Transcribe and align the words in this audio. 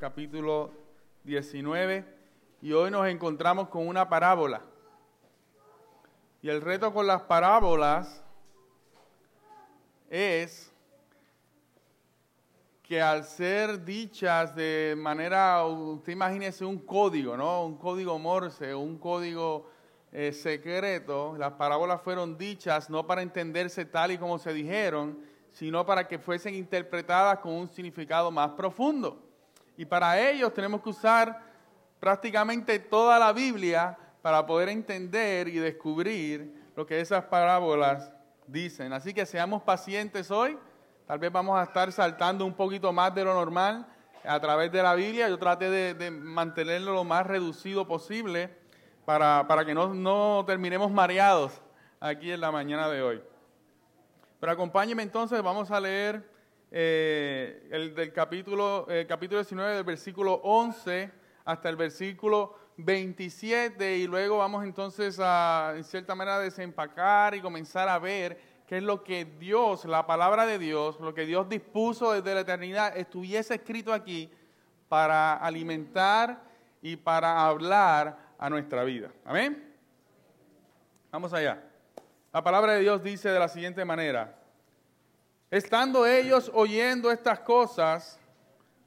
Capítulo 0.00 0.72
19 1.22 2.04
y 2.60 2.72
hoy 2.72 2.90
nos 2.90 3.06
encontramos 3.06 3.68
con 3.68 3.86
una 3.86 4.08
parábola. 4.08 4.62
Y 6.42 6.48
el 6.48 6.60
reto 6.60 6.92
con 6.92 7.06
las 7.06 7.22
parábolas 7.22 8.20
es 10.10 10.72
que 12.82 13.00
al 13.00 13.22
ser 13.22 13.84
dichas 13.84 14.56
de 14.56 14.96
manera, 14.98 15.64
usted 15.64 16.14
imagínese 16.14 16.64
un 16.64 16.80
código, 16.80 17.36
¿no? 17.36 17.64
Un 17.64 17.76
código 17.76 18.18
Morse, 18.18 18.74
un 18.74 18.98
código 18.98 19.70
eh, 20.10 20.32
secreto, 20.32 21.36
las 21.38 21.52
parábolas 21.52 22.02
fueron 22.02 22.36
dichas 22.36 22.90
no 22.90 23.06
para 23.06 23.22
entenderse 23.22 23.84
tal 23.84 24.10
y 24.10 24.18
como 24.18 24.36
se 24.40 24.52
dijeron, 24.52 25.20
sino 25.52 25.86
para 25.86 26.08
que 26.08 26.18
fuesen 26.18 26.56
interpretadas 26.56 27.38
con 27.38 27.52
un 27.52 27.68
significado 27.68 28.32
más 28.32 28.50
profundo. 28.50 29.29
Y 29.80 29.86
para 29.86 30.20
ellos 30.20 30.52
tenemos 30.52 30.82
que 30.82 30.90
usar 30.90 31.40
prácticamente 31.98 32.78
toda 32.78 33.18
la 33.18 33.32
Biblia 33.32 33.96
para 34.20 34.44
poder 34.44 34.68
entender 34.68 35.48
y 35.48 35.56
descubrir 35.56 36.70
lo 36.76 36.84
que 36.84 37.00
esas 37.00 37.24
parábolas 37.24 38.12
dicen. 38.46 38.92
Así 38.92 39.14
que 39.14 39.24
seamos 39.24 39.62
pacientes 39.62 40.30
hoy. 40.30 40.58
Tal 41.06 41.18
vez 41.18 41.32
vamos 41.32 41.58
a 41.58 41.62
estar 41.62 41.90
saltando 41.92 42.44
un 42.44 42.52
poquito 42.52 42.92
más 42.92 43.14
de 43.14 43.24
lo 43.24 43.32
normal 43.32 43.86
a 44.22 44.38
través 44.38 44.70
de 44.70 44.82
la 44.82 44.94
Biblia. 44.94 45.30
Yo 45.30 45.38
traté 45.38 45.70
de, 45.70 46.10
mantenerlo 46.10 46.92
lo 46.92 47.04
más 47.04 47.26
reducido 47.26 47.88
posible 47.88 48.54
para, 49.06 49.46
para 49.48 49.64
que 49.64 49.72
no, 49.72 49.94
no 49.94 50.44
terminemos 50.46 50.90
mareados 50.90 51.58
aquí 52.00 52.30
en 52.30 52.42
la 52.42 52.52
mañana 52.52 52.86
de 52.90 53.00
hoy. 53.00 53.22
Pero 54.40 54.52
acompáñeme 54.52 55.02
entonces, 55.02 55.42
vamos 55.42 55.70
a 55.70 55.80
leer 55.80 56.29
eh, 56.70 57.68
el 57.70 57.94
del 57.94 58.12
capítulo, 58.12 58.86
eh, 58.88 59.06
capítulo 59.08 59.40
19, 59.40 59.74
del 59.74 59.84
versículo 59.84 60.34
11 60.44 61.10
hasta 61.44 61.68
el 61.68 61.76
versículo 61.76 62.54
27 62.76 63.96
y 63.96 64.06
luego 64.06 64.38
vamos 64.38 64.64
entonces 64.64 65.18
a, 65.20 65.72
en 65.76 65.84
cierta 65.84 66.14
manera, 66.14 66.38
desempacar 66.38 67.34
y 67.34 67.40
comenzar 67.40 67.88
a 67.88 67.98
ver 67.98 68.38
qué 68.66 68.76
es 68.76 68.82
lo 68.82 69.02
que 69.02 69.24
Dios, 69.24 69.84
la 69.84 70.06
palabra 70.06 70.46
de 70.46 70.58
Dios, 70.58 71.00
lo 71.00 71.12
que 71.12 71.26
Dios 71.26 71.48
dispuso 71.48 72.12
desde 72.12 72.34
la 72.34 72.40
eternidad, 72.42 72.96
estuviese 72.96 73.54
escrito 73.54 73.92
aquí 73.92 74.30
para 74.88 75.34
alimentar 75.34 76.40
y 76.80 76.96
para 76.96 77.46
hablar 77.46 78.16
a 78.38 78.48
nuestra 78.48 78.84
vida. 78.84 79.10
Amén. 79.24 79.74
Vamos 81.10 81.32
allá. 81.32 81.62
La 82.32 82.44
palabra 82.44 82.74
de 82.74 82.80
Dios 82.80 83.02
dice 83.02 83.28
de 83.28 83.38
la 83.38 83.48
siguiente 83.48 83.84
manera, 83.84 84.39
estando 85.50 86.06
ellos 86.06 86.50
oyendo 86.54 87.10
estas 87.10 87.40
cosas, 87.40 88.18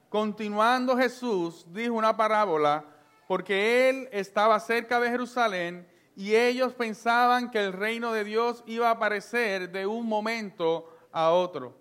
continuando 0.10 0.96
Jesús 0.98 1.66
dijo 1.74 1.94
una 1.94 2.16
parábola, 2.16 2.86
porque 3.28 3.90
él 3.90 4.10
estaba 4.12 4.60
cerca 4.60 5.00
de 5.00 5.10
Jerusalén 5.10 5.88
y 6.16 6.36
ellos 6.36 6.74
pensaban 6.74 7.52
que 7.52 7.60
el 7.60 7.74
reino 7.74 8.14
de 8.14 8.24
Dios 8.24 8.64
iba 8.68 8.90
a 8.90 8.92
aparecer 8.92 9.72
de 9.72 9.86
un 9.86 10.08
momento 10.08 10.90
a 11.12 11.32
otro. 11.32 11.78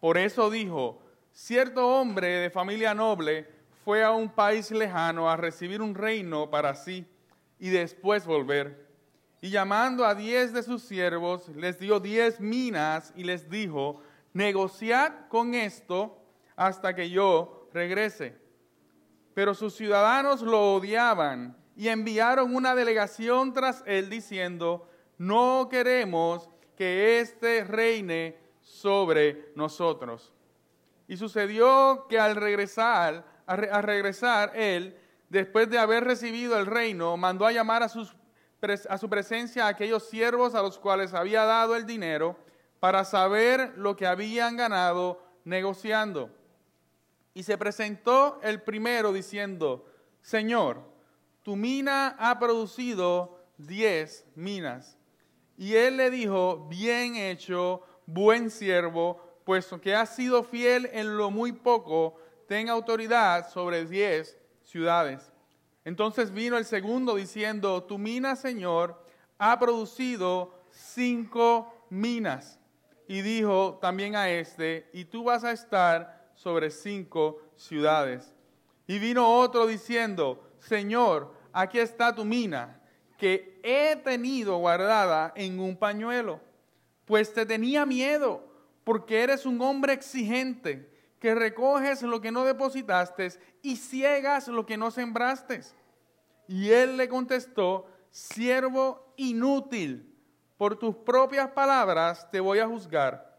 Por 0.00 0.18
eso 0.18 0.50
dijo, 0.50 1.00
cierto 1.30 1.86
hombre 1.88 2.26
de 2.26 2.50
familia 2.50 2.94
noble 2.94 3.48
fue 3.84 4.02
a 4.02 4.10
un 4.10 4.28
país 4.28 4.70
lejano 4.70 5.30
a 5.30 5.36
recibir 5.36 5.80
un 5.80 5.94
reino 5.94 6.50
para 6.50 6.74
sí 6.74 7.06
y 7.58 7.70
después 7.70 8.26
volver. 8.26 8.91
Y 9.42 9.50
llamando 9.50 10.06
a 10.06 10.14
diez 10.14 10.52
de 10.52 10.62
sus 10.62 10.82
siervos, 10.82 11.48
les 11.48 11.80
dio 11.80 11.98
diez 11.98 12.38
minas 12.38 13.12
y 13.16 13.24
les 13.24 13.50
dijo, 13.50 14.00
negociad 14.32 15.26
con 15.28 15.54
esto 15.54 16.16
hasta 16.54 16.94
que 16.94 17.10
yo 17.10 17.68
regrese. 17.74 18.36
Pero 19.34 19.52
sus 19.54 19.74
ciudadanos 19.74 20.42
lo 20.42 20.74
odiaban 20.74 21.56
y 21.74 21.88
enviaron 21.88 22.54
una 22.54 22.76
delegación 22.76 23.52
tras 23.52 23.82
él 23.84 24.08
diciendo, 24.08 24.88
no 25.18 25.68
queremos 25.68 26.48
que 26.76 27.18
éste 27.18 27.64
reine 27.64 28.38
sobre 28.60 29.50
nosotros. 29.56 30.32
Y 31.08 31.16
sucedió 31.16 32.06
que 32.08 32.20
al 32.20 32.36
regresar, 32.36 33.24
a, 33.46 33.56
regresar 33.56 34.52
él, 34.54 34.96
después 35.30 35.68
de 35.68 35.78
haber 35.78 36.04
recibido 36.04 36.56
el 36.60 36.66
reino, 36.66 37.16
mandó 37.16 37.44
a 37.44 37.50
llamar 37.50 37.82
a 37.82 37.88
sus 37.88 38.14
a 38.88 38.98
su 38.98 39.10
presencia 39.10 39.66
aquellos 39.66 40.08
siervos 40.08 40.54
a 40.54 40.62
los 40.62 40.78
cuales 40.78 41.14
había 41.14 41.44
dado 41.44 41.74
el 41.74 41.84
dinero 41.84 42.36
para 42.78 43.04
saber 43.04 43.72
lo 43.76 43.96
que 43.96 44.06
habían 44.06 44.56
ganado 44.56 45.20
negociando. 45.44 46.30
Y 47.34 47.42
se 47.42 47.58
presentó 47.58 48.38
el 48.42 48.62
primero 48.62 49.12
diciendo, 49.12 49.84
Señor, 50.20 50.80
tu 51.42 51.56
mina 51.56 52.14
ha 52.20 52.38
producido 52.38 53.44
diez 53.58 54.24
minas. 54.36 54.96
Y 55.56 55.74
él 55.74 55.96
le 55.96 56.10
dijo, 56.10 56.66
bien 56.68 57.16
hecho, 57.16 57.82
buen 58.06 58.48
siervo, 58.48 59.40
puesto 59.44 59.80
que 59.80 59.96
has 59.96 60.14
sido 60.14 60.44
fiel 60.44 60.88
en 60.92 61.16
lo 61.16 61.32
muy 61.32 61.50
poco, 61.50 62.14
ten 62.46 62.68
autoridad 62.68 63.50
sobre 63.50 63.84
diez 63.86 64.38
ciudades. 64.62 65.31
Entonces 65.84 66.32
vino 66.32 66.56
el 66.56 66.64
segundo 66.64 67.16
diciendo, 67.16 67.82
tu 67.82 67.98
mina, 67.98 68.36
Señor, 68.36 69.04
ha 69.38 69.58
producido 69.58 70.54
cinco 70.70 71.74
minas. 71.90 72.58
Y 73.08 73.22
dijo 73.22 73.78
también 73.82 74.14
a 74.14 74.30
este, 74.30 74.88
y 74.92 75.04
tú 75.04 75.24
vas 75.24 75.44
a 75.44 75.52
estar 75.52 76.30
sobre 76.34 76.70
cinco 76.70 77.40
ciudades. 77.56 78.32
Y 78.86 78.98
vino 78.98 79.28
otro 79.38 79.66
diciendo, 79.66 80.48
Señor, 80.58 81.34
aquí 81.52 81.78
está 81.78 82.14
tu 82.14 82.24
mina, 82.24 82.80
que 83.18 83.60
he 83.62 83.96
tenido 83.96 84.56
guardada 84.58 85.32
en 85.36 85.60
un 85.60 85.76
pañuelo, 85.76 86.40
pues 87.04 87.32
te 87.34 87.44
tenía 87.44 87.84
miedo, 87.84 88.44
porque 88.84 89.22
eres 89.22 89.46
un 89.46 89.60
hombre 89.60 89.92
exigente 89.92 90.91
que 91.22 91.36
recoges 91.36 92.02
lo 92.02 92.20
que 92.20 92.32
no 92.32 92.44
depositaste 92.44 93.28
y 93.62 93.76
ciegas 93.76 94.48
lo 94.48 94.66
que 94.66 94.76
no 94.76 94.90
sembraste. 94.90 95.60
Y 96.48 96.70
él 96.70 96.96
le 96.96 97.08
contestó, 97.08 97.86
siervo 98.10 99.14
inútil, 99.16 100.12
por 100.58 100.76
tus 100.76 100.96
propias 100.96 101.48
palabras 101.50 102.28
te 102.32 102.40
voy 102.40 102.58
a 102.58 102.66
juzgar. 102.66 103.38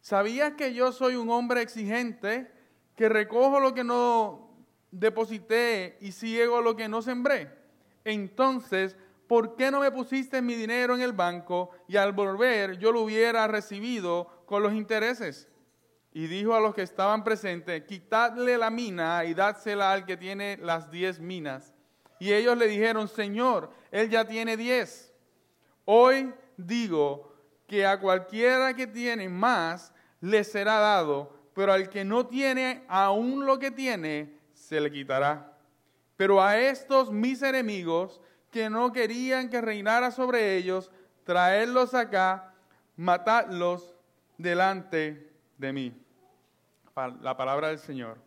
¿Sabías 0.00 0.52
que 0.52 0.72
yo 0.72 0.92
soy 0.92 1.16
un 1.16 1.28
hombre 1.30 1.60
exigente, 1.60 2.52
que 2.94 3.08
recojo 3.08 3.58
lo 3.58 3.74
que 3.74 3.82
no 3.82 4.52
deposité 4.92 5.98
y 6.00 6.12
ciego 6.12 6.60
lo 6.60 6.76
que 6.76 6.86
no 6.86 7.02
sembré? 7.02 7.52
Entonces, 8.04 8.96
¿por 9.26 9.56
qué 9.56 9.72
no 9.72 9.80
me 9.80 9.90
pusiste 9.90 10.40
mi 10.40 10.54
dinero 10.54 10.94
en 10.94 11.00
el 11.00 11.14
banco 11.14 11.70
y 11.88 11.96
al 11.96 12.12
volver 12.12 12.78
yo 12.78 12.92
lo 12.92 13.00
hubiera 13.00 13.48
recibido 13.48 14.44
con 14.46 14.62
los 14.62 14.72
intereses? 14.72 15.48
Y 16.18 16.26
dijo 16.26 16.52
a 16.52 16.58
los 16.58 16.74
que 16.74 16.82
estaban 16.82 17.22
presentes, 17.22 17.84
quitadle 17.84 18.58
la 18.58 18.70
mina 18.70 19.24
y 19.24 19.34
dádsela 19.34 19.92
al 19.92 20.04
que 20.04 20.16
tiene 20.16 20.56
las 20.56 20.90
diez 20.90 21.20
minas. 21.20 21.72
Y 22.18 22.32
ellos 22.32 22.58
le 22.58 22.66
dijeron, 22.66 23.06
Señor, 23.06 23.70
él 23.92 24.10
ya 24.10 24.24
tiene 24.24 24.56
diez. 24.56 25.14
Hoy 25.84 26.34
digo 26.56 27.32
que 27.68 27.86
a 27.86 28.00
cualquiera 28.00 28.74
que 28.74 28.88
tiene 28.88 29.28
más 29.28 29.92
le 30.20 30.42
será 30.42 30.80
dado, 30.80 31.38
pero 31.54 31.72
al 31.72 31.88
que 31.88 32.04
no 32.04 32.26
tiene 32.26 32.82
aún 32.88 33.46
lo 33.46 33.60
que 33.60 33.70
tiene, 33.70 34.40
se 34.52 34.80
le 34.80 34.90
quitará. 34.90 35.56
Pero 36.16 36.42
a 36.42 36.58
estos 36.58 37.12
mis 37.12 37.42
enemigos, 37.42 38.20
que 38.50 38.68
no 38.68 38.90
querían 38.92 39.48
que 39.48 39.60
reinara 39.60 40.10
sobre 40.10 40.56
ellos, 40.56 40.90
traedlos 41.22 41.94
acá, 41.94 42.54
matadlos 42.96 43.94
delante 44.36 45.30
de 45.58 45.72
mí 45.72 46.07
la 47.06 47.36
palabra 47.36 47.68
del 47.68 47.78
Señor. 47.78 48.18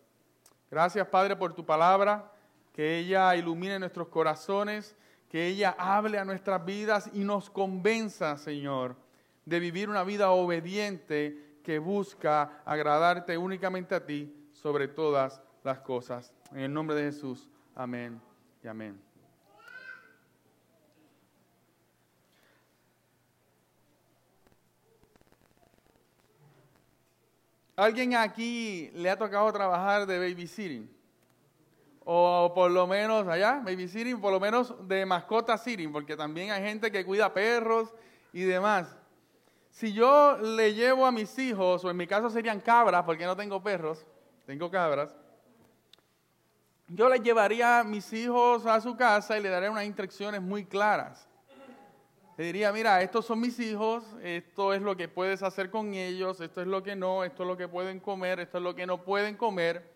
Gracias, 0.70 1.06
Padre, 1.08 1.36
por 1.36 1.54
tu 1.54 1.66
palabra, 1.66 2.32
que 2.74 2.98
ella 2.98 3.36
ilumine 3.36 3.78
nuestros 3.78 4.08
corazones, 4.08 4.96
que 5.30 5.48
ella 5.48 5.76
hable 5.78 6.18
a 6.18 6.26
nuestras 6.26 6.64
vidas 6.66 7.10
y 7.14 7.24
nos 7.24 7.50
convenza, 7.50 8.38
Señor, 8.38 8.96
de 9.46 9.60
vivir 9.60 9.90
una 9.90 10.04
vida 10.04 10.32
obediente 10.32 11.60
que 11.64 11.80
busca 11.80 12.62
agradarte 12.66 13.38
únicamente 13.38 13.96
a 13.96 14.06
ti 14.06 14.34
sobre 14.54 14.88
todas 14.88 15.42
las 15.64 15.80
cosas. 15.80 16.34
En 16.52 16.60
el 16.62 16.74
nombre 16.74 16.96
de 16.96 17.12
Jesús, 17.12 17.50
amén 17.76 18.22
y 18.64 18.68
amén. 18.68 19.11
¿Alguien 27.82 28.14
aquí 28.14 28.92
le 28.94 29.10
ha 29.10 29.18
tocado 29.18 29.52
trabajar 29.52 30.06
de 30.06 30.20
babysitting? 30.20 30.88
O 32.06 32.52
por 32.54 32.70
lo 32.70 32.86
menos 32.86 33.28
allá, 33.28 33.60
babysitting, 33.66 34.22
por 34.22 34.32
lo 34.32 34.40
menos 34.40 34.88
de 34.88 35.04
mascota 35.04 35.58
sitting, 35.58 35.92
porque 35.92 36.16
también 36.16 36.52
hay 36.52 36.62
gente 36.62 36.92
que 36.92 37.04
cuida 37.04 37.34
perros 37.34 37.92
y 38.34 38.42
demás. 38.42 38.96
Si 39.72 39.94
yo 39.94 40.38
le 40.38 40.76
llevo 40.76 41.08
a 41.08 41.12
mis 41.12 41.36
hijos, 41.40 41.84
o 41.84 41.90
en 41.90 41.98
mi 41.98 42.06
caso 42.06 42.30
serían 42.30 42.60
cabras, 42.60 43.02
porque 43.04 43.26
no 43.26 43.36
tengo 43.36 43.64
perros, 43.64 44.06
tengo 44.46 44.70
cabras. 44.70 45.16
yo 46.88 47.10
le 47.10 47.20
llevaría 47.20 47.80
a 47.80 47.84
mis 47.84 48.14
hijos 48.14 48.68
a 48.68 48.80
su 48.80 48.96
casa 48.96 49.40
y 49.40 49.42
le 49.42 49.50
daría 49.50 49.72
unas 49.72 49.86
instrucciones 49.86 50.40
muy 50.40 50.66
claras. 50.66 51.28
Le 52.42 52.48
diría, 52.48 52.72
mira, 52.72 53.04
estos 53.04 53.28
son 53.28 53.40
mis 53.40 53.60
hijos, 53.60 54.04
esto 54.24 54.74
es 54.74 54.82
lo 54.82 54.98
que 54.98 55.08
puedes 55.08 55.44
hacer 55.44 55.70
con 55.70 55.94
ellos, 55.94 56.42
esto 56.42 56.62
es 56.62 56.66
lo 56.66 56.82
que 56.82 56.96
no, 56.96 57.24
esto 57.24 57.44
es 57.44 57.48
lo 57.48 57.56
que 57.56 57.68
pueden 57.68 58.00
comer, 58.00 58.40
esto 58.40 58.58
es 58.58 58.64
lo 58.64 58.74
que 58.74 58.88
no 58.88 59.04
pueden 59.04 59.38
comer. 59.38 59.88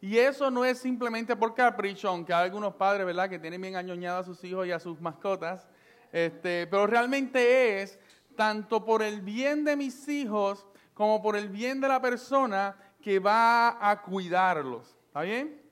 Y 0.00 0.18
eso 0.18 0.50
no 0.50 0.64
es 0.64 0.80
simplemente 0.80 1.36
por 1.36 1.54
capricho, 1.54 2.08
aunque 2.08 2.34
hay 2.34 2.46
algunos 2.46 2.74
padres, 2.74 3.06
¿verdad?, 3.06 3.30
que 3.30 3.38
tienen 3.38 3.60
bien 3.60 3.76
añoñados 3.76 4.26
a 4.26 4.34
sus 4.34 4.42
hijos 4.42 4.66
y 4.66 4.72
a 4.72 4.80
sus 4.80 5.00
mascotas. 5.00 5.68
Este, 6.10 6.66
pero 6.66 6.88
realmente 6.88 7.80
es 7.82 8.00
tanto 8.34 8.84
por 8.84 9.00
el 9.00 9.20
bien 9.20 9.64
de 9.64 9.76
mis 9.76 10.08
hijos 10.08 10.66
como 10.94 11.22
por 11.22 11.36
el 11.36 11.48
bien 11.48 11.80
de 11.80 11.86
la 11.86 12.02
persona 12.02 12.74
que 13.00 13.20
va 13.20 13.88
a 13.88 14.02
cuidarlos. 14.02 14.96
¿Está 15.06 15.20
bien? 15.22 15.63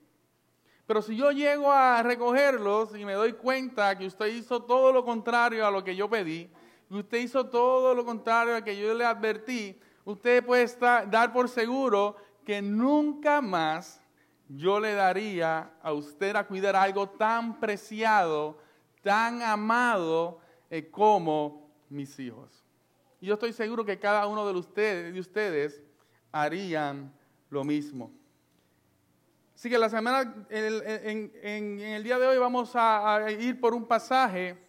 Pero 0.93 1.01
si 1.01 1.17
yo 1.17 1.33
llego 1.33 1.73
a 1.73 2.03
recogerlos 2.03 2.95
y 2.95 3.07
me 3.07 3.15
doy 3.15 3.33
cuenta 3.33 3.97
que 3.97 4.05
usted 4.05 4.27
hizo 4.27 4.63
todo 4.65 4.93
lo 4.93 5.07
contrario 5.07 5.67
a 5.67 5.71
lo 5.71 5.83
que 5.83 5.97
yo 5.97 6.11
pedí, 6.11 6.51
y 6.91 6.99
usted 6.99 7.17
hizo 7.17 7.47
todo 7.47 7.95
lo 7.95 8.05
contrario 8.05 8.55
a 8.55 8.63
que 8.63 8.79
yo 8.79 8.93
le 8.93 9.07
advertí, 9.07 9.81
usted 10.05 10.45
puede 10.45 10.67
dar 11.07 11.33
por 11.33 11.49
seguro 11.49 12.17
que 12.45 12.61
nunca 12.61 13.41
más 13.41 14.03
yo 14.51 14.79
le 14.79 14.93
daría 14.93 15.73
a 15.83 15.95
usted 15.95 16.37
a 16.37 16.47
cuidar 16.47 16.77
algo 16.77 17.09
tan 17.09 17.59
preciado, 17.59 18.59
tan 19.03 19.41
amado 19.41 20.41
eh, 20.69 20.91
como 20.91 21.71
mis 21.89 22.19
hijos. 22.19 22.67
Y 23.19 23.29
yo 23.29 23.33
estoy 23.33 23.55
seguro 23.55 23.83
que 23.83 23.99
cada 23.99 24.27
uno 24.27 24.47
de 24.47 24.59
ustedes, 24.59 25.15
de 25.15 25.21
ustedes 25.21 25.83
harían 26.31 27.11
lo 27.49 27.65
mismo. 27.65 28.13
Así 29.63 29.71
que 29.71 29.79
la 29.79 29.89
semana, 29.89 30.35
en, 30.51 31.79
el 31.81 32.03
día 32.03 32.19
de 32.19 32.27
hoy 32.27 32.37
vamos 32.37 32.73
a, 32.75 33.31
ir 33.31 33.61
por 33.61 33.75
un 33.75 33.85
pasaje 33.85 34.61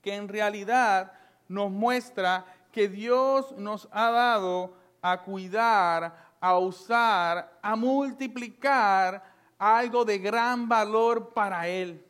que 0.00 0.14
en 0.14 0.26
realidad 0.26 1.12
nos 1.48 1.70
muestra 1.70 2.46
que 2.72 2.88
Dios 2.88 3.52
nos 3.58 3.86
ha 3.92 4.10
dado 4.10 4.74
a 5.02 5.20
cuidar, 5.20 6.32
a 6.40 6.56
usar, 6.56 7.58
a 7.60 7.76
multiplicar 7.76 9.22
algo 9.58 10.02
de 10.06 10.16
gran 10.16 10.66
valor 10.66 11.34
para 11.34 11.68
Él. 11.68 12.02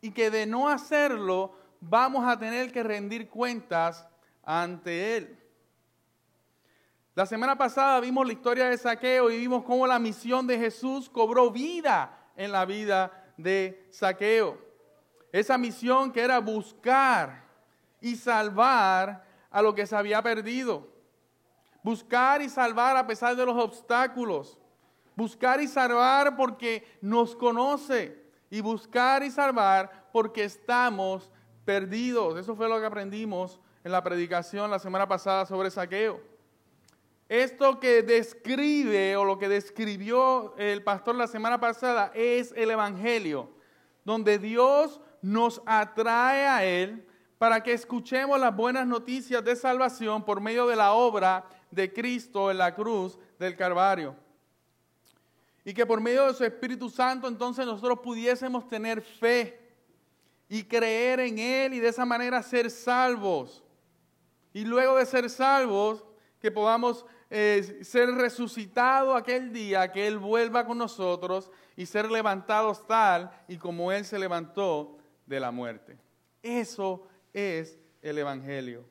Y 0.00 0.10
que 0.10 0.32
de 0.32 0.46
no 0.46 0.68
hacerlo 0.68 1.54
vamos 1.80 2.26
a 2.26 2.36
tener 2.36 2.72
que 2.72 2.82
rendir 2.82 3.28
cuentas 3.28 4.04
ante 4.42 5.16
Él. 5.18 5.43
La 7.14 7.26
semana 7.26 7.56
pasada 7.56 8.00
vimos 8.00 8.26
la 8.26 8.32
historia 8.32 8.68
de 8.68 8.76
Saqueo 8.76 9.30
y 9.30 9.38
vimos 9.38 9.62
cómo 9.62 9.86
la 9.86 10.00
misión 10.00 10.48
de 10.48 10.58
Jesús 10.58 11.08
cobró 11.08 11.52
vida 11.52 12.18
en 12.34 12.50
la 12.50 12.64
vida 12.64 13.32
de 13.36 13.86
Saqueo. 13.92 14.58
Esa 15.30 15.56
misión 15.56 16.10
que 16.10 16.20
era 16.20 16.40
buscar 16.40 17.44
y 18.00 18.16
salvar 18.16 19.24
a 19.48 19.62
lo 19.62 19.76
que 19.76 19.86
se 19.86 19.94
había 19.94 20.20
perdido. 20.22 20.88
Buscar 21.84 22.42
y 22.42 22.48
salvar 22.48 22.96
a 22.96 23.06
pesar 23.06 23.36
de 23.36 23.46
los 23.46 23.56
obstáculos. 23.62 24.58
Buscar 25.14 25.60
y 25.60 25.68
salvar 25.68 26.36
porque 26.36 26.84
nos 27.00 27.36
conoce. 27.36 28.24
Y 28.50 28.60
buscar 28.60 29.22
y 29.22 29.30
salvar 29.30 30.08
porque 30.12 30.42
estamos 30.42 31.30
perdidos. 31.64 32.36
Eso 32.40 32.56
fue 32.56 32.68
lo 32.68 32.80
que 32.80 32.86
aprendimos 32.86 33.60
en 33.84 33.92
la 33.92 34.02
predicación 34.02 34.68
la 34.68 34.80
semana 34.80 35.06
pasada 35.06 35.46
sobre 35.46 35.70
Saqueo. 35.70 36.33
Esto 37.28 37.80
que 37.80 38.02
describe 38.02 39.16
o 39.16 39.24
lo 39.24 39.38
que 39.38 39.48
describió 39.48 40.54
el 40.58 40.82
pastor 40.82 41.14
la 41.14 41.26
semana 41.26 41.58
pasada 41.58 42.12
es 42.14 42.52
el 42.56 42.70
Evangelio, 42.70 43.50
donde 44.04 44.38
Dios 44.38 45.00
nos 45.22 45.62
atrae 45.64 46.46
a 46.46 46.64
Él 46.64 47.06
para 47.38 47.62
que 47.62 47.72
escuchemos 47.72 48.38
las 48.38 48.54
buenas 48.54 48.86
noticias 48.86 49.42
de 49.42 49.56
salvación 49.56 50.24
por 50.24 50.40
medio 50.40 50.66
de 50.66 50.76
la 50.76 50.92
obra 50.92 51.46
de 51.70 51.92
Cristo 51.92 52.50
en 52.50 52.58
la 52.58 52.74
cruz 52.74 53.18
del 53.38 53.56
Calvario. 53.56 54.14
Y 55.64 55.72
que 55.72 55.86
por 55.86 56.00
medio 56.02 56.26
de 56.26 56.34
su 56.34 56.44
Espíritu 56.44 56.90
Santo 56.90 57.26
entonces 57.26 57.64
nosotros 57.64 58.00
pudiésemos 58.00 58.68
tener 58.68 59.00
fe 59.00 59.64
y 60.46 60.62
creer 60.62 61.20
en 61.20 61.38
Él 61.38 61.72
y 61.72 61.80
de 61.80 61.88
esa 61.88 62.04
manera 62.04 62.42
ser 62.42 62.70
salvos. 62.70 63.64
Y 64.52 64.64
luego 64.64 64.96
de 64.96 65.06
ser 65.06 65.30
salvos, 65.30 66.04
que 66.38 66.50
podamos 66.50 67.06
ser 67.30 68.10
resucitado 68.14 69.14
aquel 69.14 69.52
día, 69.52 69.90
que 69.90 70.06
Él 70.06 70.18
vuelva 70.18 70.64
con 70.66 70.78
nosotros 70.78 71.50
y 71.76 71.86
ser 71.86 72.10
levantados 72.10 72.86
tal 72.86 73.30
y 73.48 73.56
como 73.56 73.90
Él 73.90 74.04
se 74.04 74.18
levantó 74.18 74.98
de 75.26 75.40
la 75.40 75.50
muerte. 75.50 75.98
Eso 76.42 77.06
es 77.32 77.78
el 78.02 78.18
Evangelio. 78.18 78.84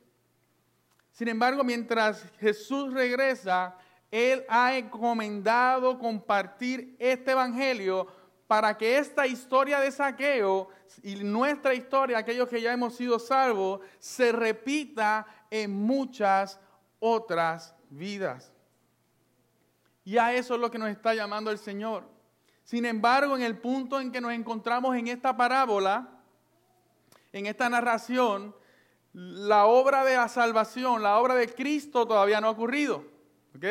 Sin 1.12 1.28
embargo, 1.28 1.62
mientras 1.62 2.24
Jesús 2.40 2.92
regresa, 2.92 3.76
Él 4.10 4.44
ha 4.48 4.76
encomendado 4.76 5.98
compartir 5.98 6.96
este 6.98 7.30
Evangelio 7.30 8.08
para 8.46 8.76
que 8.76 8.98
esta 8.98 9.26
historia 9.26 9.80
de 9.80 9.90
saqueo 9.90 10.68
y 11.02 11.16
nuestra 11.16 11.72
historia, 11.74 12.18
aquellos 12.18 12.48
que 12.48 12.60
ya 12.60 12.72
hemos 12.72 12.96
sido 12.96 13.18
salvos, 13.18 13.80
se 13.98 14.32
repita 14.32 15.26
en 15.50 15.70
muchas 15.72 16.60
otras 16.98 17.74
vidas. 17.90 18.52
Y 20.04 20.18
a 20.18 20.34
eso 20.34 20.54
es 20.54 20.60
lo 20.60 20.70
que 20.70 20.78
nos 20.78 20.90
está 20.90 21.14
llamando 21.14 21.50
el 21.50 21.58
Señor. 21.58 22.04
Sin 22.64 22.84
embargo, 22.84 23.36
en 23.36 23.42
el 23.42 23.58
punto 23.58 24.00
en 24.00 24.12
que 24.12 24.20
nos 24.20 24.32
encontramos 24.32 24.96
en 24.96 25.08
esta 25.08 25.36
parábola, 25.36 26.08
en 27.32 27.46
esta 27.46 27.68
narración, 27.68 28.54
la 29.12 29.66
obra 29.66 30.04
de 30.04 30.16
la 30.16 30.28
salvación, 30.28 31.02
la 31.02 31.18
obra 31.18 31.34
de 31.34 31.52
Cristo 31.52 32.06
todavía 32.06 32.40
no 32.40 32.48
ha 32.48 32.50
ocurrido. 32.50 33.04
¿Ok? 33.54 33.64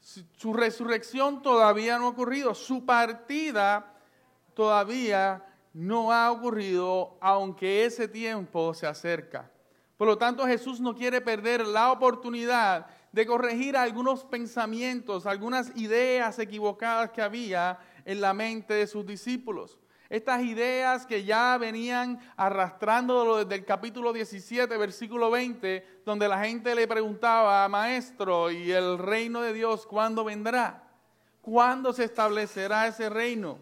Su 0.00 0.52
resurrección 0.52 1.42
todavía 1.42 1.98
no 1.98 2.06
ha 2.06 2.10
ocurrido. 2.10 2.54
Su 2.54 2.86
partida 2.86 3.94
todavía 4.54 5.44
no 5.72 6.12
ha 6.12 6.30
ocurrido, 6.30 7.18
aunque 7.20 7.84
ese 7.84 8.08
tiempo 8.08 8.72
se 8.72 8.86
acerca. 8.86 9.50
Por 9.96 10.06
lo 10.06 10.16
tanto, 10.16 10.46
Jesús 10.46 10.80
no 10.80 10.94
quiere 10.94 11.20
perder 11.20 11.66
la 11.66 11.90
oportunidad 11.90 12.86
de 13.16 13.24
corregir 13.24 13.78
algunos 13.78 14.24
pensamientos, 14.24 15.24
algunas 15.24 15.74
ideas 15.74 16.38
equivocadas 16.38 17.12
que 17.12 17.22
había 17.22 17.78
en 18.04 18.20
la 18.20 18.34
mente 18.34 18.74
de 18.74 18.86
sus 18.86 19.06
discípulos. 19.06 19.78
Estas 20.10 20.42
ideas 20.42 21.06
que 21.06 21.24
ya 21.24 21.56
venían 21.56 22.20
arrastrándolo 22.36 23.38
desde 23.38 23.54
el 23.54 23.64
capítulo 23.64 24.12
17, 24.12 24.76
versículo 24.76 25.30
20, 25.30 26.02
donde 26.04 26.28
la 26.28 26.44
gente 26.44 26.74
le 26.74 26.86
preguntaba, 26.86 27.66
maestro, 27.70 28.50
¿y 28.50 28.70
el 28.70 28.98
reino 28.98 29.40
de 29.40 29.54
Dios 29.54 29.86
cuándo 29.86 30.22
vendrá? 30.22 30.86
¿Cuándo 31.40 31.94
se 31.94 32.04
establecerá 32.04 32.86
ese 32.86 33.08
reino? 33.08 33.58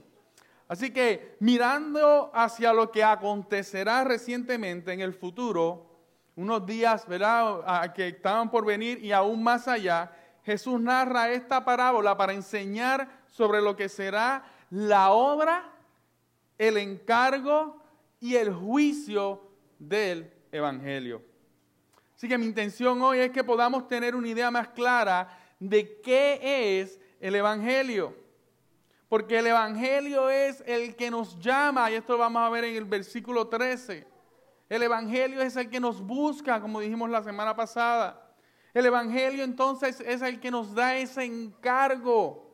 Así 0.67 0.91
que 0.91 1.37
mirando 1.39 2.33
hacia 2.35 2.73
lo 2.73 2.91
que 2.91 3.05
acontecerá 3.05 4.03
recientemente 4.03 4.93
en 4.93 5.01
el 5.01 5.15
futuro, 5.15 5.94
unos 6.37 6.67
días, 6.67 7.07
¿verdad?, 7.07 7.93
que 7.93 8.09
estaban 8.09 8.51
por 8.51 8.65
venir 8.65 8.99
y 9.05 9.13
aún 9.13 9.43
más 9.43 9.69
allá, 9.69 10.11
Jesús 10.43 10.81
narra 10.81 11.31
esta 11.31 11.65
parábola 11.65 12.17
para 12.17 12.33
enseñar 12.33 13.09
sobre 13.29 13.63
lo 13.63 13.77
que 13.77 13.89
será 13.89 14.45
la 14.71 15.11
obra, 15.11 15.73
el 16.59 16.77
encargo 16.77 17.81
y 18.21 18.37
el 18.37 18.53
juicio 18.53 19.49
del 19.79 20.33
Evangelio. 20.51 21.23
Así 22.15 22.29
que 22.29 22.39
mi 22.39 22.47
intención 22.47 23.01
hoy 23.03 23.21
es 23.21 23.31
que 23.31 23.45
podamos 23.45 23.89
tener 23.89 24.15
una 24.15 24.29
idea 24.29 24.51
más 24.51 24.69
clara 24.69 25.39
de 25.59 26.01
qué 26.01 26.81
es 26.81 27.01
el 27.21 27.35
Evangelio. 27.35 28.17
Porque 29.09 29.39
el 29.39 29.47
Evangelio 29.47 30.31
es 30.31 30.63
el 30.67 30.97
que 30.97 31.11
nos 31.11 31.39
llama, 31.39 31.91
y 31.91 31.95
esto 31.95 32.15
lo 32.15 32.21
vamos 32.21 32.43
a 32.43 32.51
ver 32.51 32.65
en 32.65 32.77
el 32.77 32.85
versículo 32.85 33.47
13 33.47 34.14
el 34.69 34.83
Evangelio 34.83 35.41
es 35.43 35.57
el 35.57 35.69
que 35.69 35.81
nos 35.81 36.01
busca, 36.01 36.61
como 36.61 36.81
dijimos 36.81 37.11
la 37.11 37.23
semana 37.23 37.55
pasada. 37.55 38.21
El 38.73 38.87
Evangelio 38.87 39.45
entonces 39.45 40.01
es 40.01 40.23
el 40.23 40.41
que 40.41 40.51
nos 40.51 40.75
da 40.75 40.97
ese 40.97 41.25
encargo. 41.25 42.45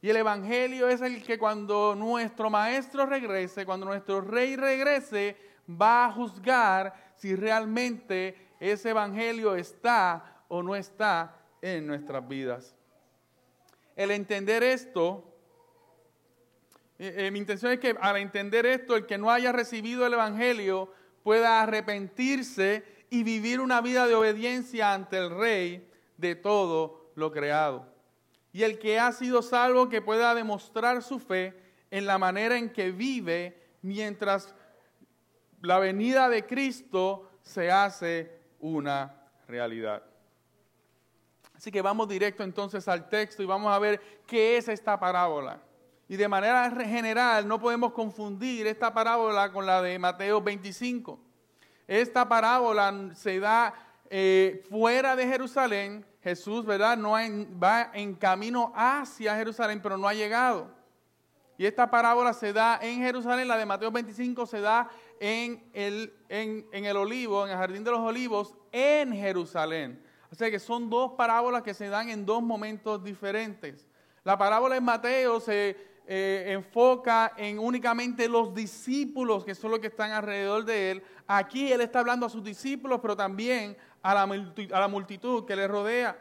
Y 0.00 0.08
el 0.08 0.16
Evangelio 0.16 0.88
es 0.88 1.02
el 1.02 1.22
que 1.22 1.38
cuando 1.38 1.94
nuestro 1.94 2.48
Maestro 2.48 3.04
regrese, 3.04 3.66
cuando 3.66 3.84
nuestro 3.84 4.22
Rey 4.22 4.56
regrese, 4.56 5.36
va 5.70 6.06
a 6.06 6.12
juzgar 6.12 7.12
si 7.16 7.36
realmente 7.36 8.48
ese 8.58 8.90
Evangelio 8.90 9.54
está 9.54 10.44
o 10.48 10.62
no 10.62 10.74
está 10.74 11.36
en 11.60 11.86
nuestras 11.86 12.26
vidas. 12.26 12.74
El 13.94 14.10
entender 14.10 14.62
esto 14.62 15.29
eh, 17.02 17.14
eh, 17.16 17.30
mi 17.30 17.38
intención 17.38 17.72
es 17.72 17.80
que 17.80 17.96
al 17.98 18.18
entender 18.18 18.66
esto, 18.66 18.94
el 18.94 19.06
que 19.06 19.16
no 19.16 19.30
haya 19.30 19.52
recibido 19.52 20.04
el 20.04 20.12
Evangelio 20.12 20.92
pueda 21.22 21.62
arrepentirse 21.62 22.84
y 23.08 23.22
vivir 23.22 23.60
una 23.60 23.80
vida 23.80 24.06
de 24.06 24.14
obediencia 24.14 24.92
ante 24.92 25.16
el 25.16 25.30
Rey 25.30 25.90
de 26.18 26.34
todo 26.34 27.10
lo 27.14 27.32
creado. 27.32 27.88
y 28.52 28.64
el 28.64 28.78
que 28.78 28.98
ha 28.98 29.12
sido 29.12 29.40
salvo 29.42 29.88
que 29.88 30.02
pueda 30.02 30.34
demostrar 30.34 31.02
su 31.02 31.20
fe 31.20 31.54
en 31.90 32.04
la 32.04 32.18
manera 32.18 32.58
en 32.58 32.70
que 32.70 32.90
vive 32.90 33.56
mientras 33.80 34.54
la 35.62 35.78
venida 35.78 36.28
de 36.28 36.44
Cristo 36.44 37.30
se 37.42 37.70
hace 37.70 38.42
una 38.58 39.30
realidad. 39.46 40.02
Así 41.54 41.70
que 41.70 41.80
vamos 41.80 42.08
directo 42.08 42.42
entonces 42.42 42.88
al 42.88 43.08
texto 43.08 43.42
y 43.42 43.46
vamos 43.46 43.72
a 43.72 43.78
ver 43.78 44.00
qué 44.26 44.58
es 44.58 44.68
esta 44.68 44.98
parábola. 44.98 45.62
Y 46.10 46.16
de 46.16 46.26
manera 46.26 46.68
general 46.72 47.46
no 47.46 47.60
podemos 47.60 47.92
confundir 47.92 48.66
esta 48.66 48.92
parábola 48.92 49.52
con 49.52 49.64
la 49.64 49.80
de 49.80 49.96
Mateo 49.96 50.42
25. 50.42 51.20
Esta 51.86 52.28
parábola 52.28 53.10
se 53.14 53.38
da 53.38 53.72
eh, 54.10 54.60
fuera 54.68 55.14
de 55.14 55.24
Jerusalén. 55.24 56.04
Jesús, 56.20 56.66
¿verdad? 56.66 56.96
No 56.96 57.12
va 57.12 57.92
en 57.94 58.16
camino 58.16 58.72
hacia 58.74 59.36
Jerusalén, 59.36 59.80
pero 59.80 59.96
no 59.96 60.08
ha 60.08 60.12
llegado. 60.12 60.74
Y 61.56 61.64
esta 61.64 61.88
parábola 61.88 62.32
se 62.32 62.52
da 62.52 62.80
en 62.82 62.98
Jerusalén, 62.98 63.46
la 63.46 63.56
de 63.56 63.66
Mateo 63.66 63.92
25 63.92 64.46
se 64.46 64.60
da 64.60 64.90
en 65.20 65.62
el, 65.72 66.12
en, 66.28 66.66
en 66.72 66.86
el 66.86 66.96
olivo, 66.96 67.44
en 67.44 67.52
el 67.52 67.56
jardín 67.56 67.84
de 67.84 67.92
los 67.92 68.00
olivos, 68.00 68.56
en 68.72 69.12
Jerusalén. 69.12 70.02
O 70.32 70.34
sea 70.34 70.50
que 70.50 70.58
son 70.58 70.90
dos 70.90 71.12
parábolas 71.12 71.62
que 71.62 71.72
se 71.72 71.88
dan 71.88 72.08
en 72.08 72.26
dos 72.26 72.42
momentos 72.42 73.04
diferentes. 73.04 73.86
La 74.24 74.36
parábola 74.36 74.76
en 74.76 74.84
Mateo 74.84 75.38
se 75.38 75.89
eh, 76.12 76.54
enfoca 76.54 77.34
en 77.36 77.60
únicamente 77.60 78.28
los 78.28 78.52
discípulos, 78.52 79.44
que 79.44 79.54
son 79.54 79.70
los 79.70 79.78
que 79.78 79.86
están 79.86 80.10
alrededor 80.10 80.64
de 80.64 80.90
él. 80.90 81.04
Aquí 81.24 81.70
él 81.70 81.80
está 81.82 82.00
hablando 82.00 82.26
a 82.26 82.28
sus 82.28 82.42
discípulos, 82.42 82.98
pero 83.00 83.16
también 83.16 83.76
a 84.02 84.12
la, 84.12 84.88
multitud 84.88 85.46
que 85.46 85.54
le 85.54 85.68
rodea. 85.68 86.20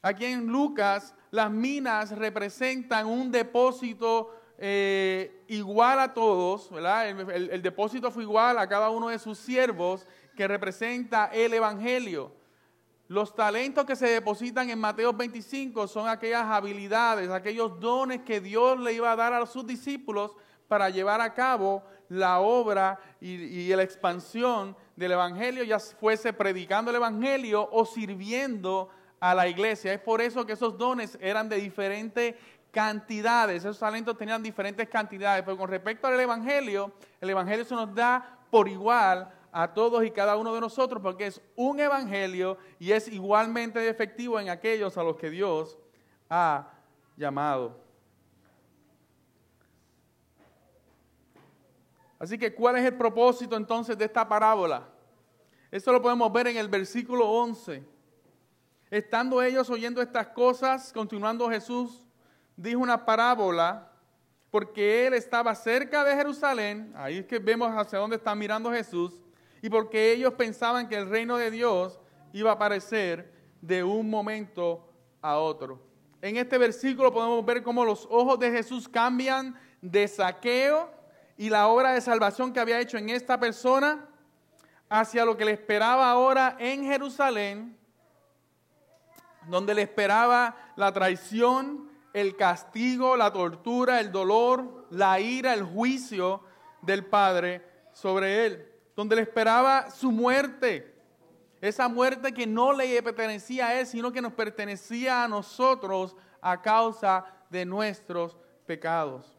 Aquí 0.00 0.26
en 0.26 0.46
Lucas, 0.46 1.12
las 1.32 1.50
minas 1.50 2.16
representan 2.16 3.04
un 3.08 3.32
depósito 3.32 4.32
eh, 4.58 5.42
igual 5.48 5.98
a 5.98 6.14
todos, 6.14 6.70
¿verdad? 6.70 7.08
el, 7.08 7.62
depósito 7.62 8.12
fue 8.12 8.22
igual 8.22 8.60
a 8.60 8.68
cada 8.68 8.90
uno 8.90 9.08
de 9.08 9.18
sus 9.18 9.38
siervos 9.38 10.06
que 10.36 10.46
representa 10.46 11.30
el 11.32 11.52
Evangelio. 11.52 12.37
Los 13.08 13.34
talentos 13.34 13.86
que 13.86 13.96
se 13.96 14.06
depositan 14.06 14.68
en 14.68 14.78
Mateo 14.78 15.14
25 15.14 15.88
son 15.88 16.06
aquellas 16.08 16.44
habilidades, 16.44 17.30
aquellos 17.30 17.80
dones 17.80 18.20
que 18.20 18.38
Dios 18.38 18.78
le 18.78 18.92
iba 18.92 19.10
a 19.10 19.16
dar 19.16 19.32
a 19.32 19.46
sus 19.46 19.66
discípulos 19.66 20.32
para 20.68 20.90
llevar 20.90 21.22
a 21.22 21.32
cabo 21.32 21.82
la 22.10 22.40
obra 22.40 23.00
y, 23.18 23.74
la 23.74 23.82
expansión 23.82 24.76
del 24.94 25.12
Evangelio, 25.12 25.64
ya 25.64 25.78
fuese 25.78 26.34
predicando 26.34 26.90
el 26.90 26.98
Evangelio 26.98 27.66
o 27.72 27.86
sirviendo 27.86 28.90
a 29.20 29.34
la 29.34 29.48
iglesia. 29.48 29.94
Es 29.94 30.00
por 30.00 30.20
eso 30.20 30.44
que 30.44 30.52
esos 30.52 30.76
dones 30.76 31.16
eran 31.22 31.48
de 31.48 31.56
diferentes 31.56 32.34
cantidades, 32.70 33.64
esos 33.64 33.78
talentos 33.78 34.18
tenían 34.18 34.42
diferentes 34.42 34.86
cantidades, 34.86 35.42
pero 35.44 35.56
con 35.56 35.70
respecto 35.70 36.06
al 36.06 36.20
Evangelio, 36.20 36.92
el 37.22 37.30
Evangelio 37.30 37.64
se 37.64 37.74
nos 37.74 37.94
da 37.94 38.38
por 38.50 38.68
igual 38.68 39.32
a 39.52 39.72
todos 39.72 40.04
y 40.04 40.10
cada 40.10 40.36
uno 40.36 40.54
de 40.54 40.60
nosotros 40.60 41.02
porque 41.02 41.26
es 41.26 41.40
un 41.56 41.80
evangelio 41.80 42.58
y 42.78 42.92
es 42.92 43.08
igualmente 43.08 43.88
efectivo 43.88 44.38
en 44.38 44.48
aquellos 44.50 44.96
a 44.98 45.02
los 45.02 45.16
que 45.16 45.30
Dios 45.30 45.78
ha 46.28 46.70
llamado. 47.16 47.80
Así 52.18 52.36
que, 52.36 52.52
¿cuál 52.52 52.76
es 52.76 52.84
el 52.84 52.96
propósito 52.96 53.56
entonces 53.56 53.96
de 53.96 54.04
esta 54.04 54.28
parábola? 54.28 54.88
Esto 55.70 55.92
lo 55.92 56.02
podemos 56.02 56.32
ver 56.32 56.48
en 56.48 56.56
el 56.56 56.68
versículo 56.68 57.28
11. 57.30 57.84
Estando 58.90 59.42
ellos 59.42 59.70
oyendo 59.70 60.02
estas 60.02 60.28
cosas, 60.28 60.92
continuando 60.92 61.48
Jesús, 61.48 62.06
dijo 62.56 62.80
una 62.80 63.04
parábola 63.04 63.92
porque 64.50 65.06
él 65.06 65.14
estaba 65.14 65.54
cerca 65.54 66.04
de 66.04 66.14
Jerusalén, 66.14 66.92
ahí 66.96 67.18
es 67.18 67.26
que 67.26 67.38
vemos 67.38 67.70
hacia 67.70 67.98
dónde 67.98 68.16
está 68.16 68.34
mirando 68.34 68.72
Jesús, 68.72 69.20
y 69.62 69.70
porque 69.70 70.12
ellos 70.12 70.34
pensaban 70.34 70.88
que 70.88 70.96
el 70.96 71.08
reino 71.08 71.36
de 71.36 71.50
Dios 71.50 71.98
iba 72.32 72.50
a 72.50 72.54
aparecer 72.54 73.32
de 73.60 73.82
un 73.82 74.08
momento 74.08 74.88
a 75.20 75.38
otro. 75.38 75.82
En 76.20 76.36
este 76.36 76.58
versículo 76.58 77.12
podemos 77.12 77.44
ver 77.44 77.62
cómo 77.62 77.84
los 77.84 78.06
ojos 78.10 78.38
de 78.38 78.50
Jesús 78.50 78.88
cambian 78.88 79.58
de 79.80 80.06
saqueo 80.08 80.90
y 81.36 81.48
la 81.48 81.68
obra 81.68 81.92
de 81.92 82.00
salvación 82.00 82.52
que 82.52 82.60
había 82.60 82.80
hecho 82.80 82.98
en 82.98 83.10
esta 83.10 83.38
persona 83.38 84.08
hacia 84.88 85.24
lo 85.24 85.36
que 85.36 85.44
le 85.44 85.52
esperaba 85.52 86.10
ahora 86.10 86.56
en 86.58 86.84
Jerusalén, 86.84 87.76
donde 89.48 89.74
le 89.74 89.82
esperaba 89.82 90.56
la 90.76 90.92
traición, 90.92 91.88
el 92.12 92.36
castigo, 92.36 93.16
la 93.16 93.32
tortura, 93.32 94.00
el 94.00 94.10
dolor, 94.10 94.86
la 94.90 95.20
ira, 95.20 95.52
el 95.54 95.62
juicio 95.62 96.42
del 96.82 97.04
Padre 97.04 97.64
sobre 97.92 98.46
él 98.46 98.67
donde 98.98 99.14
le 99.14 99.22
esperaba 99.22 99.92
su 99.92 100.10
muerte. 100.10 100.92
Esa 101.60 101.86
muerte 101.86 102.34
que 102.34 102.48
no 102.48 102.72
le 102.72 103.00
pertenecía 103.00 103.68
a 103.68 103.78
él, 103.78 103.86
sino 103.86 104.10
que 104.10 104.20
nos 104.20 104.32
pertenecía 104.32 105.22
a 105.22 105.28
nosotros 105.28 106.16
a 106.40 106.60
causa 106.60 107.24
de 107.48 107.64
nuestros 107.64 108.36
pecados. 108.66 109.38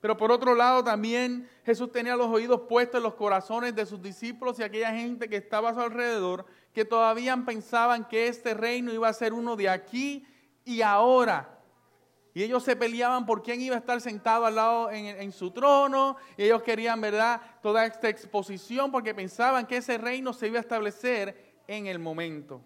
Pero 0.00 0.16
por 0.16 0.32
otro 0.32 0.54
lado 0.54 0.82
también 0.82 1.50
Jesús 1.66 1.92
tenía 1.92 2.16
los 2.16 2.28
oídos 2.28 2.62
puestos 2.62 2.96
en 2.96 3.02
los 3.02 3.12
corazones 3.12 3.74
de 3.74 3.84
sus 3.84 4.00
discípulos 4.00 4.58
y 4.58 4.62
aquella 4.62 4.92
gente 4.92 5.28
que 5.28 5.36
estaba 5.36 5.68
a 5.68 5.74
su 5.74 5.80
alrededor, 5.80 6.46
que 6.72 6.86
todavía 6.86 7.36
pensaban 7.44 8.08
que 8.08 8.26
este 8.28 8.54
reino 8.54 8.90
iba 8.90 9.06
a 9.06 9.12
ser 9.12 9.34
uno 9.34 9.54
de 9.54 9.68
aquí 9.68 10.26
y 10.64 10.80
ahora. 10.80 11.61
Y 12.34 12.42
ellos 12.42 12.62
se 12.62 12.76
peleaban 12.76 13.26
por 13.26 13.42
quién 13.42 13.60
iba 13.60 13.76
a 13.76 13.78
estar 13.78 14.00
sentado 14.00 14.46
al 14.46 14.54
lado 14.54 14.90
en, 14.90 15.32
su 15.32 15.50
trono. 15.50 16.16
Y 16.36 16.44
ellos 16.44 16.62
querían, 16.62 17.00
¿verdad?, 17.00 17.40
toda 17.62 17.84
esta 17.84 18.08
exposición 18.08 18.90
porque 18.90 19.14
pensaban 19.14 19.66
que 19.66 19.76
ese 19.76 19.98
reino 19.98 20.32
se 20.32 20.46
iba 20.46 20.58
a 20.58 20.62
establecer 20.62 21.60
en 21.66 21.86
el 21.86 21.98
momento. 21.98 22.64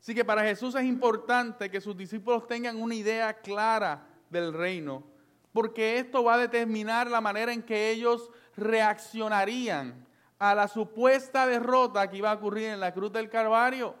Así 0.00 0.14
que 0.14 0.24
para 0.24 0.42
Jesús 0.42 0.74
es 0.74 0.84
importante 0.84 1.70
que 1.70 1.80
sus 1.80 1.96
discípulos 1.96 2.46
tengan 2.46 2.80
una 2.80 2.94
idea 2.94 3.34
clara 3.34 4.08
del 4.30 4.52
reino, 4.52 5.04
porque 5.52 5.98
esto 5.98 6.24
va 6.24 6.34
a 6.34 6.38
determinar 6.38 7.08
la 7.08 7.20
manera 7.20 7.52
en 7.52 7.62
que 7.62 7.90
ellos 7.90 8.30
reaccionarían 8.56 10.06
a 10.38 10.56
la 10.56 10.66
supuesta 10.66 11.46
derrota 11.46 12.10
que 12.10 12.16
iba 12.16 12.32
a 12.32 12.34
ocurrir 12.34 12.70
en 12.70 12.80
la 12.80 12.92
cruz 12.92 13.12
del 13.12 13.28
Calvario. 13.28 13.94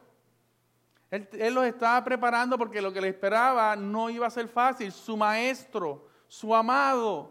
Él, 1.12 1.52
los 1.52 1.66
estaba 1.66 2.02
preparando 2.02 2.56
porque 2.56 2.80
lo 2.80 2.90
que 2.90 3.02
le 3.02 3.08
esperaba 3.08 3.76
no 3.76 4.08
iba 4.08 4.26
a 4.26 4.30
ser 4.30 4.48
fácil. 4.48 4.90
Su 4.90 5.14
maestro, 5.14 6.08
su 6.26 6.54
amado, 6.54 7.30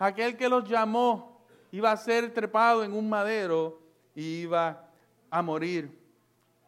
aquel 0.00 0.36
que 0.36 0.48
los 0.48 0.68
llamó, 0.68 1.46
iba 1.70 1.92
a 1.92 1.96
ser 1.96 2.34
trepado 2.34 2.82
en 2.82 2.92
un 2.92 3.08
madero 3.08 3.80
y 4.16 4.40
iba 4.40 4.84
a 5.30 5.42
morir. 5.42 5.96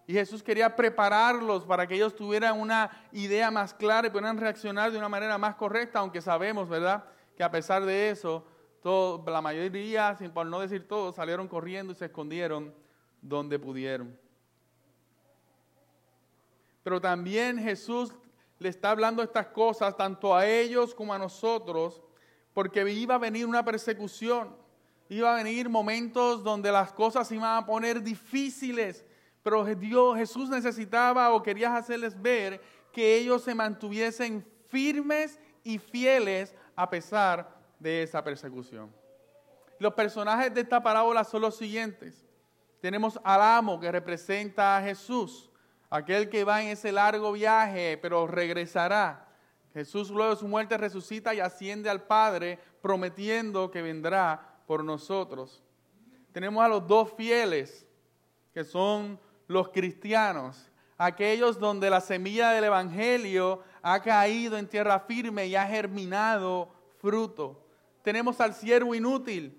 Y 0.06 0.12
Jesús 0.12 0.40
quería 0.40 0.76
prepararlos 0.76 1.64
para 1.64 1.84
que 1.88 1.96
ellos 1.96 2.14
tuvieran 2.14 2.60
una 2.60 2.88
idea 3.10 3.50
más 3.50 3.74
clara 3.74 4.06
y 4.06 4.10
pudieran 4.10 4.38
reaccionar 4.38 4.92
de 4.92 4.98
una 4.98 5.08
manera 5.08 5.36
más 5.36 5.56
correcta, 5.56 5.98
aunque 5.98 6.20
sabemos, 6.20 6.68
¿verdad?, 6.68 7.02
que 7.36 7.42
a 7.42 7.50
pesar 7.50 7.84
de 7.84 8.10
eso, 8.10 8.44
todo, 8.80 9.24
la 9.28 9.40
mayoría, 9.40 10.16
por 10.32 10.46
no 10.46 10.60
decir 10.60 10.86
todos, 10.86 11.16
salieron 11.16 11.48
corriendo 11.48 11.92
y 11.92 11.96
se 11.96 12.04
escondieron 12.04 12.72
donde 13.20 13.58
pudieron. 13.58 14.23
Pero 16.84 17.00
también 17.00 17.58
Jesús 17.58 18.12
le 18.58 18.68
está 18.68 18.90
hablando 18.90 19.22
estas 19.22 19.48
cosas 19.48 19.96
tanto 19.96 20.36
a 20.36 20.46
ellos 20.46 20.94
como 20.94 21.12
a 21.12 21.18
nosotros, 21.18 22.00
porque 22.52 22.88
iba 22.92 23.16
a 23.16 23.18
venir 23.18 23.46
una 23.46 23.64
persecución, 23.64 24.54
iba 25.08 25.32
a 25.32 25.42
venir 25.42 25.68
momentos 25.68 26.44
donde 26.44 26.70
las 26.70 26.92
cosas 26.92 27.26
se 27.26 27.34
iban 27.34 27.56
a 27.56 27.66
poner 27.66 28.02
difíciles, 28.02 29.04
pero 29.42 29.64
Dios, 29.64 30.16
Jesús 30.16 30.48
necesitaba 30.48 31.32
o 31.32 31.42
quería 31.42 31.74
hacerles 31.74 32.20
ver 32.20 32.60
que 32.92 33.16
ellos 33.16 33.42
se 33.42 33.54
mantuviesen 33.54 34.46
firmes 34.68 35.40
y 35.62 35.78
fieles 35.78 36.54
a 36.76 36.88
pesar 36.88 37.54
de 37.78 38.02
esa 38.02 38.22
persecución. 38.22 38.94
Los 39.78 39.94
personajes 39.94 40.52
de 40.54 40.60
esta 40.60 40.82
parábola 40.82 41.24
son 41.24 41.42
los 41.42 41.56
siguientes. 41.56 42.24
Tenemos 42.80 43.18
al 43.24 43.42
amo 43.42 43.80
que 43.80 43.90
representa 43.90 44.76
a 44.76 44.82
Jesús 44.82 45.50
aquel 45.94 46.28
que 46.28 46.42
va 46.42 46.60
en 46.60 46.70
ese 46.70 46.90
largo 46.90 47.30
viaje, 47.30 47.96
pero 48.02 48.26
regresará. 48.26 49.28
Jesús 49.72 50.10
luego 50.10 50.34
de 50.34 50.40
su 50.40 50.48
muerte 50.48 50.76
resucita 50.76 51.32
y 51.32 51.38
asciende 51.38 51.88
al 51.88 52.02
Padre, 52.02 52.58
prometiendo 52.82 53.70
que 53.70 53.80
vendrá 53.80 54.58
por 54.66 54.82
nosotros. 54.82 55.62
Tenemos 56.32 56.64
a 56.64 56.68
los 56.68 56.88
dos 56.88 57.12
fieles, 57.12 57.86
que 58.52 58.64
son 58.64 59.20
los 59.46 59.68
cristianos, 59.68 60.68
aquellos 60.98 61.60
donde 61.60 61.88
la 61.90 62.00
semilla 62.00 62.50
del 62.50 62.64
Evangelio 62.64 63.62
ha 63.80 64.02
caído 64.02 64.58
en 64.58 64.66
tierra 64.66 64.98
firme 64.98 65.46
y 65.46 65.54
ha 65.54 65.64
germinado 65.64 66.74
fruto. 66.98 67.64
Tenemos 68.02 68.40
al 68.40 68.52
siervo 68.52 68.96
inútil, 68.96 69.56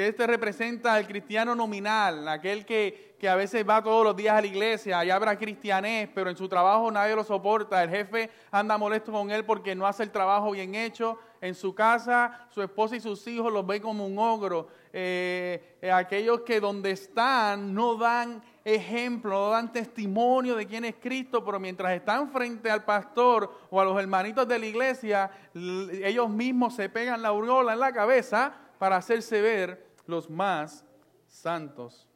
que 0.00 0.08
este 0.08 0.26
representa 0.26 0.94
al 0.94 1.06
cristiano 1.06 1.54
nominal, 1.54 2.26
aquel 2.26 2.64
que, 2.64 3.16
que, 3.20 3.28
a 3.28 3.34
veces 3.34 3.68
va 3.68 3.82
todos 3.82 4.02
los 4.02 4.16
días 4.16 4.34
a 4.34 4.40
la 4.40 4.46
iglesia 4.46 5.04
y 5.04 5.10
habla 5.10 5.36
cristianés, 5.36 6.08
pero 6.14 6.30
en 6.30 6.38
su 6.38 6.48
trabajo 6.48 6.90
nadie 6.90 7.14
lo 7.14 7.22
soporta. 7.22 7.82
El 7.82 7.90
jefe 7.90 8.30
anda 8.50 8.78
molesto 8.78 9.12
con 9.12 9.30
él 9.30 9.44
porque 9.44 9.74
no 9.74 9.86
hace 9.86 10.04
el 10.04 10.10
trabajo 10.10 10.52
bien 10.52 10.74
hecho. 10.74 11.18
En 11.42 11.54
su 11.54 11.74
casa, 11.74 12.46
su 12.48 12.62
esposa 12.62 12.96
y 12.96 13.00
sus 13.00 13.26
hijos 13.26 13.52
los 13.52 13.66
ven 13.66 13.82
como 13.82 14.06
un 14.06 14.18
ogro. 14.18 14.68
Eh, 14.90 15.76
eh, 15.82 15.92
aquellos 15.92 16.40
que 16.40 16.60
donde 16.60 16.92
están 16.92 17.74
no 17.74 17.96
dan 17.96 18.42
ejemplo, 18.64 19.32
no 19.32 19.50
dan 19.50 19.70
testimonio 19.70 20.56
de 20.56 20.66
quién 20.66 20.86
es 20.86 20.94
Cristo, 20.98 21.44
pero 21.44 21.60
mientras 21.60 21.92
están 21.92 22.30
frente 22.32 22.70
al 22.70 22.86
pastor 22.86 23.52
o 23.68 23.78
a 23.78 23.84
los 23.84 24.00
hermanitos 24.00 24.48
de 24.48 24.58
la 24.58 24.64
iglesia, 24.64 25.30
ellos 25.54 26.30
mismos 26.30 26.74
se 26.74 26.88
pegan 26.88 27.20
la 27.20 27.28
aureola 27.28 27.74
en 27.74 27.80
la 27.80 27.92
cabeza 27.92 28.54
para 28.80 28.96
hacerse 28.96 29.42
ver 29.42 29.89
los 30.10 30.28
más 30.28 30.84
santos. 31.28 32.06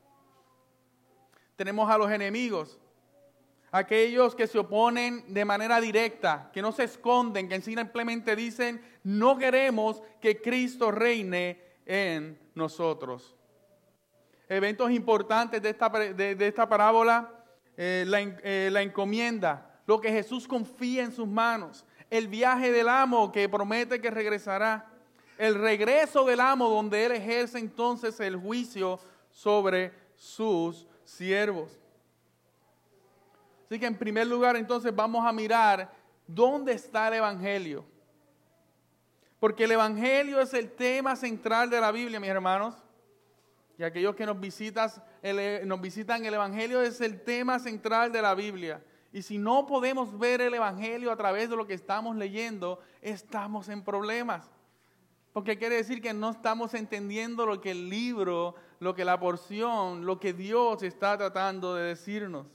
Tenemos 1.56 1.88
a 1.88 1.96
los 1.96 2.10
enemigos, 2.10 2.80
aquellos 3.70 4.34
que 4.34 4.46
se 4.46 4.58
oponen 4.58 5.32
de 5.32 5.44
manera 5.44 5.80
directa, 5.80 6.50
que 6.52 6.62
no 6.62 6.72
se 6.72 6.84
esconden, 6.84 7.48
que 7.48 7.60
simplemente 7.60 8.36
dicen, 8.36 8.82
no 9.02 9.38
queremos 9.38 10.02
que 10.20 10.40
Cristo 10.40 10.90
reine 10.90 11.60
en 11.86 12.38
nosotros. 12.54 13.34
Eventos 14.48 14.90
importantes 14.90 15.62
de 15.62 15.70
esta, 15.70 15.88
de, 15.88 16.36
esta 16.46 16.68
parábola, 16.68 17.30
eh, 17.76 18.04
eh, 18.42 18.68
la 18.70 18.82
encomienda, 18.82 19.80
lo 19.86 20.00
que 20.00 20.10
Jesús 20.10 20.46
confía 20.46 21.02
en 21.02 21.12
sus 21.12 21.26
manos, 21.26 21.84
el 22.10 22.28
viaje 22.28 22.70
del 22.70 22.88
amo 22.88 23.32
que 23.32 23.48
promete 23.48 24.00
que 24.00 24.10
regresará, 24.10 24.93
el 25.38 25.54
regreso 25.56 26.24
del 26.24 26.40
amo 26.40 26.68
donde 26.68 27.04
él 27.04 27.12
ejerce 27.12 27.58
entonces 27.58 28.18
el 28.20 28.36
juicio 28.36 28.98
sobre 29.30 29.92
sus 30.16 30.86
siervos. 31.04 31.70
Así 33.66 33.78
que 33.78 33.86
en 33.86 33.96
primer 33.96 34.26
lugar 34.26 34.56
entonces 34.56 34.94
vamos 34.94 35.26
a 35.26 35.32
mirar 35.32 35.92
dónde 36.26 36.72
está 36.72 37.08
el 37.08 37.14
Evangelio. 37.14 37.84
Porque 39.40 39.64
el 39.64 39.72
Evangelio 39.72 40.40
es 40.40 40.54
el 40.54 40.70
tema 40.70 41.16
central 41.16 41.68
de 41.68 41.80
la 41.80 41.92
Biblia, 41.92 42.20
mis 42.20 42.30
hermanos. 42.30 42.76
Y 43.76 43.82
aquellos 43.82 44.14
que 44.14 44.24
nos, 44.24 44.38
visitas, 44.38 45.02
nos 45.64 45.80
visitan, 45.80 46.24
el 46.24 46.34
Evangelio 46.34 46.80
es 46.80 47.00
el 47.00 47.20
tema 47.22 47.58
central 47.58 48.12
de 48.12 48.22
la 48.22 48.34
Biblia. 48.34 48.82
Y 49.12 49.22
si 49.22 49.38
no 49.38 49.66
podemos 49.66 50.16
ver 50.18 50.40
el 50.40 50.54
Evangelio 50.54 51.10
a 51.10 51.16
través 51.16 51.50
de 51.50 51.56
lo 51.56 51.66
que 51.66 51.74
estamos 51.74 52.16
leyendo, 52.16 52.80
estamos 53.02 53.68
en 53.68 53.82
problemas. 53.82 54.48
Porque 55.34 55.58
quiere 55.58 55.76
decir 55.76 56.00
que 56.00 56.14
no 56.14 56.30
estamos 56.30 56.72
entendiendo 56.72 57.44
lo 57.44 57.60
que 57.60 57.72
el 57.72 57.90
libro, 57.90 58.54
lo 58.80 58.94
que 58.94 59.04
la 59.04 59.20
porción, 59.20 60.06
lo 60.06 60.18
que 60.18 60.32
Dios 60.32 60.82
está 60.82 61.18
tratando 61.18 61.74
de 61.74 61.88
decirnos. 61.88 62.46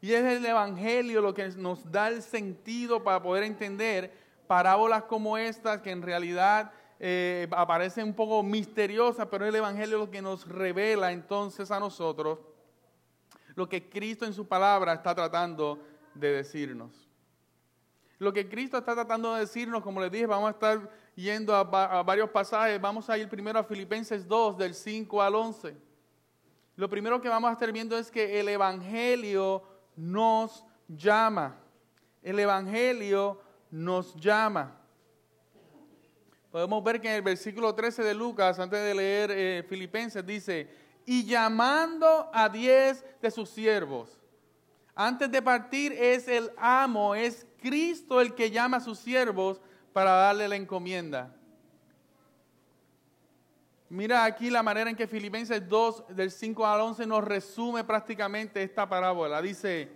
Y 0.00 0.12
es 0.12 0.22
el 0.22 0.46
Evangelio 0.46 1.20
lo 1.20 1.34
que 1.34 1.48
nos 1.48 1.90
da 1.90 2.06
el 2.06 2.22
sentido 2.22 3.02
para 3.02 3.20
poder 3.20 3.42
entender 3.42 4.12
parábolas 4.46 5.02
como 5.02 5.36
estas 5.36 5.80
que 5.80 5.90
en 5.90 6.02
realidad 6.02 6.70
eh, 7.00 7.48
aparecen 7.50 8.06
un 8.06 8.14
poco 8.14 8.44
misteriosas, 8.44 9.26
pero 9.28 9.44
es 9.44 9.48
el 9.48 9.56
Evangelio 9.56 9.98
lo 9.98 10.10
que 10.12 10.22
nos 10.22 10.46
revela 10.46 11.10
entonces 11.10 11.72
a 11.72 11.80
nosotros 11.80 12.38
lo 13.58 13.68
que 13.68 13.90
Cristo 13.90 14.24
en 14.24 14.32
su 14.32 14.46
palabra 14.46 14.92
está 14.92 15.16
tratando 15.16 15.80
de 16.14 16.30
decirnos. 16.30 17.08
Lo 18.20 18.32
que 18.32 18.48
Cristo 18.48 18.78
está 18.78 18.94
tratando 18.94 19.34
de 19.34 19.40
decirnos, 19.40 19.82
como 19.82 20.00
les 20.00 20.12
dije, 20.12 20.26
vamos 20.26 20.46
a 20.46 20.52
estar 20.52 20.88
yendo 21.18 21.52
a, 21.52 21.64
varios 22.04 22.30
pasajes. 22.30 22.80
Vamos 22.80 23.10
a 23.10 23.18
ir 23.18 23.28
primero 23.28 23.58
a 23.58 23.64
Filipenses 23.64 24.26
2, 24.26 24.56
del 24.56 24.72
5 24.72 25.20
al 25.20 25.34
11. 25.34 25.76
Lo 26.76 26.88
primero 26.88 27.20
que 27.20 27.28
vamos 27.28 27.50
a 27.50 27.54
estar 27.54 27.72
viendo 27.72 27.98
es 27.98 28.08
que 28.08 28.38
el 28.38 28.48
Evangelio 28.48 29.64
nos 29.96 30.64
llama. 30.86 31.56
El 32.22 32.38
Evangelio 32.38 33.40
nos 33.68 34.14
llama. 34.14 34.76
Podemos 36.52 36.84
ver 36.84 37.00
que 37.00 37.08
en 37.08 37.16
el 37.16 37.22
versículo 37.22 37.74
13 37.74 38.04
de 38.04 38.14
Lucas, 38.14 38.58
antes 38.60 38.80
de 38.80 38.94
leer 38.94 39.30
eh, 39.32 39.66
Filipenses, 39.68 40.24
dice, 40.24 40.70
y 41.04 41.24
llamando 41.24 42.30
a 42.32 42.48
diez 42.48 43.04
de 43.20 43.30
sus 43.32 43.50
siervos. 43.50 44.20
Antes 44.94 45.30
de 45.30 45.42
partir 45.42 45.92
es 45.92 46.28
el 46.28 46.52
amo, 46.56 47.16
es 47.16 47.44
Cristo 47.60 48.20
el 48.20 48.36
que 48.36 48.52
llama 48.52 48.76
a 48.76 48.80
sus 48.80 49.00
siervos 49.00 49.60
para 49.98 50.12
darle 50.12 50.46
la 50.46 50.54
encomienda. 50.54 51.34
Mira 53.88 54.24
aquí 54.24 54.48
la 54.48 54.62
manera 54.62 54.88
en 54.88 54.94
que 54.94 55.08
Filipenses 55.08 55.68
2, 55.68 56.04
del 56.10 56.30
5 56.30 56.64
al 56.64 56.82
11, 56.82 57.04
nos 57.04 57.24
resume 57.24 57.82
prácticamente 57.82 58.62
esta 58.62 58.88
parábola. 58.88 59.42
Dice, 59.42 59.90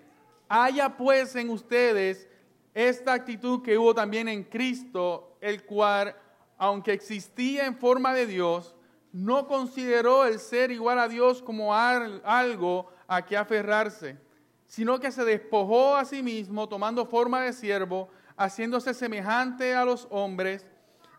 haya 0.48 0.96
pues 0.96 1.36
en 1.36 1.50
ustedes 1.50 2.26
esta 2.74 3.12
actitud 3.12 3.62
que 3.62 3.78
hubo 3.78 3.94
también 3.94 4.26
en 4.26 4.42
Cristo, 4.42 5.36
el 5.40 5.62
cual, 5.64 6.16
aunque 6.58 6.92
existía 6.92 7.64
en 7.64 7.76
forma 7.76 8.12
de 8.12 8.26
Dios, 8.26 8.74
no 9.12 9.46
consideró 9.46 10.24
el 10.24 10.40
ser 10.40 10.72
igual 10.72 10.98
a 10.98 11.06
Dios 11.06 11.40
como 11.44 11.72
algo 11.76 12.90
a 13.06 13.24
que 13.24 13.36
aferrarse, 13.36 14.18
sino 14.66 14.98
que 14.98 15.12
se 15.12 15.24
despojó 15.24 15.94
a 15.94 16.04
sí 16.04 16.24
mismo, 16.24 16.68
tomando 16.68 17.06
forma 17.06 17.42
de 17.42 17.52
siervo, 17.52 18.10
haciéndose 18.36 18.94
semejante 18.94 19.74
a 19.74 19.84
los 19.84 20.06
hombres, 20.10 20.66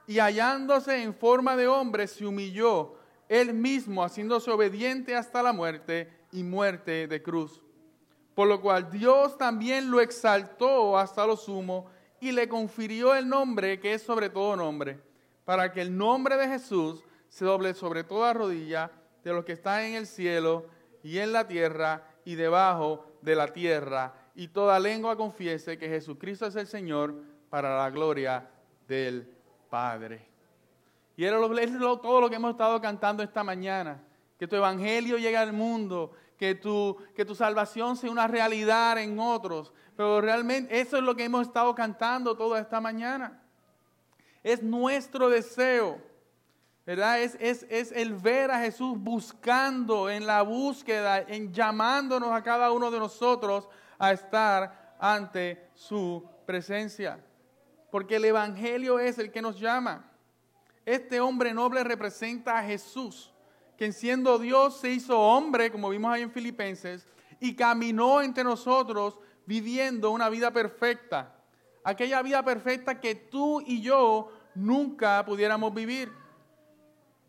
y 0.06 0.20
hallándose 0.20 1.02
en 1.02 1.14
forma 1.14 1.56
de 1.56 1.68
hombre, 1.68 2.08
se 2.08 2.26
humilló 2.26 2.96
él 3.30 3.54
mismo, 3.54 4.04
haciéndose 4.04 4.52
obediente 4.52 5.16
hasta 5.16 5.42
la 5.42 5.54
muerte 5.54 6.12
y 6.32 6.44
muerte 6.44 7.08
de 7.08 7.22
cruz. 7.22 7.62
Por 8.36 8.48
lo 8.48 8.62
cual 8.62 8.90
Dios 8.90 9.38
también 9.38 9.90
lo 9.92 10.02
exaltó 10.02 10.98
hasta 10.98 11.26
lo 11.26 11.38
sumo 11.38 11.88
y 12.20 12.32
le 12.32 12.50
confirió 12.50 13.16
el 13.16 13.30
nombre 13.30 13.80
que 13.80 13.94
es 13.94 14.02
sobre 14.02 14.30
todo 14.30 14.56
nombre, 14.56 15.00
para 15.46 15.72
que 15.72 15.82
el 15.82 15.96
nombre 15.96 16.36
de 16.38 16.48
Jesús 16.48 17.04
se 17.30 17.46
doble 17.46 17.74
sobre 17.74 18.04
toda 18.04 18.34
rodilla 18.34 18.92
de 19.24 19.32
los 19.32 19.46
que 19.46 19.54
están 19.54 19.84
en 19.84 19.96
el 19.96 20.08
cielo 20.08 20.68
y 21.02 21.20
en 21.20 21.32
la 21.32 21.48
tierra 21.48 22.08
y 22.26 22.36
debajo 22.36 23.06
de 23.22 23.36
la 23.36 23.48
tierra 23.54 24.14
y 24.36 24.48
toda 24.48 24.80
lengua 24.80 25.16
confiese 25.16 25.78
que 25.78 25.88
Jesucristo 25.88 26.48
es 26.48 26.56
el 26.56 26.68
Señor 26.68 27.16
para 27.50 27.78
la 27.78 27.90
gloria 27.90 28.50
del 28.88 29.28
Padre. 29.70 30.26
Y 31.16 31.24
era 31.24 31.38
todo 31.38 32.22
lo 32.22 32.30
que 32.30 32.36
hemos 32.36 32.52
estado 32.52 32.82
cantando 32.82 33.22
esta 33.22 33.44
mañana, 33.44 34.02
que 34.40 34.48
tu 34.48 34.56
evangelio 34.56 35.18
llegue 35.18 35.38
al 35.38 35.54
mundo, 35.54 36.12
que 36.38 36.56
tu, 36.56 36.98
que 37.16 37.26
tu 37.26 37.36
salvación 37.36 37.96
sea 37.96 38.10
una 38.10 38.28
realidad 38.28 38.98
en 38.98 39.20
otros. 39.20 39.72
Pero 39.96 40.20
realmente 40.22 40.80
eso 40.80 40.98
es 40.98 41.04
lo 41.04 41.16
que 41.16 41.26
hemos 41.26 41.48
estado 41.48 41.76
cantando 41.76 42.36
toda 42.36 42.60
esta 42.60 42.82
mañana. 42.82 43.40
Es 44.42 44.64
nuestro 44.64 45.30
deseo, 45.30 46.02
¿verdad? 46.86 47.22
Es, 47.22 47.38
es, 47.40 47.66
es 47.70 47.92
el 47.92 48.16
ver 48.16 48.50
a 48.50 48.60
Jesús 48.60 48.98
buscando 48.98 50.10
en 50.10 50.26
la 50.26 50.42
búsqueda, 50.42 51.20
en 51.20 51.54
llamándonos 51.54 52.32
a 52.32 52.42
cada 52.42 52.72
uno 52.72 52.90
de 52.90 53.00
nosotros 53.00 53.70
a 53.98 54.12
estar 54.12 54.96
ante 55.00 55.70
su 55.74 56.28
presencia. 56.46 57.24
Porque 57.92 58.16
el 58.16 58.26
Evangelio 58.26 59.00
es 59.00 59.20
el 59.20 59.32
que 59.32 59.42
nos 59.42 59.60
llama. 59.60 60.10
Este 60.86 61.22
hombre 61.22 61.54
noble 61.54 61.84
representa 61.84 62.58
a 62.58 62.64
Jesús, 62.64 63.34
quien 63.78 63.94
siendo 63.94 64.38
Dios 64.40 64.80
se 64.80 64.90
hizo 64.90 65.20
hombre, 65.20 65.72
como 65.72 65.90
vimos 65.90 66.12
ahí 66.12 66.22
en 66.22 66.32
Filipenses, 66.32 67.08
y 67.40 67.56
caminó 67.56 68.22
entre 68.22 68.44
nosotros 68.44 69.18
viviendo 69.46 70.12
una 70.12 70.30
vida 70.30 70.52
perfecta. 70.52 71.36
Aquella 71.84 72.22
vida 72.22 72.44
perfecta 72.44 73.00
que 73.00 73.16
tú 73.16 73.62
y 73.62 73.82
yo 73.82 74.32
nunca 74.56 75.24
pudiéramos 75.26 75.74
vivir. 75.74 76.12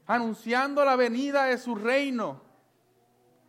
Anunciando 0.07 0.85
la 0.85 0.97
venida 0.97 1.45
de 1.45 1.59
su 1.59 1.75
reino 1.75 2.44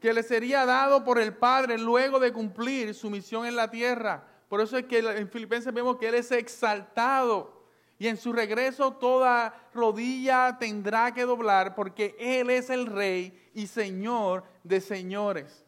que 0.05 0.13
le 0.13 0.21
sería 0.21 0.67
dado 0.67 1.03
por 1.03 1.17
el 1.17 1.33
Padre 1.33 1.79
luego 1.79 2.19
de 2.19 2.31
cumplir 2.31 2.93
su 2.93 3.09
misión 3.09 3.47
en 3.47 3.55
la 3.55 3.71
tierra. 3.71 4.23
Por 4.47 4.61
eso 4.61 4.77
es 4.77 4.85
que 4.85 4.99
en 4.99 5.27
Filipenses 5.27 5.73
vemos 5.73 5.97
que 5.97 6.07
Él 6.07 6.13
es 6.13 6.31
exaltado 6.31 7.63
y 7.97 8.05
en 8.05 8.15
su 8.15 8.31
regreso 8.31 8.91
toda 8.91 9.67
rodilla 9.73 10.57
tendrá 10.59 11.11
que 11.11 11.23
doblar 11.23 11.73
porque 11.73 12.15
Él 12.19 12.51
es 12.51 12.69
el 12.69 12.85
Rey 12.85 13.49
y 13.55 13.65
Señor 13.65 14.43
de 14.63 14.79
señores. 14.79 15.65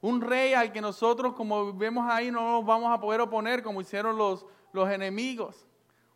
Un 0.00 0.20
rey 0.20 0.54
al 0.54 0.72
que 0.72 0.80
nosotros, 0.80 1.34
como 1.34 1.72
vemos 1.74 2.10
ahí, 2.10 2.32
no 2.32 2.64
vamos 2.64 2.92
a 2.92 3.00
poder 3.00 3.20
oponer 3.20 3.62
como 3.62 3.80
hicieron 3.80 4.18
los, 4.18 4.44
los 4.72 4.90
enemigos. 4.90 5.64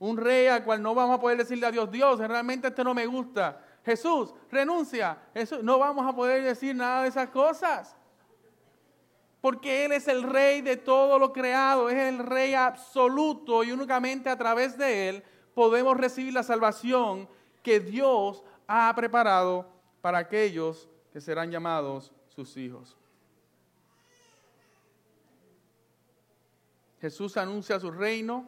Un 0.01 0.17
rey 0.17 0.49
al 0.49 0.65
cual 0.65 0.83
no 0.83 0.93
vamos 0.93 1.19
a 1.19 1.21
poder 1.21 1.39
decirle 1.39 1.67
a 1.67 1.71
Dios, 1.71 1.89
Dios, 1.89 2.19
realmente 2.19 2.67
este 2.67 2.83
no 2.83 2.95
me 2.95 3.07
gusta. 3.07 3.63
Jesús, 3.85 4.35
renuncia. 4.51 5.19
no 5.63 5.79
vamos 5.79 6.07
a 6.07 6.15
poder 6.15 6.43
decir 6.43 6.75
nada 6.75 7.03
de 7.03 7.09
esas 7.09 7.29
cosas. 7.31 7.97
Porque 9.41 9.87
Él 9.87 9.93
es 9.93 10.07
el 10.07 10.23
rey 10.23 10.61
de 10.61 10.77
todo 10.77 11.19
lo 11.19 11.33
creado, 11.33 11.89
es 11.89 11.97
el 11.97 12.19
rey 12.19 12.53
absoluto 12.55 13.65
y 13.65 13.73
únicamente 13.73 14.29
a 14.29 14.37
través 14.37 14.77
de 14.77 15.09
Él 15.09 15.25
podemos 15.55 15.97
recibir 15.97 16.35
la 16.35 16.43
salvación 16.43 17.29
que 17.63 17.81
Dios 17.81 18.45
ha 18.67 18.93
preparado 18.95 19.67
para 20.01 20.19
aquellos 20.19 20.89
que 21.13 21.21
serán 21.21 21.51
llamados 21.51 22.13
sus 22.29 22.57
hijos. 22.57 22.97
Jesús 27.01 27.37
anuncia 27.37 27.81
su 27.81 27.91
reino. 27.91 28.47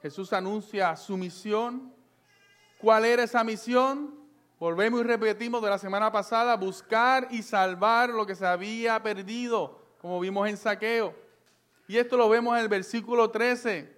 Jesús 0.00 0.32
anuncia 0.32 0.96
su 0.96 1.16
misión. 1.16 1.92
¿Cuál 2.82 3.04
era 3.04 3.22
esa 3.22 3.44
misión? 3.44 4.12
Volvemos 4.58 5.00
y 5.00 5.04
repetimos 5.04 5.62
de 5.62 5.70
la 5.70 5.78
semana 5.78 6.10
pasada, 6.10 6.56
buscar 6.56 7.28
y 7.30 7.44
salvar 7.44 8.10
lo 8.10 8.26
que 8.26 8.34
se 8.34 8.44
había 8.44 9.00
perdido, 9.00 9.80
como 10.00 10.18
vimos 10.18 10.48
en 10.48 10.56
saqueo. 10.56 11.14
Y 11.86 11.96
esto 11.96 12.16
lo 12.16 12.28
vemos 12.28 12.56
en 12.56 12.62
el 12.62 12.68
versículo 12.68 13.30
13, 13.30 13.96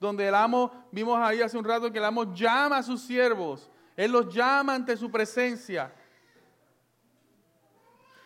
donde 0.00 0.26
el 0.26 0.34
amo, 0.34 0.72
vimos 0.90 1.16
ahí 1.20 1.42
hace 1.42 1.56
un 1.56 1.64
rato 1.64 1.92
que 1.92 1.98
el 1.98 2.04
amo 2.04 2.34
llama 2.34 2.78
a 2.78 2.82
sus 2.82 3.02
siervos, 3.02 3.70
él 3.96 4.10
los 4.10 4.34
llama 4.34 4.74
ante 4.74 4.96
su 4.96 5.12
presencia. 5.12 5.94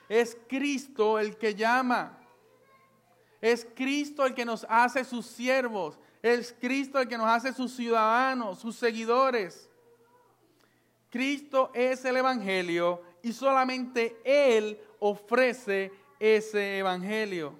Es 0.09 0.39
Cristo 0.49 1.19
el 1.19 1.37
que 1.37 1.55
llama. 1.55 2.19
Es 3.43 3.67
Cristo 3.77 4.25
el 4.25 4.35
que 4.35 4.47
nos 4.47 4.65
hace 4.71 5.05
sus 5.05 5.27
siervos. 5.27 5.99
Es 6.23 6.57
Cristo 6.59 6.99
el 6.99 7.09
que 7.09 7.19
nos 7.19 7.29
hace 7.29 7.53
sus 7.53 7.77
ciudadanos, 7.77 8.59
sus 8.59 8.75
seguidores. 8.75 9.68
Cristo 11.11 11.71
es 11.75 12.05
el 12.05 12.17
Evangelio 12.19 13.03
y 13.23 13.33
solamente 13.33 14.21
Él 14.25 14.79
ofrece 14.99 15.93
ese 16.19 16.79
Evangelio. 16.79 17.55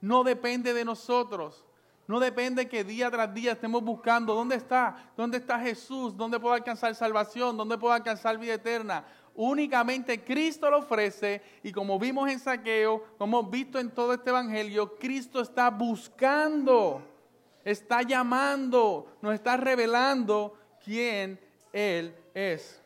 No 0.00 0.22
depende 0.22 0.74
de 0.74 0.84
nosotros. 0.84 1.64
No 2.06 2.20
depende 2.20 2.68
que 2.68 2.84
día 2.84 3.10
tras 3.10 3.32
día 3.32 3.52
estemos 3.52 3.82
buscando 3.82 4.34
dónde 4.34 4.56
está, 4.56 5.10
dónde 5.16 5.38
está 5.38 5.58
Jesús, 5.58 6.14
dónde 6.14 6.38
puedo 6.38 6.54
alcanzar 6.54 6.94
salvación, 6.94 7.56
dónde 7.56 7.78
puedo 7.78 7.94
alcanzar 7.94 8.36
vida 8.36 8.54
eterna. 8.54 9.06
Únicamente 9.34 10.22
Cristo 10.22 10.70
lo 10.70 10.80
ofrece 10.80 11.40
y 11.62 11.72
como 11.72 11.98
vimos 11.98 12.30
en 12.30 12.38
saqueo, 12.38 13.02
como 13.16 13.40
hemos 13.40 13.50
visto 13.50 13.78
en 13.78 13.90
todo 13.90 14.12
este 14.12 14.28
Evangelio, 14.28 14.96
Cristo 14.96 15.40
está 15.40 15.70
buscando, 15.70 17.02
está 17.64 18.02
llamando, 18.02 19.16
nos 19.22 19.32
está 19.32 19.56
revelando 19.56 20.58
quién 20.84 21.40
Él 21.72 22.14
es. 22.34 22.82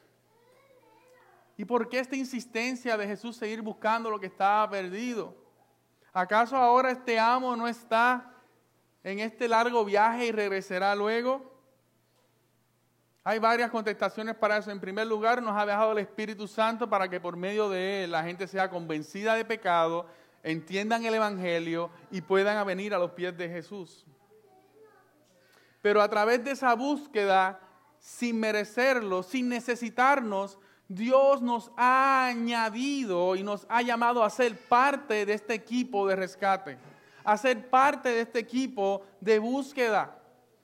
¿Y 1.56 1.64
por 1.64 1.88
qué 1.88 1.98
esta 1.98 2.14
insistencia 2.14 2.96
de 2.96 3.06
Jesús 3.06 3.36
seguir 3.36 3.62
buscando 3.62 4.10
lo 4.10 4.20
que 4.20 4.26
estaba 4.26 4.70
perdido? 4.70 5.34
¿Acaso 6.12 6.56
ahora 6.56 6.92
este 6.92 7.18
amo 7.18 7.56
no 7.56 7.66
está 7.66 8.32
en 9.02 9.18
este 9.18 9.48
largo 9.48 9.84
viaje 9.84 10.26
y 10.26 10.32
regresará 10.32 10.94
luego? 10.94 11.58
Hay 13.24 13.38
varias 13.40 13.70
contestaciones 13.70 14.36
para 14.36 14.56
eso. 14.56 14.70
En 14.70 14.80
primer 14.80 15.06
lugar, 15.06 15.42
nos 15.42 15.56
ha 15.56 15.66
dejado 15.66 15.92
el 15.92 15.98
Espíritu 15.98 16.46
Santo 16.46 16.88
para 16.88 17.08
que 17.08 17.20
por 17.20 17.36
medio 17.36 17.68
de 17.68 18.04
él 18.04 18.12
la 18.12 18.22
gente 18.22 18.46
sea 18.46 18.70
convencida 18.70 19.34
de 19.34 19.44
pecado, 19.44 20.06
entiendan 20.42 21.04
el 21.04 21.14
Evangelio 21.14 21.90
y 22.10 22.20
puedan 22.20 22.64
venir 22.66 22.94
a 22.94 22.98
los 22.98 23.10
pies 23.10 23.36
de 23.36 23.48
Jesús. 23.48 24.06
Pero 25.82 26.00
a 26.00 26.08
través 26.08 26.42
de 26.42 26.52
esa 26.52 26.74
búsqueda, 26.74 27.60
sin 27.98 28.38
merecerlo, 28.40 29.22
sin 29.22 29.48
necesitarnos, 29.48 30.58
Dios 30.88 31.42
nos 31.42 31.70
ha 31.76 32.26
añadido 32.26 33.36
y 33.36 33.42
nos 33.42 33.66
ha 33.68 33.82
llamado 33.82 34.24
a 34.24 34.30
ser 34.30 34.56
parte 34.56 35.26
de 35.26 35.34
este 35.34 35.54
equipo 35.54 36.08
de 36.08 36.16
rescate, 36.16 36.78
a 37.24 37.36
ser 37.36 37.68
parte 37.68 38.08
de 38.08 38.20
este 38.22 38.38
equipo 38.38 39.02
de 39.20 39.38
búsqueda. 39.38 40.18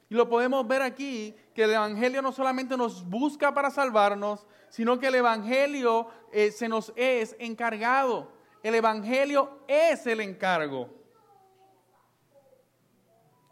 Y 0.09 0.15
lo 0.15 0.29
podemos 0.29 0.67
ver 0.67 0.81
aquí, 0.81 1.35
que 1.55 1.65
el 1.65 1.73
Evangelio 1.73 2.23
no 2.23 2.33
solamente 2.33 2.77
nos 2.77 3.09
busca 3.09 3.53
para 3.53 3.71
salvarnos, 3.71 4.47
sino 4.71 4.99
que 4.99 5.09
el 5.09 5.17
Evangelio 5.17 6.09
eh, 6.33 6.51
se 6.51 6.69
nos 6.69 6.93
es 6.97 7.37
encargado. 7.39 8.33
El 8.63 8.75
Evangelio 8.75 9.61
es 9.69 10.07
el 10.07 10.21
encargo. 10.21 10.89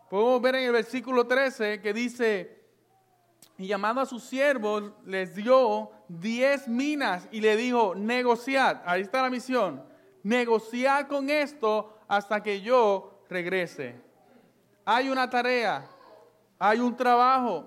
Podemos 0.09 0.43
ver 0.43 0.57
en 0.57 0.65
el 0.65 0.73
versículo 0.73 1.27
13 1.27 1.81
que 1.81 1.93
dice, 1.93 2.62
y 3.63 3.69
llamando 3.69 4.01
a 4.01 4.07
sus 4.07 4.23
siervos, 4.23 4.93
les 5.05 5.35
dio 5.35 5.91
diez 6.09 6.69
minas 6.69 7.29
y 7.31 7.41
le 7.41 7.57
dijo, 7.57 7.95
negociad, 7.95 8.83
ahí 8.85 9.03
está 9.03 9.23
la 9.23 9.31
misión, 9.31 9.85
negociad 10.23 11.07
con 11.07 11.31
esto 11.31 11.97
hasta 12.09 12.43
que 12.43 12.61
yo 12.61 13.23
regrese. 13.29 14.01
Hay 14.85 15.09
una 15.09 15.29
tarea, 15.31 15.87
hay 16.59 16.81
un 16.81 16.97
trabajo. 16.97 17.67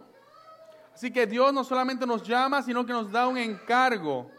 Así 0.94 1.12
que 1.12 1.26
Dios 1.26 1.54
no 1.54 1.64
solamente 1.64 2.06
nos 2.06 2.24
llama, 2.24 2.62
sino 2.62 2.86
que 2.86 2.94
nos 2.94 3.12
da 3.12 3.28
un 3.28 3.38
encargo. 3.38 4.30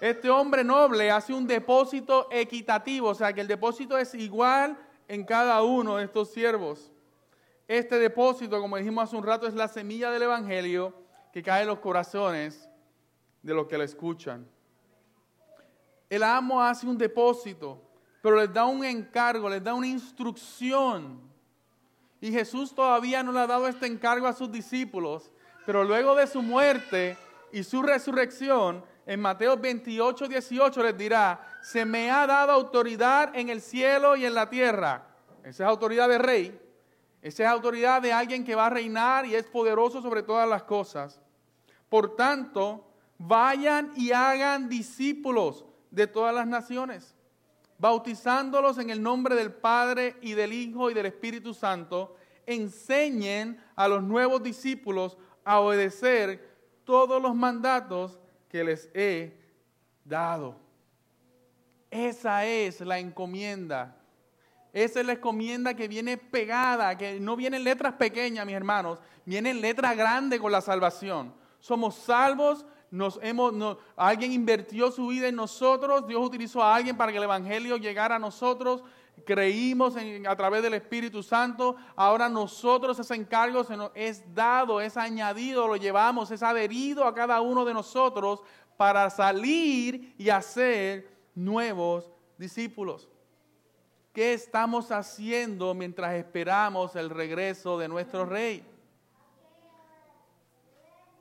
Este 0.00 0.28
hombre 0.28 0.62
noble 0.62 1.10
hace 1.10 1.32
un 1.32 1.46
depósito 1.46 2.28
equitativo, 2.30 3.08
o 3.08 3.14
sea 3.14 3.32
que 3.32 3.40
el 3.40 3.48
depósito 3.48 3.96
es 3.96 4.14
igual 4.14 4.76
en 5.08 5.24
cada 5.24 5.62
uno 5.62 5.96
de 5.96 6.04
estos 6.04 6.32
siervos. 6.32 6.91
Este 7.68 7.98
depósito, 7.98 8.60
como 8.60 8.76
dijimos 8.76 9.04
hace 9.04 9.16
un 9.16 9.24
rato, 9.24 9.46
es 9.46 9.54
la 9.54 9.68
semilla 9.68 10.10
del 10.10 10.22
Evangelio 10.22 10.94
que 11.32 11.42
cae 11.42 11.62
en 11.62 11.68
los 11.68 11.78
corazones 11.78 12.68
de 13.42 13.54
los 13.54 13.66
que 13.66 13.78
le 13.78 13.84
escuchan. 13.84 14.46
El 16.10 16.22
amo 16.22 16.62
hace 16.62 16.86
un 16.86 16.98
depósito, 16.98 17.80
pero 18.20 18.36
les 18.36 18.52
da 18.52 18.66
un 18.66 18.84
encargo, 18.84 19.48
les 19.48 19.62
da 19.62 19.74
una 19.74 19.86
instrucción 19.86 21.32
y 22.22 22.30
Jesús 22.30 22.72
todavía 22.72 23.24
no 23.24 23.32
le 23.32 23.40
ha 23.40 23.48
dado 23.48 23.66
este 23.66 23.84
encargo 23.88 24.28
a 24.28 24.32
sus 24.32 24.50
discípulos, 24.50 25.32
pero 25.66 25.82
luego 25.82 26.14
de 26.14 26.28
su 26.28 26.40
muerte 26.40 27.18
y 27.50 27.64
su 27.64 27.82
resurrección, 27.82 28.84
en 29.04 29.18
Mateo 29.18 29.56
28, 29.56 30.28
18 30.28 30.82
les 30.84 30.96
dirá, 30.96 31.58
se 31.62 31.84
me 31.84 32.12
ha 32.12 32.24
dado 32.28 32.52
autoridad 32.52 33.34
en 33.34 33.48
el 33.48 33.60
cielo 33.60 34.14
y 34.14 34.24
en 34.24 34.34
la 34.34 34.48
tierra. 34.48 35.04
Esa 35.40 35.64
es 35.64 35.68
autoridad 35.68 36.08
de 36.08 36.18
rey, 36.18 36.61
esa 37.22 37.44
es 37.44 37.48
autoridad 37.48 38.02
de 38.02 38.12
alguien 38.12 38.44
que 38.44 38.54
va 38.54 38.66
a 38.66 38.70
reinar 38.70 39.24
y 39.24 39.34
es 39.34 39.46
poderoso 39.46 40.02
sobre 40.02 40.22
todas 40.22 40.48
las 40.48 40.64
cosas. 40.64 41.20
Por 41.88 42.16
tanto, 42.16 42.86
vayan 43.16 43.92
y 43.96 44.12
hagan 44.12 44.68
discípulos 44.68 45.64
de 45.90 46.06
todas 46.06 46.34
las 46.34 46.46
naciones 46.46 47.14
bautizándolos 47.82 48.78
en 48.78 48.90
el 48.90 49.02
nombre 49.02 49.34
del 49.34 49.52
Padre 49.52 50.14
y 50.20 50.34
del 50.34 50.52
Hijo 50.52 50.88
y 50.88 50.94
del 50.94 51.06
Espíritu 51.06 51.52
Santo, 51.52 52.14
enseñen 52.46 53.60
a 53.74 53.88
los 53.88 54.04
nuevos 54.04 54.40
discípulos 54.40 55.18
a 55.44 55.58
obedecer 55.58 56.48
todos 56.84 57.20
los 57.20 57.34
mandatos 57.34 58.20
que 58.48 58.62
les 58.62 58.88
he 58.94 59.36
dado. 60.04 60.54
Esa 61.90 62.46
es 62.46 62.80
la 62.82 63.00
encomienda. 63.00 63.96
Esa 64.72 65.00
es 65.00 65.06
la 65.06 65.12
encomienda 65.12 65.74
que 65.74 65.88
viene 65.88 66.16
pegada, 66.16 66.96
que 66.96 67.20
no 67.20 67.36
viene 67.36 67.58
en 67.58 67.64
letras 67.64 67.94
pequeñas, 67.94 68.46
mis 68.46 68.54
hermanos, 68.54 68.98
viene 69.24 69.50
en 69.50 69.60
letra 69.60 69.94
grande 69.94 70.38
con 70.38 70.50
la 70.50 70.60
salvación. 70.60 71.34
Somos 71.60 71.94
salvos 71.94 72.64
nos 72.92 73.18
hemos, 73.22 73.78
alguien 73.96 74.32
invirtió 74.32 74.92
su 74.92 75.06
vida 75.06 75.26
en 75.26 75.34
nosotros, 75.34 76.06
Dios 76.06 76.22
utilizó 76.22 76.62
a 76.62 76.76
alguien 76.76 76.94
para 76.94 77.10
que 77.10 77.16
el 77.16 77.24
Evangelio 77.24 77.78
llegara 77.78 78.16
a 78.16 78.18
nosotros, 78.18 78.84
creímos 79.24 79.96
a 80.28 80.36
través 80.36 80.62
del 80.62 80.74
Espíritu 80.74 81.22
Santo, 81.22 81.76
ahora 81.96 82.28
nosotros 82.28 82.98
ese 82.98 83.14
encargo 83.14 83.64
se 83.64 83.78
nos 83.78 83.92
es 83.94 84.22
dado, 84.34 84.78
es 84.82 84.98
añadido, 84.98 85.66
lo 85.66 85.76
llevamos, 85.76 86.30
es 86.30 86.42
adherido 86.42 87.06
a 87.06 87.14
cada 87.14 87.40
uno 87.40 87.64
de 87.64 87.72
nosotros 87.72 88.42
para 88.76 89.08
salir 89.08 90.14
y 90.18 90.28
hacer 90.28 91.08
nuevos 91.34 92.10
discípulos. 92.36 93.08
¿Qué 94.12 94.34
estamos 94.34 94.90
haciendo 94.90 95.72
mientras 95.72 96.14
esperamos 96.14 96.94
el 96.96 97.08
regreso 97.08 97.78
de 97.78 97.88
nuestro 97.88 98.26
Rey? 98.26 98.62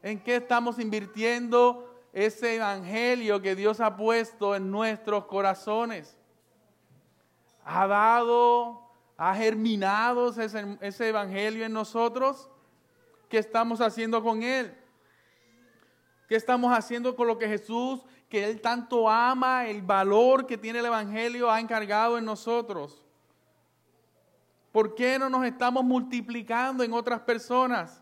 ¿En 0.04 0.20
qué 0.22 0.38
estamos 0.38 0.78
invirtiendo 0.78 1.90
ese 2.12 2.56
evangelio 2.56 3.42
que 3.42 3.56
Dios 3.56 3.80
ha 3.80 3.96
puesto 3.96 4.56
en 4.56 4.70
nuestros 4.70 5.26
corazones? 5.26 6.18
¿Ha 7.64 7.88
dado, 7.88 8.82
ha 9.16 9.36
germinado 9.36 10.30
ese, 10.30 10.78
ese 10.82 11.08
evangelio 11.08 11.66
en 11.66 11.72
nosotros? 11.72 12.50
¿Qué 13.30 13.38
estamos 13.38 13.80
haciendo 13.80 14.22
con 14.22 14.44
él? 14.44 14.76
¿Qué 16.28 16.36
estamos 16.36 16.78
haciendo 16.78 17.16
con 17.16 17.28
lo 17.28 17.38
que 17.38 17.48
Jesús, 17.48 18.02
que 18.32 18.46
Él 18.46 18.62
tanto 18.62 19.10
ama, 19.10 19.68
el 19.68 19.82
valor 19.82 20.48
que 20.48 20.58
tiene 20.58 20.80
el 20.80 20.86
Evangelio, 20.86 21.52
ha 21.52 21.60
encargado 21.60 22.18
en 22.18 22.24
nosotros? 22.24 23.04
¿Por 24.72 24.96
qué 24.96 25.20
no 25.20 25.30
nos 25.30 25.46
estamos 25.46 25.84
multiplicando 25.84 26.82
en 26.82 26.94
otras 26.94 27.20
personas? 27.20 28.02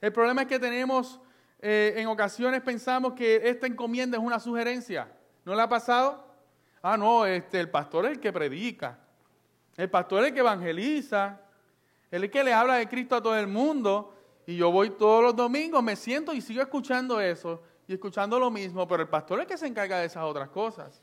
El 0.00 0.12
problema 0.12 0.42
es 0.42 0.48
que 0.48 0.60
tenemos, 0.60 1.18
eh, 1.58 1.94
en 1.96 2.06
ocasiones 2.06 2.62
pensamos 2.62 3.14
que 3.14 3.40
esta 3.48 3.66
encomienda 3.66 4.16
es 4.16 4.22
una 4.22 4.38
sugerencia. 4.38 5.12
¿No 5.44 5.56
le 5.56 5.62
ha 5.62 5.68
pasado? 5.68 6.24
Ah, 6.80 6.96
no, 6.96 7.26
este, 7.26 7.58
el 7.58 7.68
pastor 7.68 8.04
es 8.04 8.12
el 8.12 8.20
que 8.20 8.32
predica. 8.32 8.96
El 9.76 9.90
pastor 9.90 10.22
es 10.22 10.28
el 10.28 10.34
que 10.34 10.40
evangeliza. 10.40 11.40
Él 12.12 12.22
es 12.22 12.28
el 12.28 12.30
que 12.30 12.44
le 12.44 12.52
habla 12.52 12.76
de 12.76 12.88
Cristo 12.88 13.16
a 13.16 13.22
todo 13.22 13.36
el 13.36 13.48
mundo. 13.48 14.14
Y 14.46 14.56
yo 14.56 14.70
voy 14.70 14.90
todos 14.90 15.20
los 15.20 15.34
domingos, 15.34 15.82
me 15.82 15.96
siento 15.96 16.32
y 16.32 16.40
sigo 16.40 16.62
escuchando 16.62 17.20
eso 17.20 17.60
y 17.86 17.94
escuchando 17.94 18.38
lo 18.38 18.50
mismo, 18.50 18.86
pero 18.86 19.02
el 19.02 19.08
pastor 19.08 19.40
es 19.40 19.46
que 19.46 19.56
se 19.56 19.66
encarga 19.66 19.98
de 19.98 20.06
esas 20.06 20.24
otras 20.24 20.48
cosas. 20.48 21.02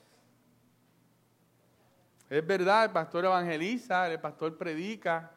Es 2.30 2.46
verdad, 2.46 2.86
el 2.86 2.92
pastor 2.92 3.26
evangeliza, 3.26 4.10
el 4.10 4.20
pastor 4.20 4.58
predica, 4.58 5.32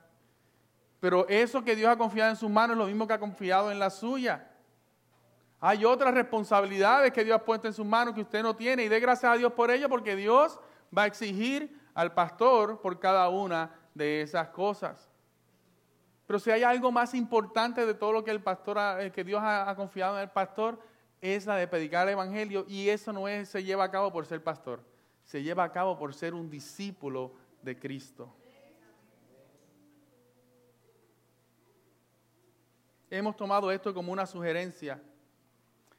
pero 0.98 1.28
eso 1.28 1.62
que 1.62 1.76
Dios 1.76 1.90
ha 1.90 1.96
confiado 1.96 2.30
en 2.30 2.36
sus 2.36 2.50
manos 2.50 2.74
es 2.74 2.78
lo 2.78 2.86
mismo 2.86 3.06
que 3.06 3.12
ha 3.12 3.20
confiado 3.20 3.70
en 3.70 3.78
la 3.78 3.90
suya. 3.90 4.50
Hay 5.60 5.84
otras 5.84 6.14
responsabilidades 6.14 7.12
que 7.12 7.24
Dios 7.24 7.36
ha 7.36 7.44
puesto 7.44 7.66
en 7.66 7.74
sus 7.74 7.86
manos 7.86 8.14
que 8.14 8.22
usted 8.22 8.42
no 8.42 8.56
tiene 8.56 8.84
y 8.84 8.88
dé 8.88 9.00
gracias 9.00 9.32
a 9.32 9.36
Dios 9.36 9.52
por 9.52 9.70
ello 9.70 9.88
porque 9.88 10.16
Dios 10.16 10.58
va 10.96 11.02
a 11.02 11.06
exigir 11.06 11.80
al 11.94 12.12
pastor 12.12 12.80
por 12.80 12.98
cada 12.98 13.28
una 13.28 13.70
de 13.94 14.22
esas 14.22 14.48
cosas. 14.48 15.08
Pero 16.26 16.38
si 16.38 16.50
hay 16.50 16.62
algo 16.62 16.90
más 16.90 17.14
importante 17.14 17.86
de 17.86 17.94
todo 17.94 18.12
lo 18.12 18.24
que 18.24 18.32
el 18.32 18.42
pastor, 18.42 18.78
eh, 19.00 19.12
que 19.12 19.24
Dios 19.24 19.40
ha, 19.42 19.74
confiado 19.76 20.16
en 20.16 20.22
el 20.22 20.30
pastor, 20.30 20.78
es 21.34 21.46
la 21.46 21.56
de 21.56 21.68
predicar 21.68 22.06
el 22.06 22.12
evangelio 22.12 22.64
y 22.68 22.88
eso 22.88 23.12
no 23.12 23.28
es, 23.28 23.48
se 23.48 23.62
lleva 23.62 23.84
a 23.84 23.90
cabo 23.90 24.12
por 24.12 24.26
ser 24.26 24.42
pastor 24.42 24.80
se 25.26 25.42
lleva 25.42 25.64
a 25.64 25.72
cabo 25.72 25.98
por 25.98 26.14
ser 26.14 26.34
un 26.34 26.48
discípulo 26.48 27.32
de 27.60 27.76
Cristo. 27.78 28.32
Hemos 33.10 33.36
tomado 33.36 33.70
esto 33.70 33.92
como 33.92 34.12
una 34.12 34.24
sugerencia. 34.24 35.02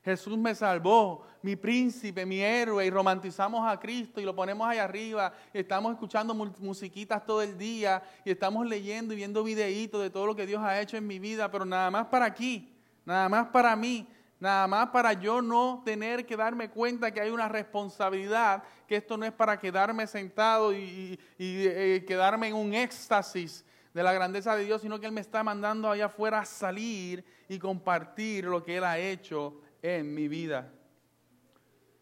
Jesús 0.04 0.38
me 0.38 0.56
salvó, 0.56 1.26
mi 1.42 1.58
príncipe, 1.58 2.26
mi 2.26 2.40
héroe, 2.40 2.86
y 2.86 2.90
romantizamos 2.90 3.68
a 3.68 3.78
Cristo 3.78 4.22
y 4.22 4.26
lo 4.26 4.34
ponemos 4.34 4.66
ahí 4.66 4.78
arriba. 4.78 5.34
Estamos 5.54 5.92
escuchando 5.92 6.34
musiquitas 6.34 7.26
todo 7.26 7.42
el 7.42 7.58
día 7.58 8.02
y 8.24 8.32
estamos 8.32 8.66
leyendo 8.66 9.14
y 9.14 9.18
viendo 9.18 9.44
videitos 9.44 10.02
de 10.02 10.10
todo 10.10 10.26
lo 10.26 10.36
que 10.36 10.48
Dios 10.48 10.62
ha 10.64 10.80
hecho 10.80 10.96
en 10.96 11.06
mi 11.06 11.20
vida, 11.20 11.52
pero 11.52 11.66
nada 11.66 11.92
más 11.92 12.08
para 12.08 12.26
aquí, 12.26 12.74
nada 13.04 13.28
más 13.28 13.48
para 13.48 13.76
mí, 13.76 14.08
Nada 14.40 14.68
más 14.68 14.90
para 14.90 15.14
yo 15.14 15.42
no 15.42 15.82
tener 15.84 16.26
que 16.26 16.38
darme 16.38 16.70
cuenta 16.70 17.12
que 17.12 17.20
hay 17.20 17.32
una 17.32 17.48
responsabilidad, 17.50 18.64
que 18.88 18.98
esto 18.98 19.18
no 19.18 19.26
es 19.26 19.32
para 19.32 19.60
quedarme 19.60 20.06
sentado 20.06 20.74
y, 20.74 21.20
eh, 21.40 22.06
quedarme 22.08 22.50
en 22.50 22.56
un 22.56 22.74
éxtasis 22.76 23.66
de 23.94 24.04
la 24.04 24.14
grandeza 24.14 24.56
de 24.56 24.66
Dios, 24.66 24.84
sino 24.84 25.00
que 25.00 25.08
Él 25.08 25.12
me 25.12 25.22
está 25.22 25.44
mandando 25.44 25.90
allá 25.90 26.06
afuera 26.06 26.40
a 26.40 26.46
salir 26.46 27.26
y 27.50 27.58
compartir 27.58 28.46
lo 28.46 28.64
que 28.64 28.78
Él 28.78 28.84
ha 28.84 29.00
hecho 29.00 29.60
en 29.82 30.14
mi 30.14 30.28
vida. 30.28 30.72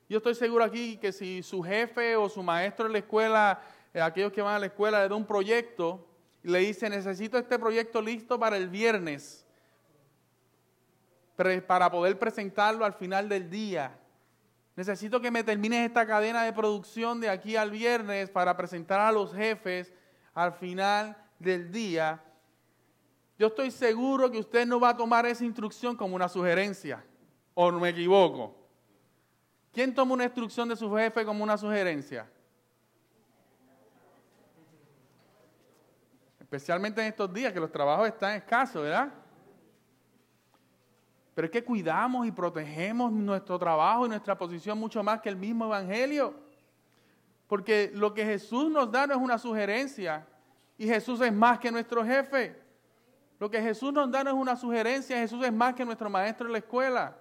Yo 0.10 0.18
estoy 0.18 0.36
seguro 0.36 0.66
aquí 0.66 0.98
que 0.98 1.14
si 1.14 1.42
su 1.42 1.64
jefe 1.64 2.18
o 2.18 2.28
su 2.28 2.44
maestro 2.44 2.88
en 2.88 2.92
la 2.92 3.00
escuela, 3.00 3.62
eh, 3.94 4.02
aquellos 4.02 4.34
que 4.34 4.42
van 4.42 4.56
a 4.56 4.60
la 4.60 4.66
escuela, 4.66 5.02
le 5.02 5.08
da 5.08 5.16
un 5.16 5.26
proyecto 5.26 6.06
y 6.44 6.50
le 6.50 6.60
dice, 6.60 6.90
necesito 6.90 7.38
este 7.38 7.58
proyecto 7.58 8.02
listo 8.02 8.38
para 8.38 8.58
el 8.58 8.68
viernes 8.68 9.45
para 11.36 11.92
poder 11.92 12.18
presentarlo 12.18 12.86
al 12.86 12.94
final 12.94 13.28
del 13.30 13.50
día. 13.50 13.98
Necesito 14.76 15.22
que 15.22 15.32
me 15.32 15.44
termines 15.44 15.88
esta 15.88 16.06
cadena 16.06 16.44
de 16.44 16.52
producción 16.52 17.22
de 17.22 17.30
aquí 17.30 17.56
al 17.56 17.72
viernes 17.72 18.30
para 18.30 18.58
presentar 18.58 19.00
a 19.00 19.12
los 19.12 19.34
jefes 19.34 19.94
al 20.34 20.52
final 20.54 21.18
del 21.40 21.72
día. 21.72 22.22
Yo 23.38 23.48
estoy 23.48 23.72
seguro 23.72 24.30
que 24.30 24.40
usted 24.40 24.66
no 24.66 24.80
va 24.80 24.90
a 24.90 24.98
tomar 24.98 25.26
esa 25.26 25.46
instrucción 25.46 25.96
como 25.96 26.16
una 26.16 26.28
sugerencia, 26.28 27.04
o 27.54 27.72
no 27.72 27.80
me 27.80 27.90
equivoco. 27.90 28.56
¿Quién 29.72 29.94
toma 29.94 30.14
una 30.14 30.24
instrucción 30.24 30.70
de 30.70 30.76
su 30.76 30.94
jefe 30.96 31.26
como 31.26 31.44
una 31.44 31.58
sugerencia? 31.58 32.30
Especialmente 36.40 37.02
en 37.02 37.08
estos 37.08 37.34
días 37.34 37.52
que 37.52 37.60
los 37.60 37.72
trabajos 37.72 38.08
están 38.08 38.36
escasos, 38.36 38.84
¿verdad? 38.84 39.12
Pero 41.36 41.48
es 41.48 41.52
que 41.52 41.66
cuidamos 41.66 42.26
y 42.26 42.32
protegemos 42.32 43.12
nuestro 43.12 43.60
trabajo 43.60 44.06
y 44.06 44.10
nuestra 44.10 44.38
posición 44.38 44.80
mucho 44.80 45.04
más 45.04 45.20
que 45.20 45.28
el 45.28 45.36
mismo 45.36 45.66
Evangelio. 45.66 46.34
Porque 47.46 47.92
lo 47.94 48.14
que 48.14 48.26
Jesús 48.26 48.72
nos 48.72 48.90
da 48.90 49.06
no 49.06 49.16
es 49.16 49.20
una 49.20 49.38
sugerencia. 49.38 50.26
Y 50.78 50.88
Jesús 50.88 51.20
es 51.20 51.34
más 51.34 51.60
que 51.60 51.72
nuestro 51.72 52.06
jefe. 52.06 52.58
Lo 53.38 53.52
que 53.52 53.62
Jesús 53.62 53.92
nos 53.92 54.10
da 54.10 54.24
no 54.24 54.30
es 54.30 54.36
una 54.38 54.56
sugerencia. 54.56 55.18
Jesús 55.18 55.46
es 55.46 55.52
más 55.52 55.76
que 55.76 55.84
nuestro 55.84 56.10
maestro 56.10 56.48
en 56.48 56.54
la 56.54 56.60
escuela. 56.60 57.18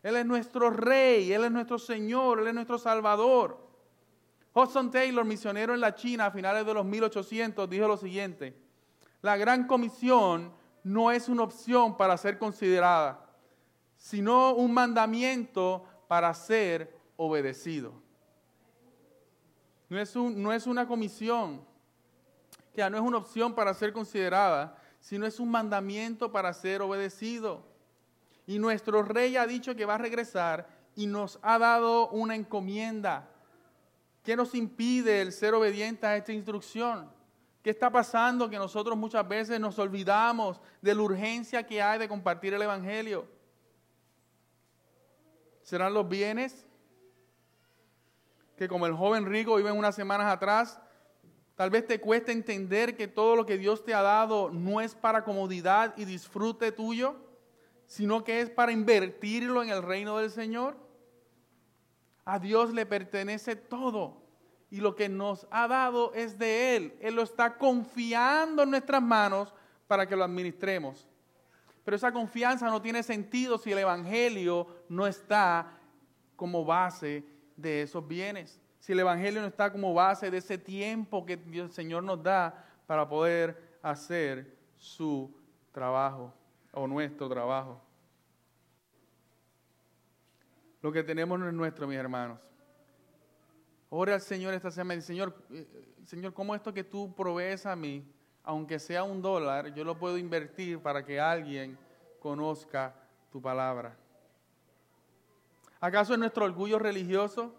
Él 0.00 0.14
es 0.14 0.24
nuestro 0.24 0.70
rey, 0.70 1.32
Él 1.32 1.44
es 1.44 1.50
nuestro 1.50 1.76
Señor, 1.76 2.38
Él 2.38 2.46
es 2.46 2.54
nuestro 2.54 2.78
Salvador. 2.78 3.58
Hudson 4.54 4.92
Taylor, 4.92 5.24
misionero 5.24 5.74
en 5.74 5.80
la 5.80 5.94
China 5.96 6.26
a 6.26 6.30
finales 6.30 6.64
de 6.64 6.72
los 6.72 6.86
1800, 6.86 7.68
dijo 7.68 7.88
lo 7.88 7.96
siguiente. 7.96 8.56
La 9.22 9.36
gran 9.36 9.66
comisión 9.66 10.52
no 10.84 11.10
es 11.10 11.28
una 11.28 11.42
opción 11.42 11.96
para 11.96 12.16
ser 12.16 12.38
considerada 12.38 13.26
sino 14.00 14.54
un 14.54 14.72
mandamiento 14.72 15.84
para 16.08 16.32
ser 16.32 16.98
obedecido. 17.16 17.92
No 19.90 20.00
es, 20.00 20.16
no 20.16 20.52
es 20.54 20.66
una 20.66 20.88
comisión, 20.88 21.62
que 22.74 22.88
no 22.88 22.96
es 22.96 23.02
una 23.02 23.18
opción 23.18 23.54
para 23.54 23.74
ser 23.74 23.92
considerada, 23.92 24.74
sino 25.00 25.26
es 25.26 25.38
un 25.38 25.50
mandamiento 25.50 26.32
para 26.32 26.54
ser 26.54 26.80
obedecido. 26.80 27.62
Y 28.46 28.58
nuestro 28.58 29.02
rey 29.02 29.36
ha 29.36 29.46
dicho 29.46 29.76
que 29.76 29.84
va 29.84 29.96
a 29.96 29.98
regresar 29.98 30.66
y 30.96 31.06
nos 31.06 31.38
ha 31.42 31.58
dado 31.58 32.08
una 32.08 32.34
encomienda. 32.34 33.28
¿Qué 34.24 34.34
nos 34.34 34.54
impide 34.54 35.20
el 35.20 35.32
ser 35.32 35.52
obediente 35.52 36.06
a 36.06 36.16
esta 36.16 36.32
instrucción? 36.32 37.10
¿Qué 37.62 37.68
está 37.68 37.90
pasando 37.90 38.48
que 38.48 38.56
nosotros 38.56 38.96
muchas 38.96 39.28
veces 39.28 39.60
nos 39.60 39.78
olvidamos 39.78 40.58
de 40.80 40.94
la 40.94 41.02
urgencia 41.02 41.66
que 41.66 41.82
hay 41.82 41.98
de 41.98 42.08
compartir 42.08 42.54
el 42.54 42.62
Evangelio? 42.62 43.39
Serán 45.70 45.94
los 45.94 46.08
bienes 46.08 46.66
que 48.56 48.66
como 48.66 48.86
el 48.86 48.92
joven 48.92 49.24
rico 49.24 49.54
vive 49.54 49.70
unas 49.70 49.94
semanas 49.94 50.26
atrás, 50.26 50.80
tal 51.54 51.70
vez 51.70 51.86
te 51.86 52.00
cueste 52.00 52.32
entender 52.32 52.96
que 52.96 53.06
todo 53.06 53.36
lo 53.36 53.46
que 53.46 53.56
Dios 53.56 53.84
te 53.84 53.94
ha 53.94 54.02
dado 54.02 54.50
no 54.50 54.80
es 54.80 54.96
para 54.96 55.22
comodidad 55.22 55.94
y 55.96 56.06
disfrute 56.06 56.72
tuyo, 56.72 57.14
sino 57.86 58.24
que 58.24 58.40
es 58.40 58.50
para 58.50 58.72
invertirlo 58.72 59.62
en 59.62 59.70
el 59.70 59.84
reino 59.84 60.18
del 60.18 60.32
Señor. 60.32 60.76
A 62.24 62.40
Dios 62.40 62.74
le 62.74 62.84
pertenece 62.84 63.54
todo 63.54 64.20
y 64.70 64.80
lo 64.80 64.96
que 64.96 65.08
nos 65.08 65.46
ha 65.52 65.68
dado 65.68 66.12
es 66.14 66.36
de 66.36 66.74
Él. 66.74 66.98
Él 67.00 67.14
lo 67.14 67.22
está 67.22 67.56
confiando 67.56 68.64
en 68.64 68.70
nuestras 68.72 69.00
manos 69.00 69.54
para 69.86 70.04
que 70.08 70.16
lo 70.16 70.24
administremos. 70.24 71.09
Pero 71.84 71.96
esa 71.96 72.12
confianza 72.12 72.66
no 72.66 72.82
tiene 72.82 73.02
sentido 73.02 73.58
si 73.58 73.72
el 73.72 73.78
Evangelio 73.78 74.66
no 74.88 75.06
está 75.06 75.78
como 76.36 76.64
base 76.64 77.24
de 77.56 77.82
esos 77.82 78.06
bienes. 78.06 78.60
Si 78.78 78.92
el 78.92 79.00
Evangelio 79.00 79.40
no 79.40 79.46
está 79.46 79.70
como 79.70 79.92
base 79.92 80.30
de 80.30 80.38
ese 80.38 80.58
tiempo 80.58 81.24
que 81.24 81.34
el 81.34 81.70
Señor 81.70 82.02
nos 82.02 82.22
da 82.22 82.66
para 82.86 83.08
poder 83.08 83.78
hacer 83.82 84.56
su 84.76 85.30
trabajo 85.72 86.32
o 86.72 86.86
nuestro 86.86 87.28
trabajo. 87.28 87.80
Lo 90.82 90.90
que 90.90 91.02
tenemos 91.02 91.38
no 91.38 91.46
es 91.46 91.54
nuestro, 91.54 91.86
mis 91.86 91.98
hermanos. 91.98 92.38
Ore 93.90 94.14
al 94.14 94.20
Señor 94.20 94.54
esta 94.54 94.70
semana. 94.70 95.00
Señor, 95.00 95.34
eh, 95.50 95.66
Señor, 96.04 96.32
¿cómo 96.32 96.54
esto 96.54 96.72
que 96.72 96.84
tú 96.84 97.14
provees 97.14 97.66
a 97.66 97.76
mí 97.76 98.04
aunque 98.50 98.80
sea 98.80 99.04
un 99.04 99.22
dólar, 99.22 99.72
yo 99.74 99.84
lo 99.84 99.96
puedo 99.96 100.18
invertir 100.18 100.80
para 100.80 101.04
que 101.04 101.20
alguien 101.20 101.78
conozca 102.18 102.92
tu 103.30 103.40
palabra. 103.40 103.96
¿Acaso 105.80 106.14
es 106.14 106.18
nuestro 106.18 106.46
orgullo 106.46 106.80
religioso? 106.80 107.54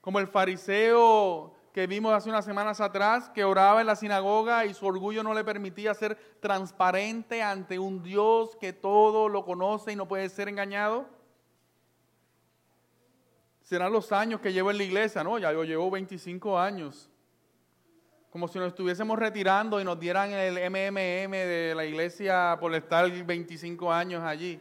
Como 0.00 0.20
el 0.20 0.28
fariseo 0.28 1.52
que 1.72 1.88
vimos 1.88 2.14
hace 2.14 2.30
unas 2.30 2.44
semanas 2.44 2.80
atrás, 2.80 3.28
que 3.30 3.42
oraba 3.42 3.80
en 3.80 3.88
la 3.88 3.96
sinagoga 3.96 4.64
y 4.64 4.74
su 4.74 4.86
orgullo 4.86 5.24
no 5.24 5.34
le 5.34 5.42
permitía 5.42 5.92
ser 5.92 6.16
transparente 6.38 7.42
ante 7.42 7.80
un 7.80 8.00
Dios 8.00 8.54
que 8.60 8.72
todo 8.72 9.28
lo 9.28 9.44
conoce 9.44 9.90
y 9.90 9.96
no 9.96 10.06
puede 10.06 10.28
ser 10.28 10.48
engañado. 10.48 11.06
Serán 13.60 13.92
los 13.92 14.12
años 14.12 14.40
que 14.40 14.52
llevo 14.52 14.70
en 14.70 14.78
la 14.78 14.84
iglesia, 14.84 15.24
¿no? 15.24 15.36
Ya 15.36 15.52
yo 15.52 15.64
llevo 15.64 15.90
25 15.90 16.60
años 16.60 17.10
como 18.34 18.48
si 18.48 18.58
nos 18.58 18.66
estuviésemos 18.66 19.16
retirando 19.16 19.80
y 19.80 19.84
nos 19.84 19.96
dieran 19.96 20.32
el 20.32 20.54
MMM 20.68 21.30
de 21.30 21.72
la 21.76 21.84
iglesia 21.84 22.56
por 22.58 22.74
estar 22.74 23.08
25 23.08 23.92
años 23.92 24.24
allí. 24.24 24.60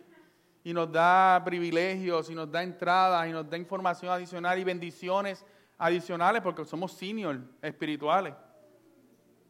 Y 0.64 0.74
nos 0.74 0.92
da 0.92 1.42
privilegios, 1.44 2.30
y 2.30 2.36
nos 2.36 2.52
da 2.52 2.62
entradas, 2.62 3.28
y 3.28 3.32
nos 3.32 3.50
da 3.50 3.58
información 3.58 4.12
adicional 4.12 4.60
y 4.60 4.64
bendiciones 4.64 5.44
adicionales, 5.80 6.44
porque 6.44 6.64
somos 6.66 6.92
senior 6.92 7.40
espirituales. 7.64 8.36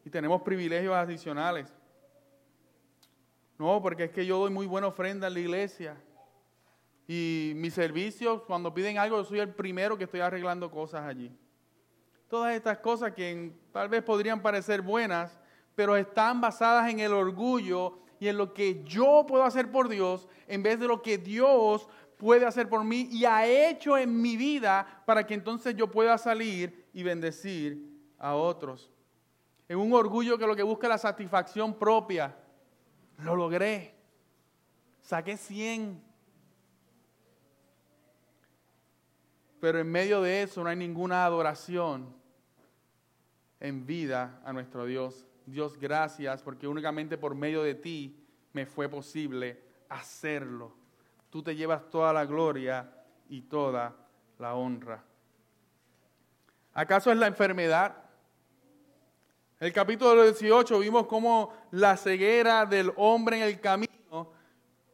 Y 0.05 0.09
tenemos 0.09 0.41
privilegios 0.41 0.95
adicionales. 0.95 1.73
No, 3.59 3.81
porque 3.81 4.05
es 4.05 4.12
que 4.12 4.25
yo 4.25 4.39
doy 4.39 4.51
muy 4.51 4.67
buena 4.67 4.88
ofrenda 4.88 5.27
en 5.27 5.33
la 5.33 5.39
iglesia. 5.41 5.97
Y 7.09 7.51
mis 7.57 7.73
servicios, 7.73 8.41
cuando 8.43 8.73
piden 8.73 8.97
algo, 8.99 9.17
yo 9.17 9.25
soy 9.25 9.39
el 9.39 9.53
primero 9.53 9.97
que 9.97 10.05
estoy 10.05 10.21
arreglando 10.21 10.71
cosas 10.71 11.01
allí. 11.01 11.29
Todas 12.33 12.55
estas 12.55 12.79
cosas 12.79 13.13
que 13.13 13.53
tal 13.71 13.89
vez 13.89 14.01
podrían 14.01 14.41
parecer 14.41 14.81
buenas, 14.81 15.39
pero 15.75 15.95
están 15.95 16.41
basadas 16.41 16.89
en 16.89 16.99
el 16.99 17.13
orgullo 17.13 17.99
y 18.19 18.27
en 18.27 18.37
lo 18.39 18.55
que 18.55 18.83
yo 18.85 19.23
puedo 19.27 19.43
hacer 19.43 19.69
por 19.69 19.87
Dios 19.87 20.27
en 20.47 20.63
vez 20.63 20.79
de 20.79 20.87
lo 20.87 21.03
que 21.03 21.19
Dios 21.19 21.87
puede 22.17 22.47
hacer 22.47 22.67
por 22.67 22.83
mí 22.83 23.07
y 23.11 23.25
ha 23.25 23.45
hecho 23.45 23.99
en 23.99 24.19
mi 24.19 24.35
vida 24.35 25.03
para 25.05 25.27
que 25.27 25.35
entonces 25.35 25.75
yo 25.75 25.91
pueda 25.91 26.17
salir 26.17 26.89
y 26.91 27.03
bendecir 27.03 27.87
a 28.17 28.33
otros. 28.33 28.89
En 29.69 29.77
un 29.77 29.93
orgullo 29.93 30.35
que 30.35 30.47
lo 30.47 30.55
que 30.55 30.63
busca 30.63 30.87
es 30.87 30.89
la 30.89 30.97
satisfacción 30.97 31.75
propia. 31.75 32.35
Lo 33.19 33.35
logré. 33.35 33.93
Saqué 35.03 35.37
100. 35.37 36.03
Pero 39.61 39.77
en 39.77 39.91
medio 39.91 40.23
de 40.23 40.41
eso 40.41 40.63
no 40.63 40.69
hay 40.71 40.75
ninguna 40.75 41.25
adoración 41.25 42.22
en 43.63 43.86
vida 43.86 44.41
a 44.45 44.54
nuestro 44.54 44.86
Dios. 44.86 45.26
Dios, 45.45 45.80
gracias 45.80 46.43
porque 46.43 46.67
únicamente 46.67 47.17
por 47.17 47.34
medio 47.34 47.63
de 47.63 47.73
ti 47.73 48.15
me 48.52 48.65
fue 48.65 48.89
posible 48.89 49.60
hacerlo. 49.89 50.76
Tú 51.30 51.41
te 51.41 51.56
llevas 51.56 51.89
toda 51.89 52.13
la 52.13 52.26
gloria 52.26 52.93
y 53.30 53.41
toda 53.41 53.95
la 54.38 54.54
honra. 54.54 55.04
¿Acaso 56.73 57.10
es 57.10 57.17
la 57.17 57.28
enfermedad? 57.28 57.95
El 59.60 59.71
capítulo 59.71 60.23
18 60.23 60.80
vimos 60.80 61.08
cómo 61.08 61.54
la 61.71 61.95
ceguera 61.95 62.65
del 62.65 62.91
hombre 62.97 63.38
en 63.38 63.43
el 63.43 63.62
camino 63.62 64.34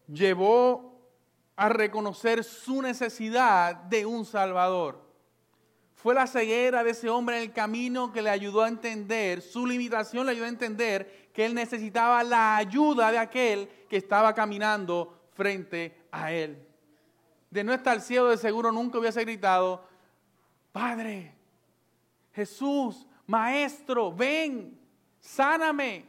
llevó 0.08 1.10
a 1.56 1.70
reconocer 1.70 2.44
su 2.44 2.84
necesidad 2.84 3.76
de 3.76 4.06
un 4.06 4.26
Salvador. 4.26 5.09
Fue 6.02 6.16
la 6.16 6.28
ceguera 6.28 6.82
de 6.82 6.92
ese 6.92 7.10
hombre 7.10 7.36
en 7.36 7.44
el 7.44 7.52
camino 7.52 8.14
que 8.14 8.22
le 8.22 8.30
ayudó 8.30 8.62
a 8.62 8.70
entender, 8.70 9.42
su 9.42 9.68
limitación 9.68 10.26
le 10.26 10.32
ayudó 10.32 10.46
a 10.46 10.50
entender 10.50 11.30
que 11.34 11.46
él 11.46 11.54
necesitaba 11.54 12.24
la 12.24 12.56
ayuda 12.56 13.12
de 13.12 13.18
aquel 13.18 13.68
que 13.90 13.98
estaba 13.98 14.34
caminando 14.34 15.20
frente 15.34 16.06
a 16.10 16.32
él. 16.32 16.66
De 17.50 17.66
no 17.66 17.74
estar 17.74 18.00
ciego 18.00 18.30
de 18.30 18.38
seguro 18.38 18.72
nunca 18.72 18.98
hubiese 18.98 19.20
gritado, 19.26 19.86
Padre, 20.72 21.36
Jesús, 22.32 23.06
Maestro, 23.28 24.14
ven, 24.14 24.80
sáname. 25.20 26.06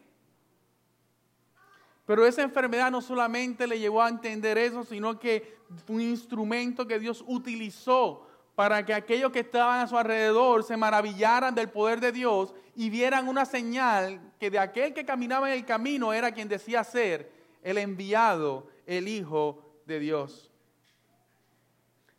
Pero 2.06 2.24
esa 2.24 2.42
enfermedad 2.42 2.92
no 2.92 3.00
solamente 3.00 3.66
le 3.66 3.80
llevó 3.80 4.02
a 4.02 4.08
entender 4.08 4.56
eso, 4.56 4.84
sino 4.84 5.18
que 5.18 5.58
fue 5.84 5.96
un 5.96 6.02
instrumento 6.02 6.86
que 6.86 7.00
Dios 7.00 7.24
utilizó 7.26 8.29
para 8.60 8.84
que 8.84 8.92
aquellos 8.92 9.32
que 9.32 9.40
estaban 9.40 9.80
a 9.80 9.86
su 9.86 9.96
alrededor 9.96 10.62
se 10.64 10.76
maravillaran 10.76 11.54
del 11.54 11.70
poder 11.70 11.98
de 11.98 12.12
Dios 12.12 12.52
y 12.76 12.90
vieran 12.90 13.26
una 13.26 13.46
señal 13.46 14.20
que 14.38 14.50
de 14.50 14.58
aquel 14.58 14.92
que 14.92 15.06
caminaba 15.06 15.50
en 15.50 15.58
el 15.58 15.64
camino 15.64 16.12
era 16.12 16.30
quien 16.30 16.46
decía 16.46 16.84
ser 16.84 17.32
el 17.62 17.78
enviado, 17.78 18.68
el 18.84 19.08
Hijo 19.08 19.64
de 19.86 19.98
Dios. 19.98 20.50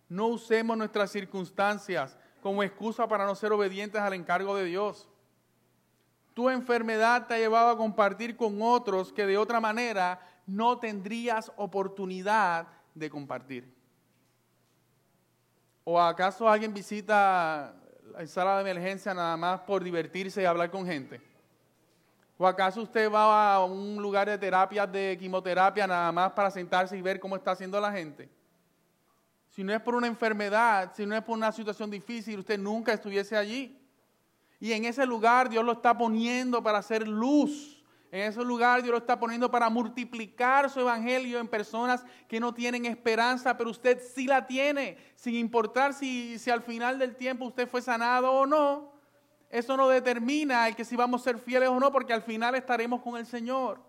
No 0.10 0.30
usemos 0.30 0.76
nuestras 0.76 1.12
circunstancias 1.12 2.18
como 2.42 2.64
excusa 2.64 3.08
para 3.08 3.28
no 3.28 3.36
ser 3.36 3.52
obedientes 3.52 4.02
al 4.02 4.16
encargo 4.16 4.56
de 4.56 4.66
Dios. 4.66 5.08
Tu 6.34 6.50
enfermedad 6.50 7.28
te 7.28 7.36
ha 7.36 7.38
llevado 7.38 7.70
a 7.70 7.78
compartir 7.78 8.36
con 8.36 8.64
otros 8.64 9.14
que 9.14 9.28
de 9.28 9.38
otra 9.38 9.60
manera 9.60 10.20
no 10.48 10.80
tendrías 10.80 11.52
oportunidad 11.56 12.66
de 12.96 13.12
compartir. 13.12 13.81
¿O 15.84 16.00
acaso 16.00 16.48
alguien 16.48 16.74
visita 16.74 17.74
la 18.12 18.28
sala 18.28 18.56
de 18.64 18.70
emergencia 18.70 19.14
nada 19.14 19.36
más 19.36 19.62
por 19.62 19.84
divertirse 19.84 20.42
y 20.42 20.46
hablar 20.46 20.70
con 20.70 20.86
gente? 20.86 21.22
¿O 22.38 22.48
acaso 22.48 22.82
usted 22.82 23.12
va 23.12 23.54
a 23.54 23.66
un 23.66 24.02
lugar 24.02 24.28
de 24.28 24.38
terapia, 24.38 24.88
de 24.88 25.16
quimioterapia, 25.20 25.86
nada 25.86 26.12
más 26.12 26.32
para 26.32 26.50
sentarse 26.50 26.98
y 26.98 27.02
ver 27.02 27.20
cómo 27.20 27.36
está 27.36 27.52
haciendo 27.52 27.80
la 27.80 27.92
gente? 27.92 28.30
Si 29.50 29.64
no 29.64 29.74
es 29.74 29.82
por 29.82 29.96
una 29.96 30.08
enfermedad, 30.08 30.92
si 30.96 31.06
no 31.06 31.16
es 31.16 31.22
por 31.24 31.38
una 31.38 31.52
situación 31.52 31.92
difícil, 31.92 32.40
usted 32.40 32.58
nunca 32.58 32.94
estuviese 32.94 33.36
allí. 33.36 33.78
Y 34.60 34.72
en 34.72 34.86
ese 34.86 35.06
lugar 35.06 35.50
Dios 35.50 35.66
lo 35.66 35.74
está 35.74 35.98
poniendo 35.98 36.64
para 36.64 36.78
hacer 36.78 37.08
luz. 37.08 37.71
En 38.12 38.22
ese 38.24 38.44
lugar 38.44 38.82
Dios 38.82 38.92
lo 38.92 38.98
está 38.98 39.18
poniendo 39.18 39.50
para 39.50 39.70
multiplicar 39.70 40.70
su 40.70 40.82
evangelio 40.82 41.40
en 41.40 41.48
personas 41.48 42.04
que 42.28 42.42
no 42.42 42.54
tienen 42.54 42.86
esperanza, 42.86 43.58
pero 43.58 43.70
usted 43.70 44.02
sí 44.14 44.28
la 44.28 44.46
tiene, 44.46 44.98
sin 45.16 45.36
importar 45.36 45.94
si, 45.94 46.38
si 46.38 46.52
al 46.52 46.62
final 46.62 47.00
del 47.00 47.16
tiempo 47.16 47.46
usted 47.46 47.70
fue 47.70 47.82
sanado 47.82 48.34
o 48.34 48.46
no. 48.46 48.92
Eso 49.50 49.78
no 49.78 49.88
determina 49.88 50.68
el 50.68 50.76
que 50.76 50.84
si 50.84 50.98
vamos 50.98 51.22
a 51.22 51.24
ser 51.24 51.38
fieles 51.38 51.70
o 51.70 51.80
no, 51.80 51.90
porque 51.90 52.12
al 52.12 52.22
final 52.22 52.54
estaremos 52.56 53.02
con 53.02 53.16
el 53.16 53.26
Señor 53.26 53.80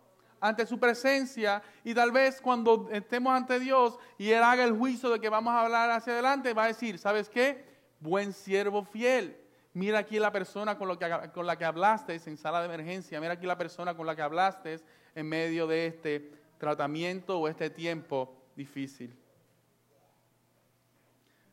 ante 0.41 0.67
su 0.67 0.79
presencia 0.79 1.63
y 1.85 1.95
tal 1.95 2.13
vez 2.13 2.41
cuando 2.41 2.89
estemos 2.91 3.33
ante 3.33 3.59
Dios 3.59 3.99
y 4.19 4.31
Él 4.31 4.43
haga 4.43 4.65
el 4.65 4.77
juicio 4.77 5.11
de 5.11 5.21
que 5.21 5.29
vamos 5.29 5.53
a 5.53 5.63
hablar 5.63 5.91
hacia 5.91 6.13
adelante, 6.13 6.55
va 6.55 6.65
a 6.65 6.69
decir, 6.69 6.99
¿sabes 6.99 7.29
qué? 7.29 7.65
Buen 7.99 8.33
siervo 8.33 8.85
fiel. 8.85 9.42
Mira 9.75 10.01
aquí 10.01 10.19
la 10.19 10.31
persona 10.31 10.77
con, 10.77 10.97
que, 10.99 11.31
con 11.33 11.47
la 11.47 11.57
que 11.57 11.65
hablaste 11.65 12.21
en 12.27 12.37
sala 12.37 12.61
de 12.61 12.67
emergencia. 12.67 13.21
Mira 13.21 13.35
aquí 13.35 13.47
la 13.47 13.57
persona 13.57 13.95
con 13.97 14.07
la 14.07 14.15
que 14.15 14.23
hablaste 14.23 14.81
en 15.15 15.27
medio 15.27 15.67
de 15.67 15.87
este 15.87 16.33
tratamiento 16.59 17.39
o 17.39 17.49
este 17.49 17.71
tiempo 17.71 18.35
difícil. 18.55 19.17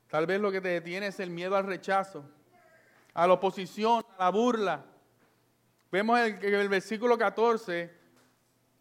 Tal 0.10 0.26
vez 0.26 0.42
lo 0.42 0.52
que 0.52 0.60
te 0.60 0.70
detiene 0.70 1.08
es 1.08 1.20
el 1.20 1.30
miedo 1.30 1.56
al 1.56 1.66
rechazo, 1.66 2.26
a 3.14 3.28
la 3.28 3.34
oposición, 3.34 4.04
a 4.18 4.26
la 4.26 4.30
burla. 4.32 4.86
Vemos 5.92 6.20
el, 6.20 6.44
el 6.44 6.70
versículo 6.70 7.18
14 7.18 8.00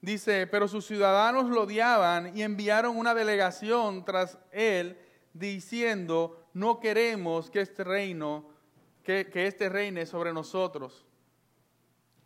Dice, 0.00 0.46
pero 0.46 0.68
sus 0.68 0.86
ciudadanos 0.86 1.46
lo 1.46 1.62
odiaban 1.62 2.36
y 2.36 2.42
enviaron 2.42 2.96
una 2.96 3.14
delegación 3.14 4.04
tras 4.04 4.38
él 4.52 4.96
diciendo, 5.32 6.46
no 6.54 6.78
queremos 6.78 7.50
que 7.50 7.60
este 7.60 7.82
reino, 7.82 8.48
que, 9.08 9.30
que 9.30 9.46
este 9.46 9.70
reine 9.70 10.04
sobre 10.04 10.34
nosotros. 10.34 11.06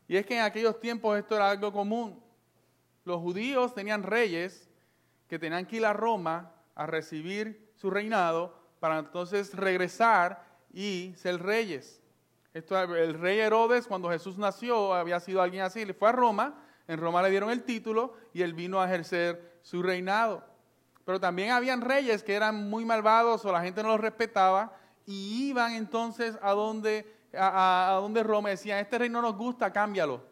Y 0.09 0.17
es 0.17 0.27
que 0.27 0.35
en 0.35 0.43
aquellos 0.43 0.81
tiempos 0.81 1.17
esto 1.17 1.37
era 1.37 1.49
algo 1.49 1.73
común. 1.73 2.21
Los 3.05 3.21
judíos 3.21 3.73
tenían 3.73 4.03
reyes 4.03 4.69
que 5.29 5.39
tenían 5.39 5.65
que 5.65 5.77
ir 5.77 5.87
a 5.87 5.93
Roma 5.93 6.53
a 6.75 6.87
recibir 6.87 7.71
su 7.77 7.89
reinado 7.89 8.59
para 8.81 8.99
entonces 8.99 9.55
regresar 9.55 10.45
y 10.73 11.15
ser 11.17 11.41
reyes. 11.41 12.03
Esto, 12.53 12.77
el 12.97 13.15
rey 13.15 13.39
Herodes, 13.39 13.87
cuando 13.87 14.11
Jesús 14.11 14.37
nació, 14.37 14.93
había 14.93 15.21
sido 15.21 15.41
alguien 15.41 15.63
así, 15.63 15.85
le 15.85 15.95
fue 15.95 16.09
a 16.09 16.13
Roma 16.13 16.65
en 16.89 16.99
Roma 16.99 17.23
le 17.23 17.31
dieron 17.31 17.51
el 17.51 17.63
título 17.63 18.15
y 18.35 18.43
él 18.43 18.55
vino 18.55 18.81
a 18.81 18.87
ejercer 18.87 19.61
su 19.63 19.85
reinado. 19.85 20.45
Pero 21.05 21.21
también 21.21 21.53
habían 21.53 21.81
reyes 21.81 22.25
que 22.25 22.35
eran 22.35 22.69
muy 22.69 22.85
malvados 22.85 23.45
o 23.45 23.53
la 23.53 23.63
gente 23.63 23.85
no 23.85 23.91
los 23.91 24.01
respetaba 24.01 24.77
y 25.07 25.49
iban 25.49 25.73
entonces 25.73 26.39
a 26.43 26.53
donde, 26.53 27.07
a, 27.35 27.99
donde 28.01 28.23
Roma 28.23 28.51
decían, 28.51 28.79
este 28.79 28.99
rey 28.99 29.09
no 29.09 29.23
nos 29.23 29.37
gusta, 29.37 29.73
cámbialo. 29.73 30.23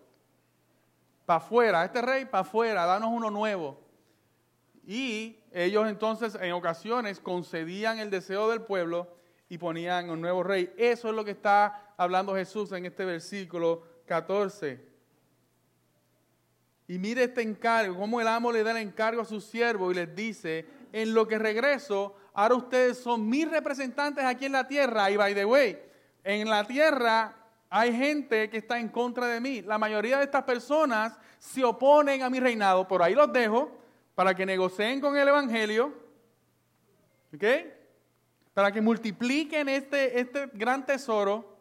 Para 1.27 1.39
afuera, 1.39 1.85
este 1.85 2.03
rey 2.03 2.25
para 2.25 2.43
afuera, 2.43 2.87
danos 2.87 3.11
uno 3.13 3.31
nuevo. 3.31 3.79
Y 4.87 5.39
ellos 5.53 5.89
entonces 5.89 6.37
en 6.41 6.53
ocasiones 6.53 7.21
concedían 7.21 7.99
el 7.99 8.11
deseo 8.11 8.49
del 8.49 8.63
pueblo 8.63 9.09
y 9.49 9.59
ponían 9.59 10.11
un 10.11 10.21
nuevo 10.21 10.43
rey. 10.43 10.73
Eso 10.77 11.09
es 11.09 11.15
lo 11.15 11.25
que 11.25 11.33
está 11.33 11.95
hablando 11.97 12.35
Jesús 12.35 12.73
en 12.73 12.87
este 12.87 13.05
versículo 13.05 13.83
14. 14.07 14.91
Y 16.89 16.99
mire 16.99 17.25
este 17.25 17.43
encargo, 17.43 17.97
cómo 17.97 18.21
el 18.21 18.27
amo 18.27 18.51
le 18.51 18.65
da 18.65 18.73
el 18.73 18.79
encargo 18.79 19.23
a 19.23 19.25
su 19.25 19.41
siervo 19.41 19.93
y 19.93 19.95
les 19.95 20.13
dice, 20.15 20.67
en 20.93 21.15
lo 21.15 21.29
que 21.29 21.39
regreso, 21.39 22.17
ahora 22.33 22.55
ustedes 22.55 22.99
son 22.99 23.29
mis 23.29 23.51
representantes 23.51 24.25
aquí 24.25 24.47
en 24.47 24.53
la 24.53 24.67
tierra. 24.67 25.11
Y 25.11 25.17
by 25.17 25.35
the 25.35 25.45
way, 25.45 25.79
en 26.25 26.49
la 26.49 26.65
tierra 26.67 27.35
hay 27.69 27.97
gente 27.97 28.51
que 28.51 28.59
está 28.59 28.79
en 28.79 28.89
contra 28.89 29.27
de 29.27 29.41
mí. 29.41 29.63
La 29.63 29.79
mayoría 29.79 30.19
de 30.19 30.25
estas 30.25 30.45
personas 30.45 31.19
se 31.39 31.65
oponen 31.65 32.23
a 32.23 32.31
mi 32.31 32.41
reinado. 32.41 32.87
Por 32.87 33.03
ahí 33.03 33.15
los 33.15 33.33
dejo 33.33 33.71
para 34.15 34.35
que 34.35 34.45
negocien 34.45 35.01
con 35.01 35.17
el 35.17 35.29
Evangelio. 35.29 35.95
¿Ok? 37.35 37.45
Para 38.55 38.73
que 38.73 38.81
multipliquen 38.81 39.69
este, 39.69 40.19
este 40.19 40.51
gran 40.53 40.85
tesoro 40.85 41.57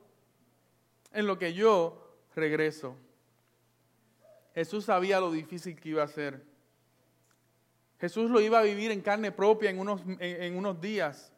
en 1.12 1.28
lo 1.28 1.38
que 1.38 1.54
yo 1.54 2.18
regreso. 2.36 2.96
Jesús 4.56 4.86
sabía 4.86 5.20
lo 5.20 5.32
difícil 5.32 5.80
que 5.80 5.90
iba 5.90 6.04
a 6.04 6.08
ser. 6.08 6.49
Jesús 8.00 8.32
lo 8.32 8.40
iba 8.40 8.60
a 8.60 8.64
vivir 8.64 8.92
en 8.92 9.02
carne 9.02 9.32
propia 9.32 9.70
en 9.70 9.80
unos, 9.80 10.02
en, 10.20 10.56
unos 10.56 10.80
días, 10.80 11.34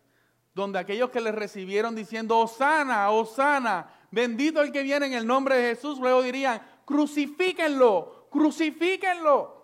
donde 0.54 0.78
aquellos 0.78 1.10
que 1.10 1.20
le 1.20 1.32
recibieron 1.32 1.96
diciendo, 1.96 2.38
Osana, 2.38 3.10
Osana, 3.10 3.92
bendito 4.12 4.62
el 4.62 4.72
que 4.72 4.84
viene 4.84 5.08
en 5.08 5.14
el 5.14 5.26
nombre 5.26 5.56
de 5.56 5.76
Jesús, 5.76 6.00
luego 6.00 6.22
dirían, 6.22 6.62
crucifíquenlo, 6.86 8.28
crucifíquenlo. 8.30 9.60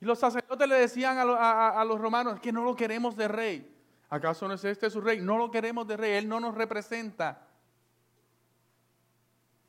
Y 0.00 0.04
los 0.04 0.18
sacerdotes 0.18 0.68
le 0.68 0.74
decían 0.74 1.16
a, 1.18 1.80
a 1.80 1.84
los 1.84 2.00
romanos, 2.00 2.40
que 2.40 2.50
no 2.50 2.64
lo 2.64 2.74
queremos 2.74 3.16
de 3.16 3.28
rey. 3.28 3.72
¿Acaso 4.08 4.48
no 4.48 4.54
es 4.54 4.64
este 4.64 4.90
su 4.90 5.00
rey? 5.00 5.20
No 5.20 5.38
lo 5.38 5.50
queremos 5.50 5.86
de 5.86 5.96
rey, 5.96 6.12
él 6.14 6.28
no 6.28 6.40
nos 6.40 6.56
representa. 6.56 7.46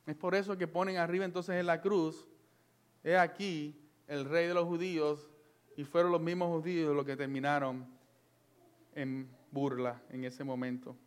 Es 0.08 0.16
por 0.16 0.34
eso 0.34 0.58
que 0.58 0.68
ponen 0.68 0.98
arriba 0.98 1.26
entonces 1.26 1.56
en 1.56 1.68
la 1.68 1.82
cruz, 1.82 2.28
he 3.04 3.16
aquí 3.16 3.80
el 4.08 4.26
rey 4.26 4.48
de 4.48 4.54
los 4.56 4.66
judíos 4.66 5.30
y 5.78 5.86
fueron 5.86 6.12
los 6.12 6.20
mismos 6.20 6.50
judíos 6.50 6.94
los 6.94 7.06
que 7.06 7.16
terminaron 7.16 7.88
en 8.96 9.30
burla 9.52 10.02
en 10.10 10.26
ese 10.26 10.44
momento. 10.44 10.98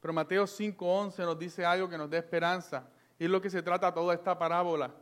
Pero 0.00 0.14
Mateo 0.14 0.46
5:11 0.46 1.18
nos 1.24 1.38
dice 1.38 1.64
algo 1.64 1.88
que 1.88 1.98
nos 1.98 2.08
da 2.08 2.18
esperanza 2.18 2.88
y 3.18 3.24
es 3.24 3.30
lo 3.30 3.40
que 3.40 3.50
se 3.50 3.62
trata 3.62 3.92
toda 3.92 4.14
esta 4.14 4.38
parábola. 4.38 4.94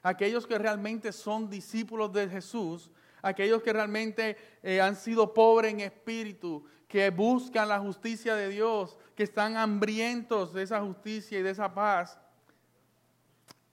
Aquellos 0.00 0.46
que 0.46 0.58
realmente 0.58 1.12
son 1.12 1.50
discípulos 1.50 2.12
de 2.12 2.28
Jesús, 2.28 2.90
aquellos 3.20 3.62
que 3.62 3.72
realmente 3.72 4.36
eh, 4.62 4.80
han 4.80 4.94
sido 4.94 5.34
pobres 5.34 5.72
en 5.72 5.80
espíritu, 5.80 6.64
que 6.86 7.10
buscan 7.10 7.68
la 7.68 7.80
justicia 7.80 8.36
de 8.36 8.48
Dios, 8.48 8.96
que 9.16 9.24
están 9.24 9.56
hambrientos 9.56 10.52
de 10.52 10.62
esa 10.62 10.80
justicia 10.80 11.38
y 11.38 11.42
de 11.42 11.50
esa 11.50 11.72
paz. 11.72 12.18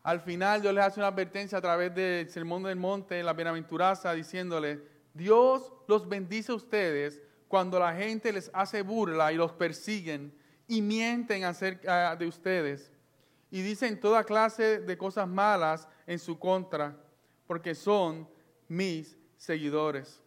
Al 0.03 0.21
final 0.21 0.61
Dios 0.61 0.73
les 0.73 0.83
hace 0.83 0.99
una 0.99 1.07
advertencia 1.07 1.57
a 1.57 1.61
través 1.61 1.93
del 1.93 2.29
Sermón 2.29 2.63
del 2.63 2.77
Monte, 2.77 3.21
la 3.21 3.33
bienaventuranza, 3.33 4.13
diciéndole, 4.13 4.81
Dios 5.13 5.73
los 5.87 6.07
bendice 6.07 6.51
a 6.51 6.55
ustedes 6.55 7.21
cuando 7.47 7.79
la 7.79 7.93
gente 7.93 8.31
les 8.31 8.49
hace 8.53 8.81
burla 8.81 9.33
y 9.33 9.35
los 9.35 9.51
persiguen 9.51 10.33
y 10.67 10.81
mienten 10.81 11.43
acerca 11.43 12.15
de 12.15 12.27
ustedes 12.27 12.91
y 13.51 13.61
dicen 13.61 13.99
toda 13.99 14.23
clase 14.23 14.79
de 14.79 14.97
cosas 14.97 15.27
malas 15.27 15.87
en 16.05 16.19
su 16.19 16.37
contra, 16.37 16.95
porque 17.47 17.73
son 17.73 18.29
mis 18.67 19.17
seguidores. 19.37 20.21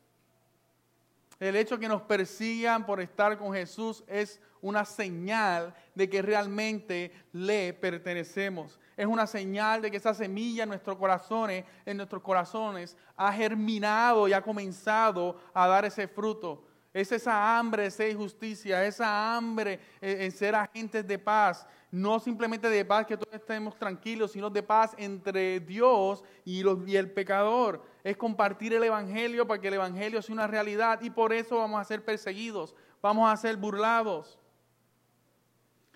El 1.39 1.57
hecho 1.57 1.79
que 1.79 1.89
nos 1.89 2.03
persigan 2.03 2.85
por 2.85 3.01
estar 3.01 3.39
con 3.39 3.53
Jesús 3.53 4.05
es 4.07 4.41
una 4.61 4.85
señal 4.85 5.75
de 5.95 6.09
que 6.09 6.23
realmente 6.23 7.13
le 7.33 7.73
pertenecemos. 7.75 8.79
Es 9.03 9.09
una 9.09 9.27
señal 9.27 9.83
de 9.83 9.91
que 9.91 9.97
esa 9.97 10.15
semilla 10.15 10.63
en 10.63 10.69
nuestros 10.69 10.97
corazones, 10.97 11.65
en 11.85 11.97
nuestros 11.97 12.23
corazones, 12.23 12.97
ha 13.17 13.33
germinado 13.33 14.29
y 14.29 14.33
ha 14.33 14.41
comenzado 14.41 15.41
a 15.53 15.67
dar 15.67 15.85
ese 15.85 16.07
fruto. 16.07 16.63
Es 16.95 17.11
esa 17.11 17.59
hambre 17.59 17.83
de 17.83 17.91
ser 17.91 18.15
justicia, 18.15 18.87
esa 18.87 19.35
hambre 19.35 19.81
en 20.01 20.31
ser 20.31 20.55
agentes 20.55 21.05
de 21.05 21.19
paz. 21.19 21.67
No 21.91 22.21
simplemente 22.21 22.71
de 22.71 22.85
paz 22.85 23.05
que 23.05 23.17
todos 23.17 23.35
estemos 23.35 23.77
tranquilos, 23.77 24.31
sino 24.31 24.49
de 24.49 24.63
paz 24.63 24.95
entre 24.97 25.59
Dios 25.59 26.23
y 26.45 26.61
el 26.95 27.11
pecador. 27.11 27.83
Es 28.05 28.17
compartir 28.17 28.73
el 28.73 28.85
Evangelio 28.85 29.49
para 29.49 29.61
que 29.61 29.67
el 29.67 29.75
Evangelio 29.75 30.23
sea 30.23 30.33
una 30.33 30.47
realidad 30.47 31.03
y 31.03 31.11
por 31.11 31.33
eso 31.33 31.57
vamos 31.57 31.81
a 31.81 31.85
ser 31.85 32.05
perseguidos, 32.05 32.73
vamos 33.03 33.29
a 33.29 33.37
ser 33.37 33.57
burlados. 33.57 34.39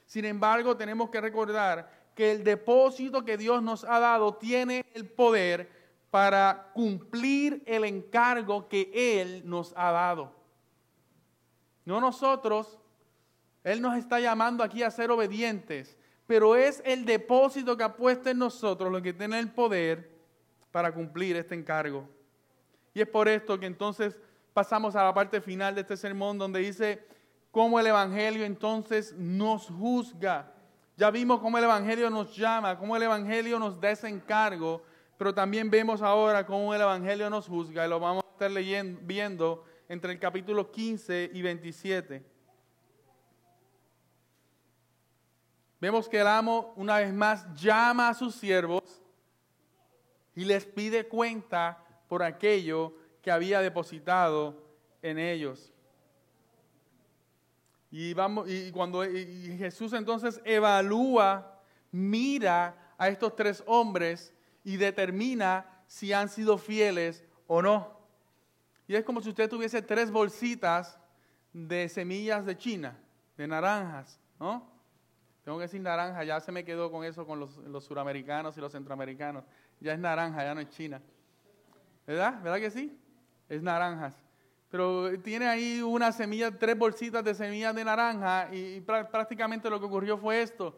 Sin 0.07 0.25
embargo, 0.25 0.77
tenemos 0.77 1.09
que 1.11 1.21
recordar 1.21 1.96
que 2.17 2.33
el 2.33 2.43
depósito 2.43 3.25
que 3.25 3.37
Dios 3.37 3.63
nos 3.63 3.85
ha 3.85 4.01
dado 4.01 4.35
tiene 4.35 4.87
el 4.95 5.07
poder 5.07 5.71
para 6.11 6.71
cumplir 6.73 7.63
el 7.67 7.85
encargo 7.85 8.69
que 8.69 8.91
Él 9.21 9.43
nos 9.45 9.75
ha 9.77 9.93
dado. 9.93 10.33
No 11.85 12.01
nosotros. 12.01 12.79
Él 13.63 13.83
nos 13.83 13.99
está 13.99 14.19
llamando 14.19 14.65
aquí 14.65 14.83
a 14.83 14.91
ser 14.91 15.11
obedientes, 15.11 15.99
pero 16.27 16.57
es 16.57 16.83
el 16.87 17.05
depósito 17.05 17.77
que 17.77 17.85
ha 17.85 17.97
puesto 17.97 18.31
en 18.31 18.39
nosotros 18.39 18.91
lo 18.91 19.03
que 19.03 19.13
tiene 19.13 19.39
el 19.39 19.51
poder 19.51 20.11
para 20.71 20.95
cumplir 20.95 21.37
este 21.37 21.55
encargo. 21.55 22.09
Y 22.95 23.03
es 23.03 23.09
por 23.09 23.29
esto 23.29 23.59
que 23.61 23.67
entonces 23.67 24.19
pasamos 24.55 24.97
a 24.97 25.05
la 25.05 25.13
parte 25.13 25.41
final 25.41 25.75
de 25.75 25.83
este 25.83 25.97
sermón 25.97 26.39
donde 26.39 26.61
dice 26.61 27.05
cómo 27.51 27.79
el 27.79 27.89
Evangelio 27.89 28.45
entonces 28.45 29.13
nos 29.19 29.67
juzga. 29.67 30.56
Ya 30.97 31.11
vimos 31.11 31.41
cómo 31.41 31.59
el 31.59 31.65
Evangelio 31.65 32.09
nos 32.09 32.35
llama, 32.35 32.79
cómo 32.79 32.97
el 32.97 33.03
Evangelio 33.03 33.59
nos 33.59 33.79
da 33.79 33.91
ese 33.91 34.09
encargo, 34.09 34.83
pero 35.19 35.35
también 35.35 35.71
vemos 35.71 36.01
ahora 36.01 36.47
cómo 36.47 36.75
el 36.75 36.81
Evangelio 36.81 37.29
nos 37.29 37.47
juzga 37.47 37.85
y 37.85 37.89
lo 37.91 38.01
vamos 38.01 38.25
a 38.25 38.33
estar 38.33 38.51
leyendo, 38.51 38.99
viendo 39.03 39.65
entre 39.91 40.13
el 40.13 40.19
capítulo 40.19 40.71
15 40.71 41.31
y 41.35 41.43
27. 41.43 42.25
Vemos 45.79 46.09
que 46.09 46.21
el 46.21 46.27
amo 46.27 46.73
una 46.77 46.97
vez 46.97 47.13
más 47.13 47.47
llama 47.55 48.09
a 48.09 48.15
sus 48.15 48.35
siervos 48.35 49.03
y 50.35 50.47
les 50.47 50.65
pide 50.65 51.07
cuenta 51.07 51.79
por 52.09 52.23
aquello 52.23 52.95
que 53.21 53.31
había 53.31 53.61
depositado 53.61 54.65
en 55.03 55.19
ellos. 55.19 55.75
Y, 57.99 58.13
vamos, 58.13 58.47
y 58.47 58.71
cuando 58.73 59.05
Jesús 59.05 59.95
entonces 59.95 60.43
evalúa, 60.45 61.63
mira 61.91 62.93
a 62.99 63.09
estos 63.09 63.35
tres 63.35 63.65
hombres 63.67 64.35
y 64.63 64.77
determina 64.77 65.65
si 65.87 66.13
han 66.13 66.29
sido 66.29 66.59
fieles 66.59 67.25
o 67.47 67.63
no. 67.63 67.99
Y 68.87 68.97
es 68.97 69.03
como 69.03 69.23
si 69.23 69.31
usted 69.31 69.49
tuviese 69.49 69.81
tres 69.81 70.11
bolsitas 70.11 70.99
de 71.55 71.89
semillas 71.89 72.45
de 72.45 72.59
China, 72.59 72.99
de 73.35 73.49
naranjas, 73.49 74.21
¿no? 74.39 74.71
Tengo 75.43 75.57
que 75.57 75.63
decir 75.63 75.81
naranja, 75.81 76.23
ya 76.23 76.39
se 76.39 76.53
me 76.53 76.67
quedó 76.67 76.93
con 76.93 77.03
eso 77.03 77.27
con 77.27 77.41
los, 77.41 77.57
los 77.57 77.85
suramericanos 77.85 78.59
y 78.59 78.61
los 78.61 78.73
centroamericanos. 78.73 79.43
Ya 79.81 79.95
es 79.95 79.99
naranja, 79.99 80.45
ya 80.45 80.55
no 80.55 80.61
es 80.61 80.69
China. 80.69 81.01
¿Verdad? 82.07 82.43
¿Verdad 82.43 82.59
que 82.59 82.71
sí? 82.71 83.01
Es 83.49 83.63
naranjas. 83.63 84.26
Pero 84.71 85.11
tiene 85.23 85.47
ahí 85.47 85.81
una 85.81 86.11
semilla, 86.13 86.51
tres 86.51 86.77
bolsitas 86.77 87.23
de 87.25 87.35
semillas 87.35 87.75
de 87.75 87.85
naranja 87.85 88.49
y, 88.53 88.81
prácticamente 88.81 89.71
lo 89.71 89.79
que 89.79 89.87
ocurrió 89.87 90.19
fue 90.19 90.43
esto. 90.43 90.75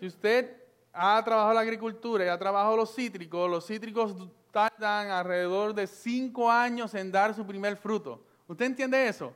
Si 0.00 0.06
usted 0.06 0.56
ha 0.92 1.22
trabajado 1.24 1.54
la 1.54 1.60
agricultura 1.60 2.24
y 2.24 2.28
ha 2.28 2.38
trabajado 2.38 2.76
los 2.76 2.94
cítricos, 2.94 3.48
los 3.48 3.66
cítricos 3.66 4.14
tardan 4.50 5.10
alrededor 5.10 5.74
de 5.74 5.86
cinco 5.86 6.50
años 6.50 6.94
en 6.94 7.12
dar 7.12 7.34
su 7.34 7.46
primer 7.46 7.76
fruto. 7.76 8.20
¿Usted 8.46 8.66
entiende 8.66 9.06
eso? 9.06 9.32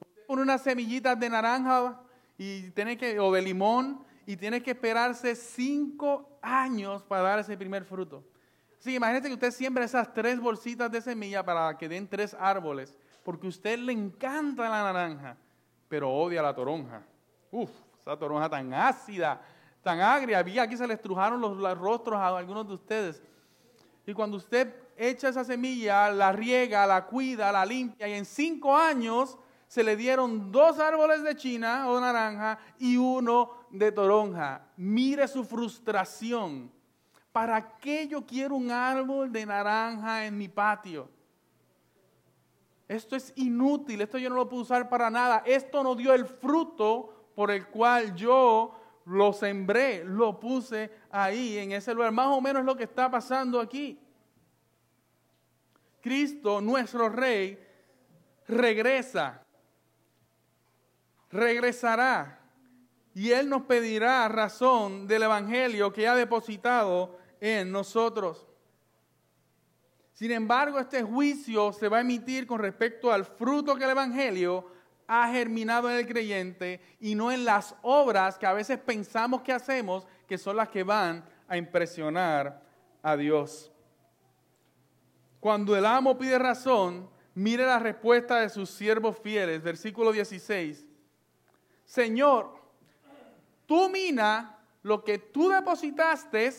Usted 0.00 0.26
pone 0.26 0.42
unas 0.42 0.62
semillitas 0.62 1.18
de 1.18 1.28
naranja 1.28 2.00
y 2.38 2.70
tiene 2.70 2.96
que, 2.96 3.18
o 3.18 3.32
de 3.32 3.42
limón 3.42 4.04
y 4.26 4.36
tiene 4.36 4.62
que 4.62 4.70
esperarse 4.70 5.34
cinco 5.34 6.38
años 6.40 7.02
para 7.02 7.22
dar 7.22 7.38
ese 7.40 7.56
primer 7.56 7.84
fruto. 7.84 8.22
Sí, 8.80 8.94
imagínese 8.94 9.28
que 9.28 9.34
usted 9.34 9.50
siembra 9.50 9.84
esas 9.84 10.12
tres 10.12 10.40
bolsitas 10.40 10.90
de 10.90 11.02
semilla 11.02 11.44
para 11.44 11.76
que 11.76 11.86
den 11.86 12.08
tres 12.08 12.34
árboles, 12.38 12.96
porque 13.22 13.46
a 13.46 13.50
usted 13.50 13.78
le 13.78 13.92
encanta 13.92 14.70
la 14.70 14.82
naranja, 14.82 15.36
pero 15.86 16.10
odia 16.10 16.40
la 16.40 16.54
toronja. 16.54 17.02
Uf, 17.50 17.70
esa 18.00 18.18
toronja 18.18 18.48
tan 18.48 18.72
ácida, 18.72 19.38
tan 19.82 20.00
agria. 20.00 20.42
Vi 20.42 20.58
aquí 20.58 20.78
se 20.78 20.86
le 20.86 20.94
estrujaron 20.94 21.42
los, 21.42 21.58
los 21.58 21.78
rostros 21.78 22.18
a 22.18 22.28
algunos 22.28 22.66
de 22.66 22.72
ustedes. 22.72 23.22
Y 24.06 24.14
cuando 24.14 24.38
usted 24.38 24.74
echa 24.96 25.28
esa 25.28 25.44
semilla, 25.44 26.10
la 26.10 26.32
riega, 26.32 26.86
la 26.86 27.04
cuida, 27.04 27.52
la 27.52 27.66
limpia, 27.66 28.08
y 28.08 28.14
en 28.14 28.24
cinco 28.24 28.74
años 28.74 29.36
se 29.66 29.84
le 29.84 29.94
dieron 29.94 30.50
dos 30.50 30.78
árboles 30.78 31.22
de 31.22 31.36
china 31.36 31.86
o 31.90 32.00
naranja 32.00 32.58
y 32.78 32.96
uno 32.96 33.66
de 33.70 33.92
toronja. 33.92 34.62
Mire 34.78 35.28
su 35.28 35.44
frustración. 35.44 36.79
¿Para 37.32 37.78
qué 37.78 38.08
yo 38.08 38.26
quiero 38.26 38.56
un 38.56 38.70
árbol 38.70 39.30
de 39.30 39.46
naranja 39.46 40.26
en 40.26 40.36
mi 40.36 40.48
patio? 40.48 41.08
Esto 42.88 43.14
es 43.14 43.32
inútil, 43.36 44.00
esto 44.00 44.18
yo 44.18 44.28
no 44.28 44.34
lo 44.34 44.48
puedo 44.48 44.62
usar 44.62 44.88
para 44.88 45.10
nada. 45.10 45.44
Esto 45.46 45.84
no 45.84 45.94
dio 45.94 46.12
el 46.12 46.26
fruto 46.26 47.30
por 47.36 47.52
el 47.52 47.68
cual 47.68 48.16
yo 48.16 48.74
lo 49.04 49.32
sembré, 49.32 50.04
lo 50.04 50.40
puse 50.40 50.90
ahí 51.10 51.58
en 51.58 51.70
ese 51.70 51.94
lugar. 51.94 52.10
Más 52.10 52.26
o 52.26 52.40
menos 52.40 52.64
lo 52.64 52.76
que 52.76 52.84
está 52.84 53.08
pasando 53.08 53.60
aquí. 53.60 54.00
Cristo, 56.00 56.60
nuestro 56.60 57.08
Rey, 57.08 57.64
regresa, 58.48 59.44
regresará 61.30 62.40
y 63.14 63.30
Él 63.30 63.48
nos 63.48 63.62
pedirá 63.62 64.26
razón 64.28 65.06
del 65.06 65.24
Evangelio 65.24 65.92
que 65.92 66.08
ha 66.08 66.14
depositado 66.16 67.19
en 67.40 67.72
nosotros. 67.72 68.46
Sin 70.12 70.30
embargo, 70.32 70.78
este 70.78 71.02
juicio 71.02 71.72
se 71.72 71.88
va 71.88 71.98
a 71.98 72.00
emitir 72.02 72.46
con 72.46 72.60
respecto 72.60 73.10
al 73.10 73.24
fruto 73.24 73.74
que 73.74 73.84
el 73.84 73.90
Evangelio 73.90 74.66
ha 75.06 75.32
germinado 75.32 75.90
en 75.90 75.96
el 75.96 76.06
creyente 76.06 76.80
y 77.00 77.14
no 77.14 77.32
en 77.32 77.44
las 77.44 77.74
obras 77.82 78.38
que 78.38 78.46
a 78.46 78.52
veces 78.52 78.78
pensamos 78.78 79.42
que 79.42 79.52
hacemos, 79.52 80.06
que 80.28 80.38
son 80.38 80.56
las 80.56 80.68
que 80.68 80.84
van 80.84 81.24
a 81.48 81.56
impresionar 81.56 82.62
a 83.02 83.16
Dios. 83.16 83.72
Cuando 85.40 85.74
el 85.74 85.86
amo 85.86 86.18
pide 86.18 86.38
razón, 86.38 87.08
mire 87.34 87.64
la 87.64 87.78
respuesta 87.78 88.40
de 88.40 88.50
sus 88.50 88.70
siervos 88.70 89.18
fieles, 89.18 89.62
versículo 89.62 90.12
16. 90.12 90.86
Señor, 91.84 92.54
tú 93.66 93.88
mina 93.88 94.58
lo 94.82 95.02
que 95.02 95.18
tú 95.18 95.48
depositaste 95.48 96.52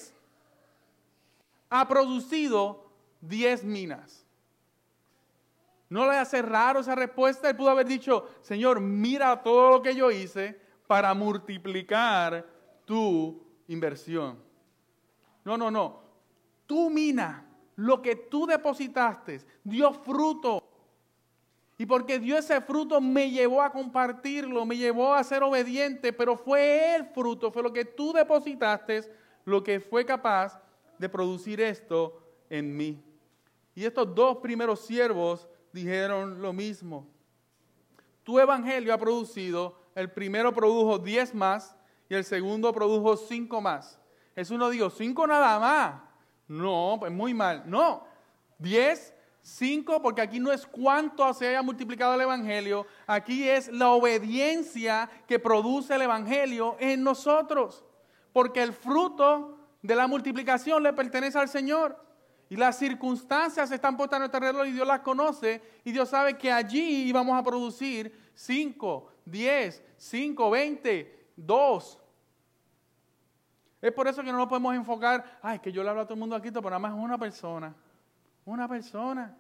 ha 1.72 1.88
producido 1.88 2.92
diez 3.22 3.64
minas. 3.64 4.26
¿No 5.90 6.06
le 6.06 6.18
hace 6.18 6.42
raro 6.42 6.82
esa 6.82 6.96
respuesta? 6.96 7.50
Él 7.50 7.56
pudo 7.56 7.70
haber 7.70 7.88
dicho, 7.88 8.28
Señor, 8.42 8.80
mira 8.80 9.42
todo 9.42 9.72
lo 9.72 9.82
que 9.82 9.96
yo 9.96 10.12
hice 10.12 10.60
para 10.86 11.14
multiplicar 11.14 12.46
tu 12.86 13.42
inversión. 13.68 14.38
No, 15.44 15.58
no, 15.58 15.72
no. 15.72 16.02
Tu 16.68 16.90
mina, 16.90 17.46
lo 17.78 18.02
que 18.02 18.16
tú 18.16 18.46
depositaste, 18.46 19.42
dio 19.64 19.94
fruto. 19.94 20.64
Y 21.78 21.86
porque 21.86 22.20
dio 22.20 22.38
ese 22.38 22.60
fruto 22.62 23.00
me 23.00 23.32
llevó 23.32 23.62
a 23.62 23.72
compartirlo, 23.72 24.66
me 24.66 24.78
llevó 24.78 25.14
a 25.14 25.24
ser 25.24 25.42
obediente, 25.42 26.12
pero 26.14 26.36
fue 26.36 26.96
el 26.96 27.06
fruto, 27.06 27.52
fue 27.52 27.64
lo 27.64 27.72
que 27.74 27.86
tú 27.86 28.14
depositaste, 28.14 29.10
lo 29.46 29.64
que 29.64 29.80
fue 29.80 30.06
capaz 30.06 30.62
de 31.02 31.10
producir 31.10 31.60
esto 31.60 32.22
en 32.50 32.78
mí. 32.78 33.04
Y 33.74 33.84
estos 33.84 34.14
dos 34.14 34.38
primeros 34.38 34.82
siervos 34.82 35.50
dijeron 35.74 36.42
lo 36.42 36.54
mismo. 36.54 37.08
Tu 38.24 38.40
evangelio 38.40 38.94
ha 38.94 38.98
producido, 38.98 39.76
el 39.96 40.12
primero 40.12 40.54
produjo 40.54 41.00
diez 41.00 41.34
más 41.34 41.76
y 42.08 42.14
el 42.14 42.24
segundo 42.24 42.72
produjo 42.72 43.18
cinco 43.18 43.60
más. 43.60 44.00
Jesús 44.36 44.60
no 44.60 44.70
dijo, 44.70 44.90
cinco 44.90 45.26
nada 45.26 45.60
más. 45.60 46.02
No, 46.48 46.98
pues 47.00 47.12
muy 47.12 47.34
mal. 47.34 47.64
No, 47.66 48.06
diez 48.60 49.14
Cinco, 49.44 50.04
porque 50.04 50.22
aquí 50.22 50.40
no 50.40 50.52
es 50.52 50.68
cuánto 50.68 51.34
se 51.34 51.48
haya 51.48 51.64
multiplicado 51.64 52.14
el 52.14 52.22
Evangelio, 52.22 52.86
aquí 53.08 53.50
es 53.50 53.70
la 53.70 53.90
obediencia 53.90 55.10
que 55.28 55.40
produce 55.40 55.96
el 55.96 56.04
Evangelio 56.04 56.78
en 56.80 57.04
nosotros. 57.04 57.84
Porque 58.32 58.62
el 58.62 58.72
fruto 58.72 59.58
de 59.82 59.96
la 59.96 60.08
multiplicación 60.08 60.84
le 60.84 60.94
pertenece 60.94 61.38
al 61.38 61.50
Señor. 61.50 61.98
Y 62.50 62.58
las 62.58 62.78
circunstancias 62.78 63.72
están 63.72 63.96
puestas 63.96 64.18
a 64.18 64.20
nuestro 64.20 64.38
alrededor 64.38 64.68
y 64.68 64.74
Dios 64.74 64.86
las 64.86 65.00
conoce. 65.00 65.62
Y 65.86 65.92
Dios 65.94 66.10
sabe 66.10 66.38
que 66.38 66.52
allí 66.52 67.08
íbamos 67.08 67.40
a 67.40 67.44
producir 67.44 68.32
cinco, 68.34 69.10
diez, 69.24 69.82
cinco, 69.96 70.50
veinte, 70.50 71.30
dos. 71.36 71.98
Es 73.82 73.92
por 73.94 74.08
eso 74.08 74.22
que 74.22 74.32
no 74.32 74.38
nos 74.38 74.48
podemos 74.48 74.76
enfocar, 74.76 75.40
ay, 75.42 75.60
que 75.60 75.72
yo 75.72 75.82
le 75.82 75.90
hablo 75.90 76.02
a 76.02 76.06
todo 76.06 76.14
el 76.16 76.20
mundo 76.20 76.36
aquí, 76.36 76.52
pero 76.52 76.70
nada 76.70 76.80
más 76.80 76.94
una 76.94 77.18
persona. 77.18 77.74
Una 78.46 78.68
persona. 78.68 79.36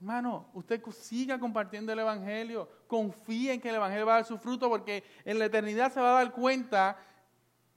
Hermano, 0.00 0.48
usted 0.54 0.82
siga 0.92 1.38
compartiendo 1.38 1.92
el 1.92 1.98
Evangelio. 2.00 2.68
Confíe 2.86 3.52
en 3.52 3.60
que 3.60 3.68
el 3.68 3.76
Evangelio 3.76 4.04
va 4.04 4.14
a 4.14 4.16
dar 4.16 4.24
su 4.24 4.36
fruto 4.36 4.68
porque 4.68 5.04
en 5.24 5.38
la 5.38 5.44
eternidad 5.44 5.92
se 5.92 6.00
va 6.00 6.18
a 6.18 6.24
dar 6.24 6.32
cuenta 6.32 6.98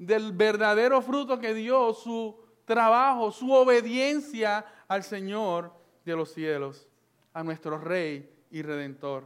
del 0.06 0.32
verdadero 0.32 1.02
fruto 1.02 1.40
que 1.40 1.54
dio 1.54 1.94
su 1.94 2.40
trabajo, 2.66 3.32
su 3.32 3.52
obediencia 3.52 4.66
al 4.88 5.04
Señor 5.04 5.74
de 6.06 6.16
los 6.16 6.34
cielos, 6.34 6.88
a 7.34 7.44
nuestro 7.44 7.78
Rey 7.78 8.30
y 8.52 8.62
Redentor. 8.62 9.26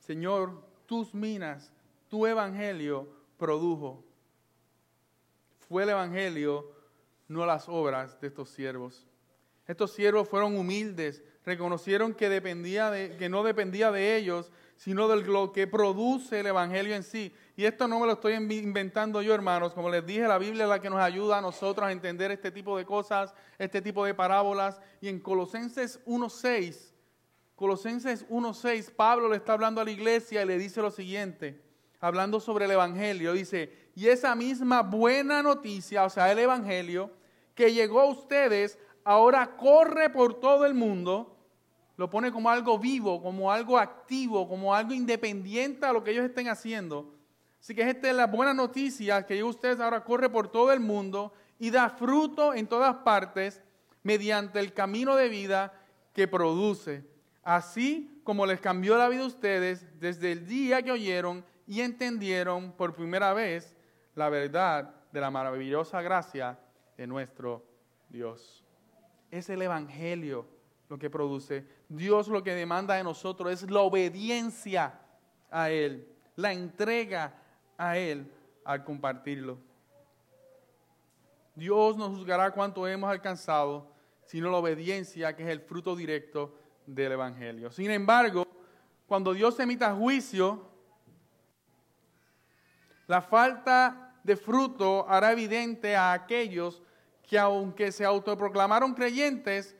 Señor, 0.00 0.62
tus 0.86 1.14
minas, 1.14 1.72
tu 2.08 2.26
Evangelio 2.26 3.08
produjo. 3.36 4.04
Fue 5.68 5.82
el 5.82 5.90
Evangelio 5.90 6.70
no 7.28 7.44
las 7.44 7.68
obras 7.68 8.20
de 8.20 8.28
estos 8.28 8.50
siervos. 8.50 9.06
Estos 9.66 9.92
siervos 9.92 10.28
fueron 10.28 10.56
humildes, 10.56 11.24
reconocieron 11.44 12.14
que, 12.14 12.28
dependía 12.28 12.90
de, 12.90 13.16
que 13.16 13.28
no 13.28 13.42
dependía 13.42 13.90
de 13.90 14.16
ellos, 14.16 14.52
sino 14.76 15.08
de 15.08 15.22
lo 15.22 15.52
que 15.52 15.66
produce 15.66 16.40
el 16.40 16.46
Evangelio 16.46 16.94
en 16.94 17.02
sí. 17.02 17.34
Y 17.56 17.64
esto 17.64 17.88
no 17.88 17.98
me 17.98 18.06
lo 18.06 18.12
estoy 18.12 18.34
inventando 18.34 19.22
yo, 19.22 19.34
hermanos. 19.34 19.72
Como 19.72 19.88
les 19.88 20.04
dije, 20.04 20.28
la 20.28 20.38
Biblia 20.38 20.64
es 20.64 20.68
la 20.68 20.80
que 20.80 20.90
nos 20.90 21.00
ayuda 21.00 21.38
a 21.38 21.40
nosotros 21.40 21.86
a 21.86 21.92
entender 21.92 22.30
este 22.30 22.50
tipo 22.50 22.76
de 22.76 22.84
cosas, 22.84 23.34
este 23.58 23.80
tipo 23.80 24.04
de 24.04 24.14
parábolas. 24.14 24.80
Y 25.00 25.08
en 25.08 25.20
Colosenses 25.20 26.04
1.6, 26.04 26.92
Colosenses 27.54 28.28
1.6, 28.28 28.92
Pablo 28.92 29.30
le 29.30 29.36
está 29.36 29.54
hablando 29.54 29.80
a 29.80 29.84
la 29.84 29.90
iglesia 29.90 30.42
y 30.42 30.46
le 30.46 30.58
dice 30.58 30.82
lo 30.82 30.90
siguiente, 30.90 31.62
hablando 32.00 32.38
sobre 32.38 32.66
el 32.66 32.72
Evangelio. 32.72 33.32
Dice, 33.32 33.72
y 33.94 34.08
esa 34.08 34.34
misma 34.34 34.82
buena 34.82 35.42
noticia, 35.42 36.04
o 36.04 36.10
sea, 36.10 36.30
el 36.30 36.38
Evangelio, 36.38 37.10
que 37.54 37.72
llegó 37.72 38.00
a 38.00 38.10
ustedes, 38.10 38.78
ahora 39.04 39.56
corre 39.56 40.10
por 40.10 40.34
todo 40.34 40.66
el 40.66 40.74
mundo, 40.74 41.35
lo 41.96 42.10
pone 42.10 42.30
como 42.30 42.50
algo 42.50 42.78
vivo, 42.78 43.22
como 43.22 43.50
algo 43.50 43.78
activo, 43.78 44.48
como 44.48 44.74
algo 44.74 44.92
independiente 44.92 45.86
a 45.86 45.92
lo 45.92 46.04
que 46.04 46.10
ellos 46.10 46.24
estén 46.24 46.48
haciendo. 46.48 47.14
Así 47.58 47.74
que 47.74 47.88
esta 47.88 48.10
es 48.10 48.14
la 48.14 48.26
buena 48.26 48.52
noticia, 48.52 49.24
que 49.24 49.42
ustedes 49.42 49.80
ahora 49.80 50.04
corre 50.04 50.28
por 50.28 50.48
todo 50.48 50.72
el 50.72 50.80
mundo 50.80 51.32
y 51.58 51.70
da 51.70 51.88
fruto 51.88 52.54
en 52.54 52.66
todas 52.66 52.96
partes 52.96 53.62
mediante 54.02 54.60
el 54.60 54.72
camino 54.72 55.16
de 55.16 55.28
vida 55.28 55.72
que 56.12 56.28
produce. 56.28 57.04
Así 57.42 58.20
como 58.24 58.44
les 58.44 58.60
cambió 58.60 58.96
la 58.96 59.08
vida 59.08 59.22
a 59.22 59.26
ustedes 59.26 59.86
desde 59.98 60.32
el 60.32 60.46
día 60.46 60.82
que 60.82 60.92
oyeron 60.92 61.44
y 61.66 61.80
entendieron 61.80 62.72
por 62.72 62.94
primera 62.94 63.32
vez 63.32 63.74
la 64.14 64.28
verdad 64.28 64.94
de 65.12 65.20
la 65.20 65.30
maravillosa 65.30 66.02
gracia 66.02 66.58
de 66.96 67.06
nuestro 67.06 67.64
Dios. 68.08 68.64
Es 69.30 69.48
el 69.48 69.62
Evangelio 69.62 70.55
lo 70.88 70.98
que 70.98 71.10
produce. 71.10 71.66
Dios 71.88 72.28
lo 72.28 72.42
que 72.42 72.54
demanda 72.54 72.94
de 72.94 73.04
nosotros 73.04 73.52
es 73.52 73.70
la 73.70 73.80
obediencia 73.80 75.00
a 75.50 75.70
Él, 75.70 76.08
la 76.36 76.52
entrega 76.52 77.34
a 77.76 77.96
Él 77.96 78.30
al 78.64 78.84
compartirlo. 78.84 79.58
Dios 81.54 81.96
nos 81.96 82.10
juzgará 82.10 82.50
cuánto 82.50 82.86
hemos 82.86 83.10
alcanzado, 83.10 83.90
sino 84.24 84.50
la 84.50 84.58
obediencia 84.58 85.34
que 85.34 85.42
es 85.42 85.48
el 85.48 85.60
fruto 85.60 85.96
directo 85.96 86.54
del 86.86 87.12
Evangelio. 87.12 87.70
Sin 87.70 87.90
embargo, 87.90 88.46
cuando 89.06 89.32
Dios 89.32 89.58
emita 89.58 89.94
juicio, 89.94 90.68
la 93.06 93.22
falta 93.22 94.14
de 94.22 94.36
fruto 94.36 95.08
hará 95.08 95.32
evidente 95.32 95.94
a 95.96 96.12
aquellos 96.12 96.82
que 97.22 97.38
aunque 97.38 97.90
se 97.92 98.04
autoproclamaron 98.04 98.94
creyentes, 98.94 99.76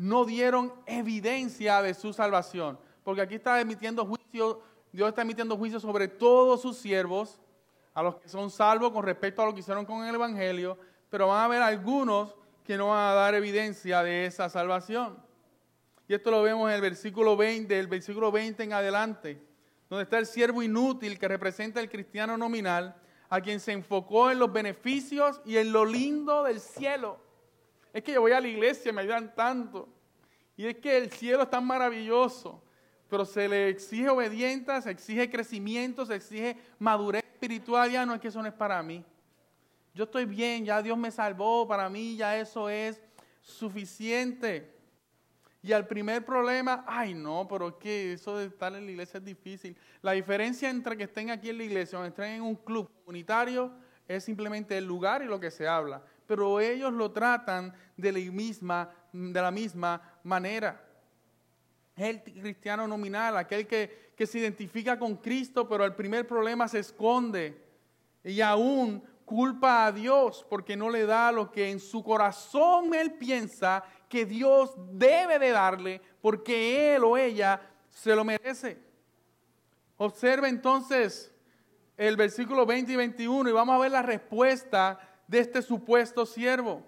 no 0.00 0.24
dieron 0.24 0.72
evidencia 0.86 1.82
de 1.82 1.92
su 1.92 2.14
salvación. 2.14 2.78
Porque 3.04 3.20
aquí 3.20 3.34
está 3.34 3.60
emitiendo 3.60 4.06
juicio, 4.06 4.62
Dios 4.92 5.10
está 5.10 5.20
emitiendo 5.20 5.58
juicio 5.58 5.78
sobre 5.78 6.08
todos 6.08 6.62
sus 6.62 6.78
siervos, 6.78 7.38
a 7.92 8.02
los 8.02 8.16
que 8.16 8.26
son 8.30 8.50
salvos 8.50 8.92
con 8.92 9.04
respecto 9.04 9.42
a 9.42 9.44
lo 9.44 9.52
que 9.52 9.60
hicieron 9.60 9.84
con 9.84 10.02
el 10.06 10.14
Evangelio, 10.14 10.78
pero 11.10 11.28
van 11.28 11.40
a 11.40 11.44
haber 11.44 11.60
algunos 11.60 12.34
que 12.64 12.78
no 12.78 12.88
van 12.88 13.10
a 13.10 13.12
dar 13.12 13.34
evidencia 13.34 14.02
de 14.02 14.24
esa 14.24 14.48
salvación. 14.48 15.22
Y 16.08 16.14
esto 16.14 16.30
lo 16.30 16.42
vemos 16.42 16.70
en 16.70 16.76
el 16.76 16.80
versículo 16.80 17.36
20, 17.36 17.78
el 17.78 17.86
versículo 17.86 18.32
20 18.32 18.62
en 18.62 18.72
adelante, 18.72 19.44
donde 19.90 20.04
está 20.04 20.18
el 20.18 20.24
siervo 20.24 20.62
inútil 20.62 21.18
que 21.18 21.28
representa 21.28 21.78
el 21.78 21.90
cristiano 21.90 22.38
nominal, 22.38 22.96
a 23.28 23.42
quien 23.42 23.60
se 23.60 23.72
enfocó 23.72 24.30
en 24.30 24.38
los 24.38 24.50
beneficios 24.50 25.42
y 25.44 25.58
en 25.58 25.72
lo 25.72 25.84
lindo 25.84 26.42
del 26.44 26.58
cielo. 26.58 27.18
Es 27.92 28.02
que 28.02 28.12
yo 28.12 28.20
voy 28.20 28.32
a 28.32 28.40
la 28.40 28.48
iglesia, 28.48 28.92
me 28.92 29.02
ayudan 29.02 29.34
tanto. 29.34 29.88
Y 30.56 30.66
es 30.66 30.76
que 30.76 30.96
el 30.96 31.10
cielo 31.10 31.42
es 31.42 31.50
tan 31.50 31.66
maravilloso, 31.66 32.62
pero 33.08 33.24
se 33.24 33.48
le 33.48 33.68
exige 33.68 34.08
obediencia, 34.08 34.80
se 34.80 34.90
exige 34.90 35.30
crecimiento, 35.30 36.04
se 36.04 36.14
exige 36.14 36.56
madurez 36.78 37.24
espiritual. 37.24 37.90
Ya 37.90 38.04
no 38.04 38.14
es 38.14 38.20
que 38.20 38.28
eso 38.28 38.40
no 38.42 38.48
es 38.48 38.54
para 38.54 38.82
mí. 38.82 39.04
Yo 39.94 40.04
estoy 40.04 40.24
bien, 40.24 40.64
ya 40.64 40.82
Dios 40.82 40.96
me 40.96 41.10
salvó, 41.10 41.66
para 41.66 41.88
mí 41.88 42.16
ya 42.16 42.38
eso 42.38 42.68
es 42.68 43.00
suficiente. 43.40 44.70
Y 45.62 45.72
al 45.72 45.86
primer 45.86 46.24
problema, 46.24 46.84
ay 46.86 47.12
no, 47.12 47.46
pero 47.48 47.68
es 47.68 47.74
que 47.74 48.12
eso 48.14 48.38
de 48.38 48.46
estar 48.46 48.74
en 48.74 48.86
la 48.86 48.90
iglesia 48.90 49.18
es 49.18 49.24
difícil. 49.24 49.76
La 50.00 50.12
diferencia 50.12 50.70
entre 50.70 50.96
que 50.96 51.04
estén 51.04 51.30
aquí 51.30 51.50
en 51.50 51.58
la 51.58 51.64
iglesia 51.64 51.98
o 51.98 52.04
estén 52.04 52.32
en 52.36 52.42
un 52.42 52.54
club 52.54 52.88
comunitario 53.04 53.70
es 54.08 54.24
simplemente 54.24 54.78
el 54.78 54.86
lugar 54.86 55.22
y 55.22 55.26
lo 55.26 55.38
que 55.38 55.50
se 55.50 55.68
habla. 55.68 56.02
Pero 56.30 56.60
ellos 56.60 56.92
lo 56.92 57.10
tratan 57.10 57.74
de 57.96 58.12
la 58.12 58.20
misma, 58.30 58.88
de 59.12 59.42
la 59.42 59.50
misma 59.50 60.00
manera. 60.22 60.80
El 61.96 62.22
cristiano 62.22 62.86
nominal, 62.86 63.36
aquel 63.36 63.66
que, 63.66 64.12
que 64.16 64.28
se 64.28 64.38
identifica 64.38 64.96
con 64.96 65.16
Cristo, 65.16 65.68
pero 65.68 65.82
al 65.82 65.96
primer 65.96 66.28
problema 66.28 66.68
se 66.68 66.78
esconde. 66.78 67.60
Y 68.22 68.40
aún 68.40 69.02
culpa 69.24 69.86
a 69.86 69.90
Dios 69.90 70.46
porque 70.48 70.76
no 70.76 70.88
le 70.88 71.04
da 71.04 71.32
lo 71.32 71.50
que 71.50 71.68
en 71.68 71.80
su 71.80 72.04
corazón 72.04 72.94
él 72.94 73.14
piensa 73.14 73.82
que 74.08 74.24
Dios 74.24 74.72
debe 74.92 75.40
de 75.40 75.50
darle 75.50 76.00
porque 76.22 76.94
él 76.94 77.02
o 77.02 77.16
ella 77.16 77.60
se 77.88 78.14
lo 78.14 78.24
merece. 78.24 78.78
Observa 79.96 80.48
entonces 80.48 81.34
el 81.96 82.16
versículo 82.16 82.64
20 82.64 82.92
y 82.92 82.96
21 82.96 83.50
y 83.50 83.52
vamos 83.52 83.74
a 83.74 83.78
ver 83.80 83.90
la 83.90 84.02
respuesta 84.02 85.09
de 85.30 85.38
este 85.38 85.62
supuesto 85.62 86.26
siervo. 86.26 86.82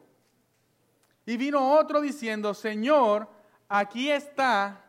Y 1.25 1.37
vino 1.37 1.79
otro 1.79 2.01
diciendo, 2.01 2.53
Señor, 2.55 3.29
aquí 3.69 4.11
está 4.11 4.85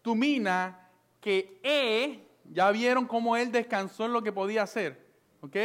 tu 0.00 0.14
mina 0.14 0.88
que 1.20 1.60
he, 1.62 2.26
ya 2.50 2.70
vieron 2.70 3.06
cómo 3.06 3.36
él 3.36 3.52
descansó 3.52 4.06
en 4.06 4.14
lo 4.14 4.22
que 4.22 4.32
podía 4.32 4.62
hacer, 4.62 4.98
¿ok? 5.42 5.56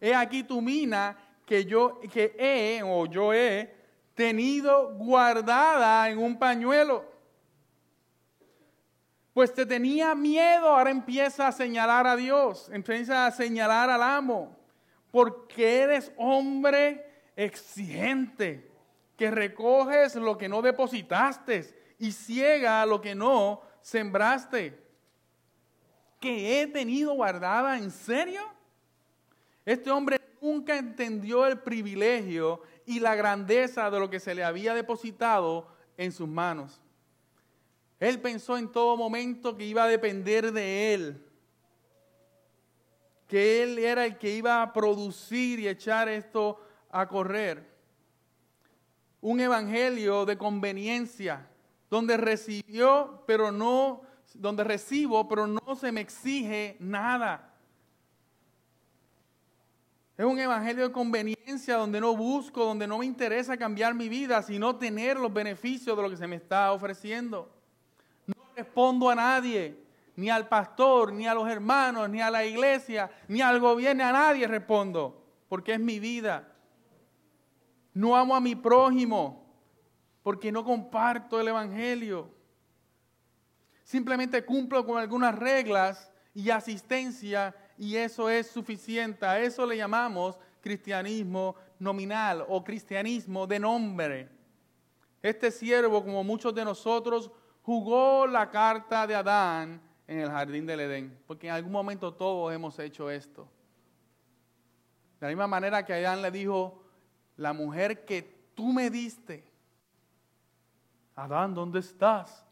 He 0.00 0.14
aquí 0.14 0.44
tu 0.44 0.62
mina 0.62 1.18
que 1.44 1.64
yo 1.64 1.98
que 2.12 2.36
he 2.38 2.80
o 2.84 3.06
yo 3.06 3.34
he 3.34 3.74
tenido 4.14 4.94
guardada 4.94 6.08
en 6.10 6.18
un 6.18 6.38
pañuelo. 6.38 7.04
Pues 9.34 9.52
te 9.52 9.66
tenía 9.66 10.14
miedo, 10.14 10.68
ahora 10.68 10.90
empieza 10.90 11.48
a 11.48 11.52
señalar 11.52 12.06
a 12.06 12.14
Dios, 12.14 12.68
empieza 12.72 13.26
a 13.26 13.32
señalar 13.32 13.90
al 13.90 14.02
amo. 14.02 14.61
Porque 15.12 15.82
eres 15.82 16.10
hombre 16.16 17.06
exigente, 17.36 18.68
que 19.16 19.30
recoges 19.30 20.16
lo 20.16 20.36
que 20.36 20.48
no 20.48 20.62
depositaste 20.62 21.94
y 21.98 22.10
ciega 22.10 22.84
lo 22.86 23.00
que 23.00 23.14
no 23.14 23.62
sembraste. 23.82 24.82
Que 26.18 26.60
he 26.60 26.66
tenido 26.66 27.14
guardada, 27.14 27.78
¿en 27.78 27.90
serio? 27.90 28.42
Este 29.64 29.90
hombre 29.90 30.20
nunca 30.40 30.76
entendió 30.76 31.46
el 31.46 31.60
privilegio 31.60 32.62
y 32.86 32.98
la 32.98 33.14
grandeza 33.14 33.90
de 33.90 34.00
lo 34.00 34.10
que 34.10 34.18
se 34.18 34.34
le 34.34 34.42
había 34.42 34.74
depositado 34.74 35.68
en 35.96 36.10
sus 36.10 36.26
manos. 36.26 36.80
Él 38.00 38.20
pensó 38.20 38.56
en 38.56 38.72
todo 38.72 38.96
momento 38.96 39.56
que 39.56 39.64
iba 39.64 39.84
a 39.84 39.88
depender 39.88 40.52
de 40.52 40.94
él, 40.94 41.31
que 43.32 43.62
él 43.62 43.78
era 43.78 44.04
el 44.04 44.18
que 44.18 44.36
iba 44.36 44.60
a 44.60 44.74
producir 44.74 45.58
y 45.58 45.66
echar 45.66 46.06
esto 46.06 46.60
a 46.90 47.08
correr. 47.08 47.66
Un 49.22 49.40
evangelio 49.40 50.26
de 50.26 50.36
conveniencia, 50.36 51.48
donde 51.88 52.18
recibió, 52.18 53.24
pero 53.26 53.50
no, 53.50 54.02
donde 54.34 54.64
recibo, 54.64 55.26
pero 55.28 55.46
no 55.46 55.74
se 55.76 55.90
me 55.92 56.02
exige 56.02 56.76
nada. 56.78 57.54
Es 60.18 60.26
un 60.26 60.38
evangelio 60.38 60.88
de 60.88 60.92
conveniencia 60.92 61.76
donde 61.76 62.02
no 62.02 62.14
busco, 62.14 62.66
donde 62.66 62.86
no 62.86 62.98
me 62.98 63.06
interesa 63.06 63.56
cambiar 63.56 63.94
mi 63.94 64.10
vida, 64.10 64.42
sino 64.42 64.76
tener 64.76 65.18
los 65.18 65.32
beneficios 65.32 65.96
de 65.96 66.02
lo 66.02 66.10
que 66.10 66.18
se 66.18 66.26
me 66.26 66.36
está 66.36 66.70
ofreciendo. 66.70 67.50
No 68.26 68.34
respondo 68.54 69.08
a 69.08 69.14
nadie, 69.14 69.81
ni 70.16 70.30
al 70.30 70.48
pastor, 70.48 71.12
ni 71.12 71.26
a 71.26 71.34
los 71.34 71.48
hermanos, 71.48 72.08
ni 72.08 72.20
a 72.20 72.30
la 72.30 72.44
iglesia, 72.44 73.10
ni 73.28 73.40
al 73.40 73.60
gobierno, 73.60 74.04
a 74.04 74.12
nadie 74.12 74.46
respondo, 74.46 75.24
porque 75.48 75.74
es 75.74 75.80
mi 75.80 75.98
vida. 75.98 76.48
No 77.94 78.16
amo 78.16 78.34
a 78.34 78.40
mi 78.40 78.54
prójimo, 78.54 79.42
porque 80.22 80.52
no 80.52 80.64
comparto 80.64 81.40
el 81.40 81.48
evangelio. 81.48 82.30
Simplemente 83.84 84.44
cumplo 84.44 84.84
con 84.86 84.98
algunas 84.98 85.34
reglas 85.38 86.10
y 86.34 86.50
asistencia 86.50 87.54
y 87.76 87.96
eso 87.96 88.30
es 88.30 88.46
suficiente. 88.46 89.26
A 89.26 89.40
eso 89.40 89.66
le 89.66 89.76
llamamos 89.76 90.38
cristianismo 90.60 91.56
nominal 91.78 92.44
o 92.48 92.62
cristianismo 92.62 93.46
de 93.46 93.58
nombre. 93.58 94.28
Este 95.20 95.50
siervo, 95.50 96.02
como 96.04 96.24
muchos 96.24 96.54
de 96.54 96.64
nosotros, 96.64 97.30
jugó 97.62 98.26
la 98.26 98.50
carta 98.50 99.06
de 99.06 99.14
Adán 99.14 99.80
en 100.12 100.20
el 100.20 100.30
jardín 100.30 100.66
del 100.66 100.80
Edén, 100.80 101.18
porque 101.26 101.48
en 101.48 101.54
algún 101.54 101.72
momento 101.72 102.12
todos 102.12 102.52
hemos 102.52 102.78
hecho 102.78 103.10
esto. 103.10 103.48
De 105.18 105.26
la 105.26 105.28
misma 105.28 105.46
manera 105.46 105.82
que 105.84 105.94
Adán 105.94 106.20
le 106.20 106.30
dijo, 106.30 106.82
la 107.36 107.54
mujer 107.54 108.04
que 108.04 108.22
tú 108.54 108.72
me 108.72 108.90
diste, 108.90 109.44
Adán, 111.14 111.54
¿dónde 111.54 111.80
estás? 111.80 112.44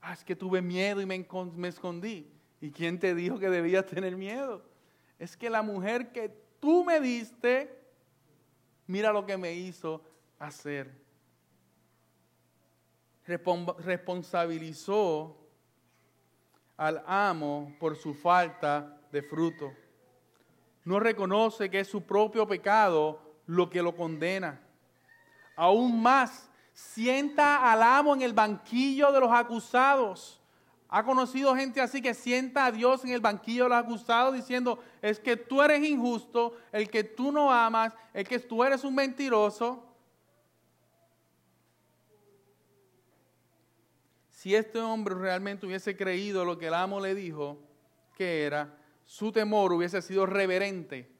Ah, 0.00 0.14
es 0.14 0.24
que 0.24 0.34
tuve 0.34 0.60
miedo 0.60 1.00
y 1.00 1.06
me, 1.06 1.24
me 1.56 1.68
escondí. 1.68 2.28
¿Y 2.60 2.72
quién 2.72 2.98
te 2.98 3.14
dijo 3.14 3.38
que 3.38 3.50
debías 3.50 3.86
tener 3.86 4.16
miedo? 4.16 4.64
Es 5.18 5.36
que 5.36 5.50
la 5.50 5.62
mujer 5.62 6.10
que 6.10 6.28
tú 6.58 6.82
me 6.84 6.98
diste, 7.00 7.78
mira 8.86 9.12
lo 9.12 9.24
que 9.24 9.36
me 9.36 9.52
hizo 9.52 10.02
hacer. 10.38 10.92
Responsabilizó 13.26 15.43
al 16.76 17.02
amo 17.06 17.74
por 17.78 17.96
su 17.96 18.14
falta 18.14 18.98
de 19.12 19.22
fruto. 19.22 19.72
No 20.84 21.00
reconoce 21.00 21.70
que 21.70 21.80
es 21.80 21.88
su 21.88 22.02
propio 22.02 22.46
pecado 22.46 23.20
lo 23.46 23.70
que 23.70 23.82
lo 23.82 23.96
condena. 23.96 24.60
Aún 25.56 26.02
más, 26.02 26.50
sienta 26.72 27.70
al 27.70 27.82
amo 27.82 28.14
en 28.14 28.22
el 28.22 28.32
banquillo 28.32 29.12
de 29.12 29.20
los 29.20 29.30
acusados 29.30 30.40
¿Ha 30.96 31.02
conocido 31.02 31.56
gente 31.56 31.80
así 31.80 32.00
que 32.00 32.14
sienta 32.14 32.66
a 32.66 32.70
Dios 32.70 33.04
en 33.04 33.10
el 33.10 33.20
banquillo 33.20 33.64
de 33.64 33.70
los 33.70 33.78
acusados 33.78 34.32
diciendo, 34.32 34.78
es 35.02 35.18
que 35.18 35.36
tú 35.36 35.60
eres 35.60 35.82
injusto, 35.84 36.56
el 36.70 36.88
que 36.88 37.02
tú 37.02 37.32
no 37.32 37.52
amas, 37.52 37.92
el 38.12 38.24
que 38.28 38.38
tú 38.38 38.62
eres 38.62 38.84
un 38.84 38.94
mentiroso? 38.94 39.82
Si 44.44 44.54
este 44.54 44.78
hombre 44.78 45.14
realmente 45.14 45.64
hubiese 45.64 45.96
creído 45.96 46.44
lo 46.44 46.58
que 46.58 46.66
el 46.66 46.74
amo 46.74 47.00
le 47.00 47.14
dijo 47.14 47.62
que 48.14 48.44
era, 48.44 48.76
su 49.02 49.32
temor 49.32 49.72
hubiese 49.72 50.02
sido 50.02 50.26
reverente 50.26 51.10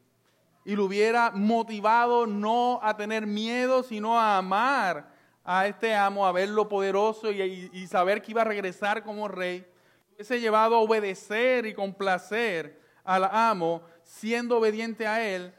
y 0.63 0.77
lo 0.77 0.85
hubiera 0.85 1.31
motivado 1.31 2.27
no 2.27 2.81
a 2.83 2.95
tener 2.99 3.27
miedo, 3.27 3.83
sino 3.83 4.21
a 4.21 4.37
amar 4.37 5.09
a 5.43 5.67
este 5.67 5.95
amo, 5.95 6.27
a 6.27 6.33
verlo 6.33 6.69
poderoso 6.69 7.33
y, 7.33 7.87
saber 7.87 8.21
que 8.21 8.33
iba 8.33 8.43
a 8.43 8.45
regresar 8.45 9.03
como 9.03 9.27
rey, 9.27 9.67
hubiese 10.13 10.39
llevado 10.39 10.75
a 10.75 10.81
obedecer 10.81 11.65
y 11.65 11.73
complacer 11.73 12.79
al 13.05 13.25
amo, 13.25 13.81
siendo 14.03 14.59
obediente 14.59 15.07
a 15.07 15.27
él 15.27 15.51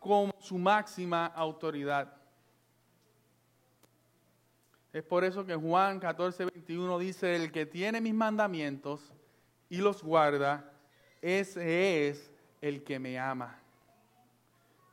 como 0.00 0.34
su 0.40 0.58
máxima 0.58 1.26
autoridad. 1.26 2.15
Es 4.96 5.04
por 5.04 5.24
eso 5.24 5.44
que 5.44 5.54
Juan 5.54 6.00
14, 6.00 6.46
21 6.46 6.98
dice, 6.98 7.36
el 7.36 7.52
que 7.52 7.66
tiene 7.66 8.00
mis 8.00 8.14
mandamientos 8.14 9.12
y 9.68 9.76
los 9.76 10.02
guarda, 10.02 10.72
ese 11.20 12.08
es 12.08 12.32
el 12.62 12.82
que 12.82 12.98
me 12.98 13.18
ama. 13.18 13.58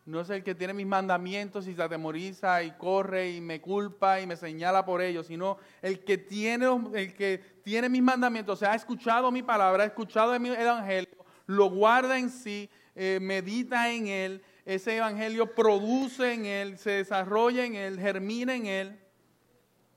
No 0.06 0.20
es 0.20 0.30
el 0.30 0.44
que 0.44 0.56
tiene 0.56 0.74
mis 0.74 0.86
mandamientos 0.86 1.70
y 1.70 1.74
se 1.74 1.82
atemoriza 1.82 2.64
y 2.64 2.72
corre 2.72 3.32
y 3.32 3.40
me 3.40 3.62
culpa 3.62 4.20
y 4.20 4.28
me 4.28 4.36
señala 4.36 4.84
por 4.84 5.02
ellos, 5.02 5.28
sino 5.28 5.56
el 5.82 6.04
que 6.04 6.18
tiene, 6.18 6.66
el 6.96 7.14
que 7.14 7.42
tiene 7.64 7.88
mis 7.88 8.04
mandamientos, 8.04 8.56
o 8.56 8.60
sea, 8.60 8.74
ha 8.74 8.76
escuchado 8.76 9.32
mi 9.32 9.42
palabra, 9.42 9.84
ha 9.84 9.88
escuchado 9.88 10.38
mi 10.38 10.50
evangelio, 10.50 11.16
lo 11.46 11.70
guarda 11.70 12.20
en 12.20 12.30
sí, 12.30 12.70
eh, 12.94 13.20
medita 13.22 13.90
en 13.90 14.08
él, 14.08 14.44
ese 14.66 14.98
evangelio 14.98 15.56
produce 15.56 16.34
en 16.34 16.46
él, 16.46 16.78
se 16.78 16.92
desarrolla 16.92 17.64
en 17.64 17.76
él, 17.76 17.98
germina 17.98 18.54
en 18.54 18.66
él. 18.66 19.03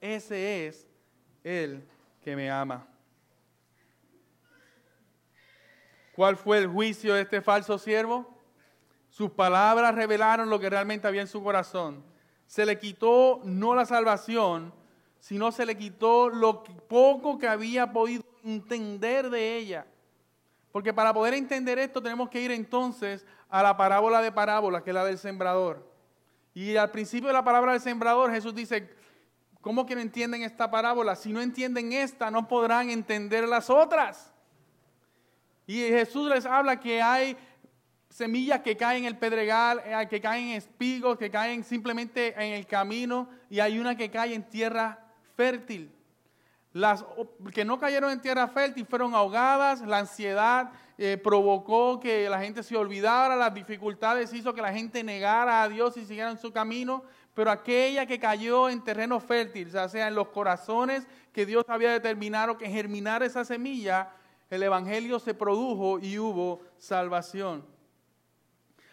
Ese 0.00 0.66
es 0.66 0.86
el 1.42 1.82
que 2.22 2.36
me 2.36 2.50
ama. 2.50 2.86
¿Cuál 6.16 6.36
fue 6.36 6.58
el 6.58 6.66
juicio 6.66 7.14
de 7.14 7.22
este 7.22 7.42
falso 7.42 7.78
siervo? 7.78 8.36
Sus 9.10 9.30
palabras 9.30 9.94
revelaron 9.94 10.50
lo 10.50 10.58
que 10.58 10.70
realmente 10.70 11.06
había 11.06 11.20
en 11.20 11.28
su 11.28 11.42
corazón. 11.42 12.02
Se 12.46 12.64
le 12.64 12.78
quitó 12.78 13.40
no 13.44 13.74
la 13.74 13.84
salvación, 13.84 14.72
sino 15.20 15.52
se 15.52 15.66
le 15.66 15.76
quitó 15.76 16.28
lo 16.28 16.64
poco 16.64 17.38
que 17.38 17.48
había 17.48 17.92
podido 17.92 18.24
entender 18.44 19.28
de 19.30 19.56
ella. 19.56 19.86
Porque 20.72 20.92
para 20.92 21.12
poder 21.12 21.34
entender 21.34 21.78
esto 21.78 22.02
tenemos 22.02 22.28
que 22.28 22.40
ir 22.40 22.50
entonces 22.50 23.26
a 23.48 23.62
la 23.62 23.76
parábola 23.76 24.20
de 24.20 24.32
parábolas, 24.32 24.82
que 24.82 24.90
es 24.90 24.94
la 24.94 25.04
del 25.04 25.18
sembrador. 25.18 25.90
Y 26.54 26.76
al 26.76 26.90
principio 26.90 27.28
de 27.28 27.34
la 27.34 27.44
palabra 27.44 27.72
del 27.72 27.80
sembrador 27.80 28.30
Jesús 28.30 28.54
dice, 28.54 28.88
¿cómo 29.66 29.84
que 29.84 29.96
no 29.96 30.00
entienden 30.00 30.44
esta 30.44 30.70
parábola? 30.70 31.16
Si 31.16 31.32
no 31.32 31.40
entienden 31.40 31.92
esta, 31.92 32.30
no 32.30 32.46
podrán 32.46 32.88
entender 32.88 33.48
las 33.48 33.68
otras. 33.68 34.32
Y 35.66 35.78
Jesús 35.80 36.28
les 36.28 36.46
habla 36.46 36.78
que 36.78 37.02
hay 37.02 37.36
semillas 38.08 38.60
que 38.60 38.76
caen 38.76 38.98
en 38.98 39.06
el 39.06 39.18
pedregal, 39.18 39.82
eh, 39.84 40.06
que 40.08 40.20
caen 40.20 40.50
en 40.50 40.54
espigos, 40.54 41.18
que 41.18 41.32
caen 41.32 41.64
simplemente 41.64 42.32
en 42.36 42.52
el 42.52 42.64
camino 42.64 43.28
y 43.50 43.58
hay 43.58 43.80
una 43.80 43.96
que 43.96 44.08
cae 44.08 44.34
en 44.34 44.44
tierra 44.44 45.00
fértil. 45.34 45.90
Las 46.72 47.04
que 47.52 47.64
no 47.64 47.80
cayeron 47.80 48.12
en 48.12 48.20
tierra 48.20 48.46
fértil 48.46 48.86
fueron 48.86 49.16
ahogadas, 49.16 49.80
la 49.80 49.98
ansiedad 49.98 50.70
eh, 50.96 51.16
provocó 51.16 51.98
que 51.98 52.30
la 52.30 52.38
gente 52.38 52.62
se 52.62 52.76
olvidara, 52.76 53.34
las 53.34 53.52
dificultades 53.52 54.32
hizo 54.32 54.54
que 54.54 54.62
la 54.62 54.72
gente 54.72 55.02
negara 55.02 55.64
a 55.64 55.68
Dios 55.68 55.96
y 55.96 56.06
siguiera 56.06 56.30
en 56.30 56.38
su 56.38 56.52
camino, 56.52 57.02
pero 57.36 57.50
aquella 57.50 58.06
que 58.06 58.18
cayó 58.18 58.70
en 58.70 58.82
terreno 58.82 59.20
fértil, 59.20 59.68
o 59.76 59.88
sea, 59.90 60.08
en 60.08 60.14
los 60.14 60.28
corazones 60.28 61.06
que 61.34 61.44
Dios 61.44 61.66
había 61.68 61.92
determinado 61.92 62.56
que 62.56 62.66
germinara 62.66 63.26
esa 63.26 63.44
semilla, 63.44 64.10
el 64.48 64.62
Evangelio 64.62 65.18
se 65.18 65.34
produjo 65.34 65.98
y 65.98 66.18
hubo 66.18 66.62
salvación. 66.78 67.62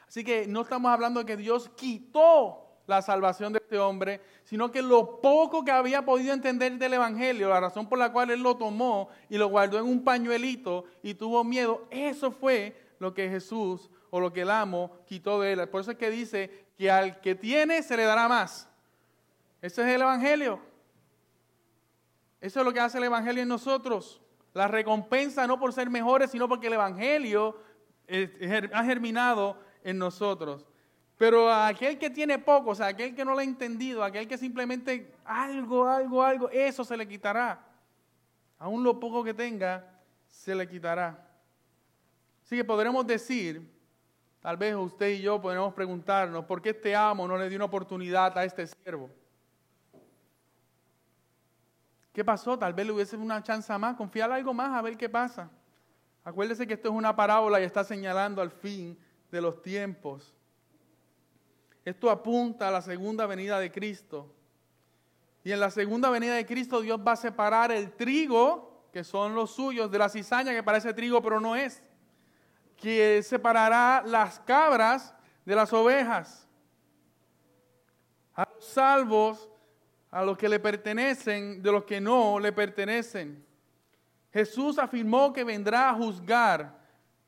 Así 0.10 0.26
que 0.26 0.46
no 0.46 0.64
estamos 0.64 0.92
hablando 0.92 1.22
de 1.22 1.26
que 1.26 1.38
Dios 1.38 1.70
quitó 1.78 2.82
la 2.86 3.02
salvación 3.02 3.54
de 3.54 3.60
este 3.60 3.80
hombre, 3.80 4.20
sino 4.44 4.70
que 4.70 4.82
lo 4.82 5.22
poco 5.22 5.64
que 5.64 5.72
había 5.72 6.04
podido 6.04 6.34
entender 6.34 6.74
del 6.74 6.96
Evangelio, 6.96 7.48
la 7.48 7.62
razón 7.62 7.88
por 7.88 7.98
la 7.98 8.12
cual 8.12 8.30
él 8.30 8.44
lo 8.44 8.58
tomó 8.58 9.08
y 9.30 9.38
lo 9.38 9.48
guardó 9.48 9.80
en 9.80 9.86
un 9.86 10.04
pañuelito 10.04 10.84
y 11.02 11.14
tuvo 11.14 11.46
miedo, 11.46 11.88
eso 11.90 12.30
fue 12.30 12.76
lo 13.00 13.14
que 13.14 13.30
Jesús 13.30 13.90
o 14.10 14.20
lo 14.20 14.32
que 14.32 14.42
el 14.42 14.52
amo 14.52 14.92
quitó 15.08 15.42
de 15.42 15.54
él. 15.54 15.70
Por 15.70 15.82
eso 15.82 15.92
es 15.92 15.98
que 15.98 16.12
dice 16.12 16.63
que 16.78 16.90
al 16.90 17.22
que 17.22 17.36
tiene 17.36 17.84
se 17.84 17.98
le 17.98 18.04
dará 18.04 18.28
más. 18.28 18.68
Ese 19.62 19.82
es 19.82 19.88
el 19.96 20.02
Evangelio. 20.02 20.60
Eso 22.42 22.60
es 22.60 22.66
lo 22.66 22.74
que 22.74 22.80
hace 22.80 22.98
el 22.98 23.06
Evangelio 23.06 23.42
en 23.42 23.50
nosotros. 23.50 24.22
La 24.54 24.68
recompensa 24.68 25.48
no 25.48 25.60
por 25.60 25.74
ser 25.74 25.90
mejores, 25.90 26.32
sino 26.32 26.48
porque 26.48 26.68
el 26.68 26.74
Evangelio 26.74 27.58
ha 28.74 28.84
germinado 28.84 29.58
en 29.84 29.98
nosotros. 29.98 30.66
Pero 31.18 31.50
a 31.50 31.68
aquel 31.68 31.98
que 31.98 32.10
tiene 32.10 32.40
poco, 32.40 32.72
o 32.72 32.76
sea, 32.76 32.88
aquel 32.88 33.16
que 33.16 33.24
no 33.24 33.34
lo 33.34 33.40
ha 33.40 33.44
entendido, 33.44 34.04
aquel 34.04 34.28
que 34.28 34.38
simplemente 34.38 35.16
algo, 35.24 35.88
algo, 35.88 36.22
algo, 36.22 36.50
eso 36.50 36.84
se 36.84 36.98
le 36.98 37.08
quitará. 37.08 37.66
Aún 38.60 38.84
lo 38.84 39.00
poco 39.00 39.24
que 39.24 39.34
tenga, 39.34 39.86
se 40.28 40.54
le 40.54 40.68
quitará. 40.68 41.26
Así 42.44 42.58
que 42.58 42.64
podremos 42.66 43.08
decir, 43.08 43.73
tal 44.44 44.58
vez 44.58 44.76
usted 44.76 45.10
y 45.12 45.22
yo 45.22 45.42
podremos 45.42 45.74
preguntarnos, 45.74 46.44
¿por 46.44 46.62
qué 46.62 46.72
este 46.72 46.94
amo 46.94 47.26
no 47.26 47.38
le 47.38 47.48
dio 47.48 47.56
una 47.56 47.66
oportunidad 47.66 48.38
a 48.38 48.44
este 48.44 48.68
siervo? 48.68 49.10
¿Qué 52.12 52.26
pasó? 52.26 52.60
Tal 52.60 52.74
vez 52.74 52.86
le 52.86 52.92
hubiese 52.92 53.16
una 53.16 53.42
chance 53.42 53.76
más, 53.78 53.96
confiar 53.96 54.30
algo 54.34 54.54
más 54.54 54.78
a 54.78 54.82
ver 54.82 54.98
qué 54.98 55.08
pasa. 55.08 55.50
Acuérdese 56.26 56.68
que 56.68 56.74
esto 56.74 56.90
es 56.90 56.94
una 56.94 57.16
parábola 57.16 57.62
y 57.62 57.64
está 57.64 57.86
señalando 57.86 58.42
al 58.42 58.52
fin 58.52 58.98
de 59.32 59.42
los 59.42 59.62
tiempos. 59.62 60.36
Esto 61.86 62.10
apunta 62.10 62.68
a 62.68 62.72
la 62.72 62.82
segunda 62.82 63.26
venida 63.26 63.58
de 63.60 63.72
Cristo. 63.72 64.30
Y 65.46 65.54
en 65.54 65.60
la 65.62 65.72
segunda 65.72 66.10
venida 66.10 66.36
de 66.36 66.46
Cristo 66.46 66.82
Dios 66.82 67.00
va 67.00 67.14
a 67.14 67.18
separar 67.18 67.72
el 67.72 67.94
trigo, 67.94 68.90
que 68.92 69.06
son 69.06 69.36
los 69.36 69.52
suyos, 69.52 69.90
de 69.90 70.00
la 70.00 70.10
cizaña, 70.10 70.52
que 70.52 70.64
parece 70.64 70.94
trigo 70.94 71.22
pero 71.22 71.40
no 71.40 71.56
es. 71.56 71.82
Que 72.78 73.22
separará 73.24 74.04
las 74.06 74.40
cabras 74.40 75.14
de 75.46 75.56
las 75.56 75.72
ovejas. 75.74 76.48
A 78.36 78.48
los 78.54 78.66
salvos, 78.66 79.50
a 80.12 80.24
los 80.24 80.38
que 80.38 80.50
le 80.50 80.60
pertenecen, 80.60 81.62
de 81.62 81.72
los 81.72 81.84
que 81.86 82.00
no 82.00 82.40
le 82.40 82.52
pertenecen. 82.52 83.46
Jesús 84.32 84.80
afirmó 84.80 85.32
que 85.32 85.44
vendrá 85.44 85.90
a 85.90 85.94
juzgar, 85.94 86.76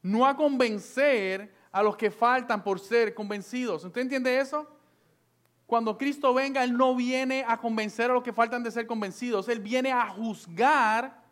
no 0.02 0.26
a 0.26 0.36
convencer 0.36 1.54
a 1.72 1.84
los 1.84 1.96
que 1.96 2.10
faltan 2.10 2.64
por 2.64 2.80
ser 2.80 3.14
convencidos. 3.14 3.84
¿Usted 3.84 4.02
entiende 4.02 4.40
eso? 4.40 4.68
Cuando 5.68 5.98
Cristo 5.98 6.34
venga, 6.34 6.64
Él 6.64 6.78
no 6.78 6.96
viene 6.96 7.44
a 7.48 7.58
convencer 7.58 8.10
a 8.10 8.14
los 8.14 8.24
que 8.24 8.34
faltan 8.34 8.64
de 8.64 8.72
ser 8.72 8.86
convencidos. 8.86 9.50
Él 9.50 9.60
viene 9.60 9.92
a 9.92 10.08
juzgar 10.10 11.24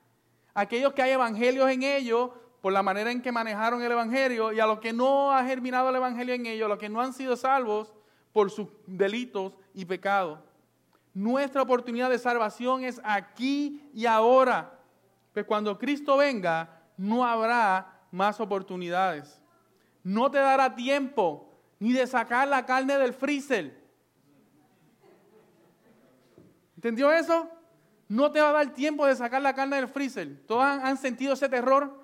a 0.54 0.62
aquellos 0.62 0.94
que 0.94 1.02
hay 1.02 1.12
evangelios 1.12 1.70
en 1.70 1.84
ellos 1.84 2.32
por 2.64 2.74
la 2.74 2.82
manera 2.82 3.12
en 3.12 3.22
que 3.22 3.32
manejaron 3.32 3.84
el 3.84 3.92
evangelio 3.92 4.52
y 4.52 4.60
a 4.60 4.66
los 4.66 4.80
que 4.80 4.92
no 4.92 5.32
ha 5.32 5.46
germinado 5.46 5.90
el 5.90 5.98
evangelio 5.98 6.34
en 6.34 6.48
ellos, 6.48 6.66
a 6.66 6.70
los 6.70 6.80
que 6.80 6.90
no 6.90 7.00
han 7.00 7.14
sido 7.14 7.36
salvos 7.36 7.94
por 8.32 8.50
sus 8.50 8.70
delitos 8.88 9.54
y 9.76 9.86
pecados. 9.86 10.40
Nuestra 11.14 11.62
oportunidad 11.62 12.10
de 12.10 12.18
salvación 12.18 12.84
es 12.84 13.00
aquí 13.04 13.88
y 13.94 14.08
ahora. 14.08 14.80
Pues 15.32 15.46
cuando 15.46 15.78
Cristo 15.78 16.18
venga, 16.18 16.82
no 16.98 17.24
habrá 17.24 18.02
más 18.10 18.40
oportunidades 18.40 19.44
no 20.04 20.30
te 20.30 20.38
dará 20.38 20.76
tiempo 20.76 21.50
ni 21.80 21.94
de 21.94 22.06
sacar 22.06 22.48
la 22.48 22.66
carne 22.66 22.98
del 22.98 23.14
freezer. 23.14 23.82
¿Entendió 26.76 27.12
eso? 27.12 27.50
No 28.10 28.32
te 28.32 28.42
va 28.42 28.50
a 28.50 28.54
dar 28.54 28.74
tiempo 28.74 29.06
de 29.06 29.16
sacar 29.16 29.42
la 29.42 29.56
carne 29.56 29.78
del 29.78 29.88
freezer. 29.88 30.46
Todos 30.46 30.64
han, 30.64 30.98
sentido 30.98 31.34
ese 31.34 31.48
terror 31.48 32.03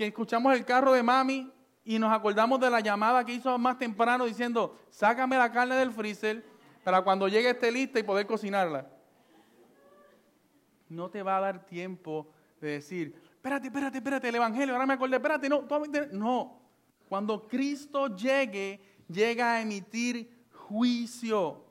que 0.00 0.06
escuchamos 0.06 0.54
el 0.54 0.64
carro 0.64 0.94
de 0.94 1.02
mami 1.02 1.52
y 1.84 1.98
nos 1.98 2.10
acordamos 2.10 2.58
de 2.58 2.70
la 2.70 2.80
llamada 2.80 3.22
que 3.22 3.34
hizo 3.34 3.58
más 3.58 3.76
temprano 3.76 4.24
diciendo, 4.24 4.78
sácame 4.88 5.36
la 5.36 5.52
carne 5.52 5.74
del 5.74 5.92
freezer 5.92 6.42
para 6.82 7.02
cuando 7.02 7.28
llegue 7.28 7.50
esté 7.50 7.70
lista 7.70 7.98
y 7.98 8.02
poder 8.02 8.26
cocinarla. 8.26 8.88
No 10.88 11.10
te 11.10 11.22
va 11.22 11.36
a 11.36 11.40
dar 11.40 11.66
tiempo 11.66 12.32
de 12.62 12.70
decir, 12.70 13.14
espérate, 13.30 13.66
espérate, 13.66 13.98
espérate, 13.98 14.28
el 14.30 14.36
Evangelio, 14.36 14.72
ahora 14.72 14.86
me 14.86 14.94
acordé, 14.94 15.16
espérate, 15.16 15.50
no, 15.50 15.66
no, 16.12 16.62
cuando 17.06 17.46
Cristo 17.46 18.16
llegue, 18.16 18.80
llega 19.06 19.52
a 19.52 19.60
emitir 19.60 20.46
juicio. 20.50 21.62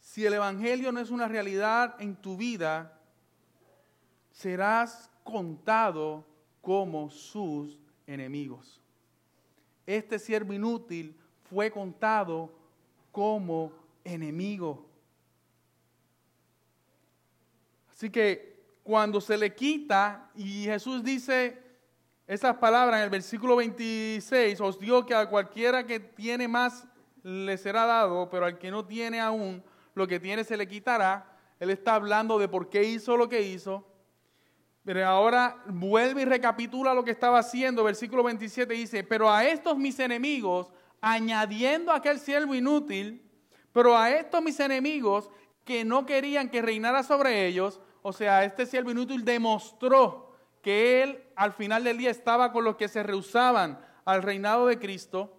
Si 0.00 0.24
el 0.24 0.32
Evangelio 0.32 0.90
no 0.92 1.00
es 1.00 1.10
una 1.10 1.28
realidad 1.28 1.94
en 1.98 2.16
tu 2.16 2.38
vida, 2.38 2.98
serás 4.30 5.10
contado 5.24 6.24
como 6.60 7.10
sus 7.10 7.80
enemigos. 8.06 8.80
Este 9.86 10.18
siervo 10.18 10.52
inútil 10.52 11.16
fue 11.50 11.70
contado 11.70 12.52
como 13.10 13.72
enemigo. 14.04 14.86
Así 17.90 18.10
que 18.10 18.54
cuando 18.82 19.20
se 19.20 19.36
le 19.36 19.54
quita 19.54 20.30
y 20.34 20.64
Jesús 20.64 21.02
dice, 21.02 21.62
esas 22.26 22.56
palabras 22.56 22.98
en 22.98 23.04
el 23.04 23.10
versículo 23.10 23.56
26, 23.56 24.60
os 24.60 24.78
digo 24.78 25.04
que 25.04 25.14
a 25.14 25.28
cualquiera 25.28 25.86
que 25.86 26.00
tiene 26.00 26.48
más 26.48 26.86
le 27.22 27.56
será 27.56 27.86
dado, 27.86 28.28
pero 28.28 28.46
al 28.46 28.58
que 28.58 28.70
no 28.70 28.84
tiene 28.84 29.20
aún, 29.20 29.62
lo 29.94 30.06
que 30.06 30.20
tiene 30.20 30.44
se 30.44 30.56
le 30.56 30.68
quitará. 30.68 31.38
Él 31.60 31.70
está 31.70 31.94
hablando 31.94 32.38
de 32.38 32.48
por 32.48 32.68
qué 32.68 32.82
hizo 32.84 33.16
lo 33.16 33.28
que 33.28 33.42
hizo. 33.42 33.86
Pero 34.84 35.06
ahora 35.06 35.62
vuelve 35.66 36.22
y 36.22 36.24
recapitula 36.26 36.92
lo 36.92 37.04
que 37.04 37.10
estaba 37.10 37.38
haciendo. 37.38 37.84
Versículo 37.84 38.22
27 38.22 38.74
dice, 38.74 39.02
pero 39.02 39.30
a 39.30 39.44
estos 39.44 39.78
mis 39.78 39.98
enemigos, 39.98 40.70
añadiendo 41.00 41.90
aquel 41.90 42.20
siervo 42.20 42.54
inútil, 42.54 43.22
pero 43.72 43.96
a 43.96 44.10
estos 44.10 44.42
mis 44.42 44.60
enemigos 44.60 45.30
que 45.64 45.84
no 45.84 46.04
querían 46.04 46.50
que 46.50 46.60
reinara 46.60 47.02
sobre 47.02 47.46
ellos, 47.46 47.80
o 48.02 48.12
sea, 48.12 48.44
este 48.44 48.66
siervo 48.66 48.90
inútil 48.90 49.24
demostró 49.24 50.36
que 50.60 51.02
él 51.02 51.24
al 51.34 51.52
final 51.52 51.84
del 51.84 51.96
día 51.96 52.10
estaba 52.10 52.52
con 52.52 52.64
los 52.64 52.76
que 52.76 52.88
se 52.88 53.02
rehusaban 53.02 53.80
al 54.04 54.22
reinado 54.22 54.66
de 54.66 54.78
Cristo, 54.78 55.34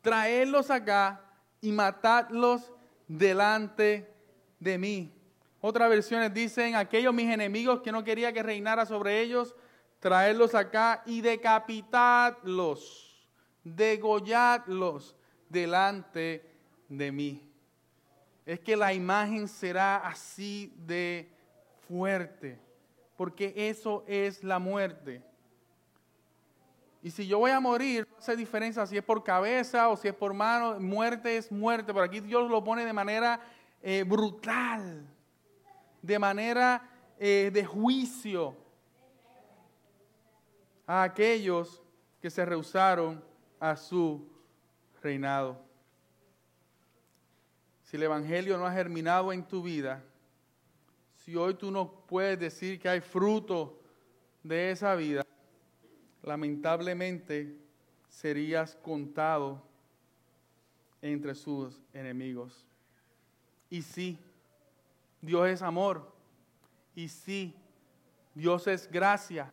traedlos 0.00 0.70
acá 0.70 1.24
y 1.60 1.72
matadlos 1.72 2.72
delante 3.08 4.14
de 4.60 4.78
mí. 4.78 5.17
Otras 5.60 5.90
versiones 5.90 6.32
dicen, 6.32 6.74
aquellos 6.74 7.12
mis 7.12 7.30
enemigos 7.30 7.80
que 7.80 7.92
no 7.92 8.04
quería 8.04 8.32
que 8.32 8.42
reinara 8.42 8.86
sobre 8.86 9.20
ellos, 9.20 9.54
traedlos 9.98 10.54
acá 10.54 11.02
y 11.04 11.20
decapitadlos, 11.20 13.28
degolladlos 13.64 15.16
delante 15.48 16.48
de 16.88 17.12
mí. 17.12 17.52
Es 18.46 18.60
que 18.60 18.76
la 18.76 18.94
imagen 18.94 19.48
será 19.48 19.96
así 19.96 20.72
de 20.76 21.28
fuerte 21.88 22.68
porque 23.18 23.52
eso 23.56 24.04
es 24.06 24.44
la 24.44 24.60
muerte. 24.60 25.20
Y 27.02 27.10
si 27.10 27.26
yo 27.26 27.40
voy 27.40 27.50
a 27.50 27.58
morir, 27.58 28.06
no 28.08 28.16
hace 28.16 28.36
diferencia 28.36 28.86
si 28.86 28.96
es 28.96 29.02
por 29.02 29.24
cabeza 29.24 29.88
o 29.88 29.96
si 29.96 30.06
es 30.06 30.14
por 30.14 30.32
mano, 30.32 30.78
muerte 30.78 31.36
es 31.36 31.50
muerte, 31.50 31.92
pero 31.92 32.04
aquí 32.04 32.20
Dios 32.20 32.48
lo 32.48 32.62
pone 32.62 32.84
de 32.84 32.92
manera 32.92 33.40
eh, 33.82 34.04
brutal, 34.04 35.04
de 36.02 36.18
manera 36.18 36.88
eh, 37.18 37.50
de 37.52 37.64
juicio 37.64 38.56
a 40.86 41.02
aquellos 41.02 41.82
que 42.20 42.30
se 42.30 42.44
rehusaron 42.44 43.22
a 43.60 43.76
su 43.76 44.26
reinado. 45.02 45.60
Si 47.82 47.96
el 47.96 48.02
Evangelio 48.02 48.58
no 48.58 48.66
ha 48.66 48.72
germinado 48.72 49.32
en 49.32 49.46
tu 49.46 49.62
vida, 49.62 50.02
si 51.16 51.36
hoy 51.36 51.54
tú 51.54 51.70
no 51.70 51.90
puedes 52.06 52.38
decir 52.38 52.78
que 52.78 52.88
hay 52.88 53.00
fruto 53.00 53.78
de 54.42 54.70
esa 54.70 54.94
vida, 54.94 55.26
lamentablemente 56.22 57.56
serías 58.08 58.74
contado 58.76 59.62
entre 61.02 61.34
sus 61.34 61.80
enemigos. 61.92 62.66
Y 63.70 63.82
sí, 63.82 64.18
Dios 65.20 65.48
es 65.48 65.62
amor. 65.62 66.12
Y 66.94 67.08
sí, 67.08 67.54
Dios 68.34 68.66
es 68.66 68.90
gracia. 68.90 69.52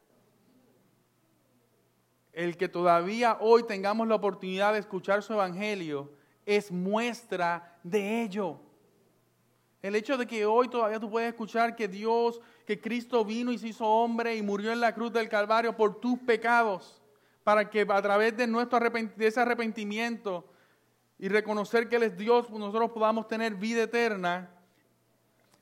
El 2.33 2.57
que 2.57 2.67
todavía 2.67 3.37
hoy 3.39 3.63
tengamos 3.63 4.07
la 4.07 4.15
oportunidad 4.15 4.73
de 4.73 4.79
escuchar 4.79 5.23
su 5.23 5.33
evangelio 5.33 6.11
es 6.45 6.71
muestra 6.71 7.77
de 7.83 8.23
ello. 8.23 8.59
El 9.81 9.95
hecho 9.95 10.17
de 10.17 10.25
que 10.25 10.45
hoy 10.45 10.67
todavía 10.67 10.99
tú 10.99 11.09
puedes 11.09 11.29
escuchar 11.29 11.75
que 11.75 11.87
Dios, 11.87 12.41
que 12.65 12.81
Cristo 12.81 13.23
vino 13.23 13.51
y 13.51 13.57
se 13.57 13.67
hizo 13.67 13.85
hombre 13.85 14.35
y 14.35 14.41
murió 14.41 14.71
en 14.71 14.81
la 14.81 14.93
cruz 14.93 15.13
del 15.13 15.29
Calvario 15.29 15.77
por 15.77 15.99
tus 15.99 16.17
pecados, 16.19 17.01
para 17.43 17.69
que 17.69 17.85
a 17.87 18.01
través 18.01 18.35
de, 18.35 18.47
nuestro 18.47 18.79
de 18.79 19.27
ese 19.27 19.39
arrepentimiento 19.39 20.49
y 21.19 21.29
reconocer 21.29 21.87
que 21.87 21.97
Él 21.97 22.03
es 22.03 22.17
Dios, 22.17 22.49
nosotros 22.49 22.91
podamos 22.91 23.27
tener 23.27 23.53
vida 23.55 23.83
eterna, 23.83 24.49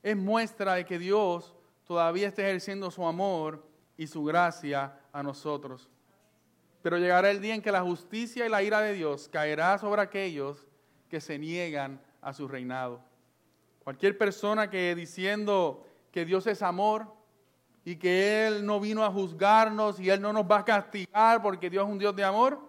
es 0.04 0.16
muestra 0.16 0.76
de 0.76 0.86
que 0.86 1.00
Dios 1.00 1.56
todavía 1.86 2.28
está 2.28 2.44
ejerciendo 2.44 2.92
su 2.92 3.06
amor 3.06 3.66
y 3.98 4.06
su 4.06 4.24
gracia 4.24 5.00
a 5.12 5.24
nosotros. 5.24 5.90
Pero 6.82 6.98
llegará 6.98 7.32
el 7.32 7.42
día 7.42 7.56
en 7.56 7.62
que 7.62 7.72
la 7.72 7.82
justicia 7.82 8.46
y 8.46 8.50
la 8.50 8.62
ira 8.62 8.82
de 8.82 8.94
Dios 8.94 9.30
caerá 9.30 9.78
sobre 9.78 10.02
aquellos 10.02 10.68
que 11.10 11.22
se 11.22 11.40
niegan 11.40 12.00
a 12.22 12.34
su 12.34 12.48
reinado. 12.48 13.02
Cualquier 13.84 14.18
persona 14.18 14.70
que 14.70 14.94
diciendo 14.94 15.86
que 16.12 16.26
Dios 16.26 16.46
es 16.46 16.62
amor, 16.62 17.08
y 17.86 17.96
que 17.96 18.48
Él 18.48 18.66
no 18.66 18.80
vino 18.80 19.04
a 19.04 19.12
juzgarnos 19.12 20.00
y 20.00 20.10
Él 20.10 20.22
no 20.22 20.32
nos 20.32 20.50
va 20.50 20.60
a 20.60 20.66
castigar 20.66 21.42
porque 21.42 21.70
Dios 21.70 21.86
es 21.86 21.92
un 21.92 22.00
Dios 22.00 22.16
de 22.16 22.24
amor? 22.24 22.60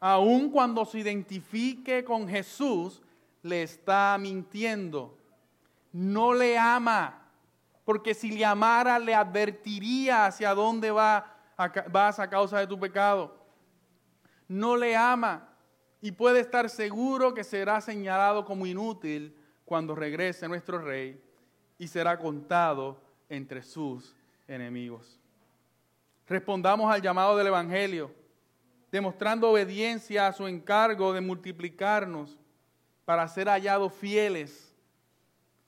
Aun 0.00 0.50
cuando 0.50 0.84
se 0.84 0.98
identifique 0.98 2.02
con 2.02 2.26
Jesús, 2.26 3.02
le 3.42 3.62
está 3.62 4.16
mintiendo. 4.18 5.16
No 5.92 6.32
le 6.34 6.56
ama, 6.56 7.20
porque 7.84 8.14
si 8.14 8.30
le 8.30 8.44
amara, 8.44 8.98
le 8.98 9.14
advertiría 9.14 10.26
hacia 10.26 10.54
dónde 10.54 10.90
va, 10.90 11.36
vas 11.90 12.18
a 12.18 12.30
causa 12.30 12.58
de 12.60 12.66
tu 12.66 12.78
pecado. 12.78 13.36
No 14.46 14.76
le 14.76 14.96
ama 14.96 15.48
y 16.00 16.12
puede 16.12 16.40
estar 16.40 16.70
seguro 16.70 17.34
que 17.34 17.44
será 17.44 17.80
señalado 17.80 18.44
como 18.44 18.66
inútil 18.66 19.36
cuando 19.64 19.94
regrese 19.94 20.48
nuestro 20.48 20.78
rey 20.78 21.20
y 21.78 21.88
será 21.88 22.18
contado 22.18 23.00
entre 23.28 23.62
sus 23.62 24.14
enemigos. 24.46 25.18
Respondamos 26.28 26.92
al 26.92 27.02
llamado 27.02 27.36
del 27.36 27.48
Evangelio, 27.48 28.12
demostrando 28.90 29.50
obediencia 29.50 30.26
a 30.26 30.32
su 30.32 30.46
encargo 30.46 31.12
de 31.12 31.20
multiplicarnos 31.20 32.38
para 33.04 33.26
ser 33.28 33.48
hallados 33.48 33.92
fieles 33.92 34.69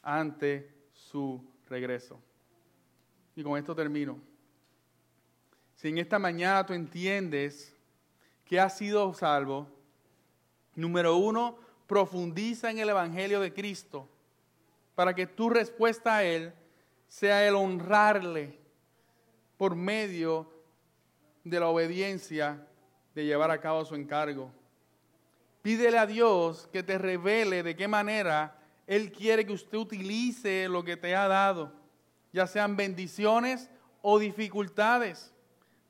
ante 0.02 0.70
su 0.92 1.42
regreso. 1.68 2.20
Y 3.34 3.42
con 3.42 3.58
esto 3.58 3.74
termino. 3.74 4.20
Si 5.76 5.88
en 5.88 5.98
esta 5.98 6.18
mañana 6.18 6.64
tú 6.66 6.74
entiendes 6.74 7.74
que 8.44 8.60
has 8.60 8.76
sido 8.76 9.14
salvo, 9.14 9.68
número 10.74 11.16
uno, 11.16 11.56
profundiza 11.86 12.70
en 12.70 12.78
el 12.78 12.90
Evangelio 12.90 13.40
de 13.40 13.52
Cristo 13.52 14.08
para 14.94 15.14
que 15.14 15.26
tu 15.26 15.50
respuesta 15.50 16.16
a 16.16 16.24
Él 16.24 16.52
sea 17.08 17.46
el 17.46 17.54
honrarle 17.54 18.58
por 19.56 19.74
medio 19.74 20.50
de 21.44 21.60
la 21.60 21.68
obediencia 21.68 22.66
de 23.14 23.24
llevar 23.24 23.50
a 23.50 23.60
cabo 23.60 23.84
su 23.84 23.94
encargo. 23.94 24.50
Pídele 25.62 25.98
a 25.98 26.06
Dios 26.06 26.68
que 26.72 26.82
te 26.82 26.98
revele 26.98 27.62
de 27.62 27.76
qué 27.76 27.88
manera 27.88 28.61
Él 28.92 29.10
quiere 29.10 29.46
que 29.46 29.54
usted 29.54 29.78
utilice 29.78 30.68
lo 30.68 30.84
que 30.84 30.98
te 30.98 31.16
ha 31.16 31.26
dado, 31.26 31.72
ya 32.30 32.46
sean 32.46 32.76
bendiciones 32.76 33.70
o 34.02 34.18
dificultades, 34.18 35.32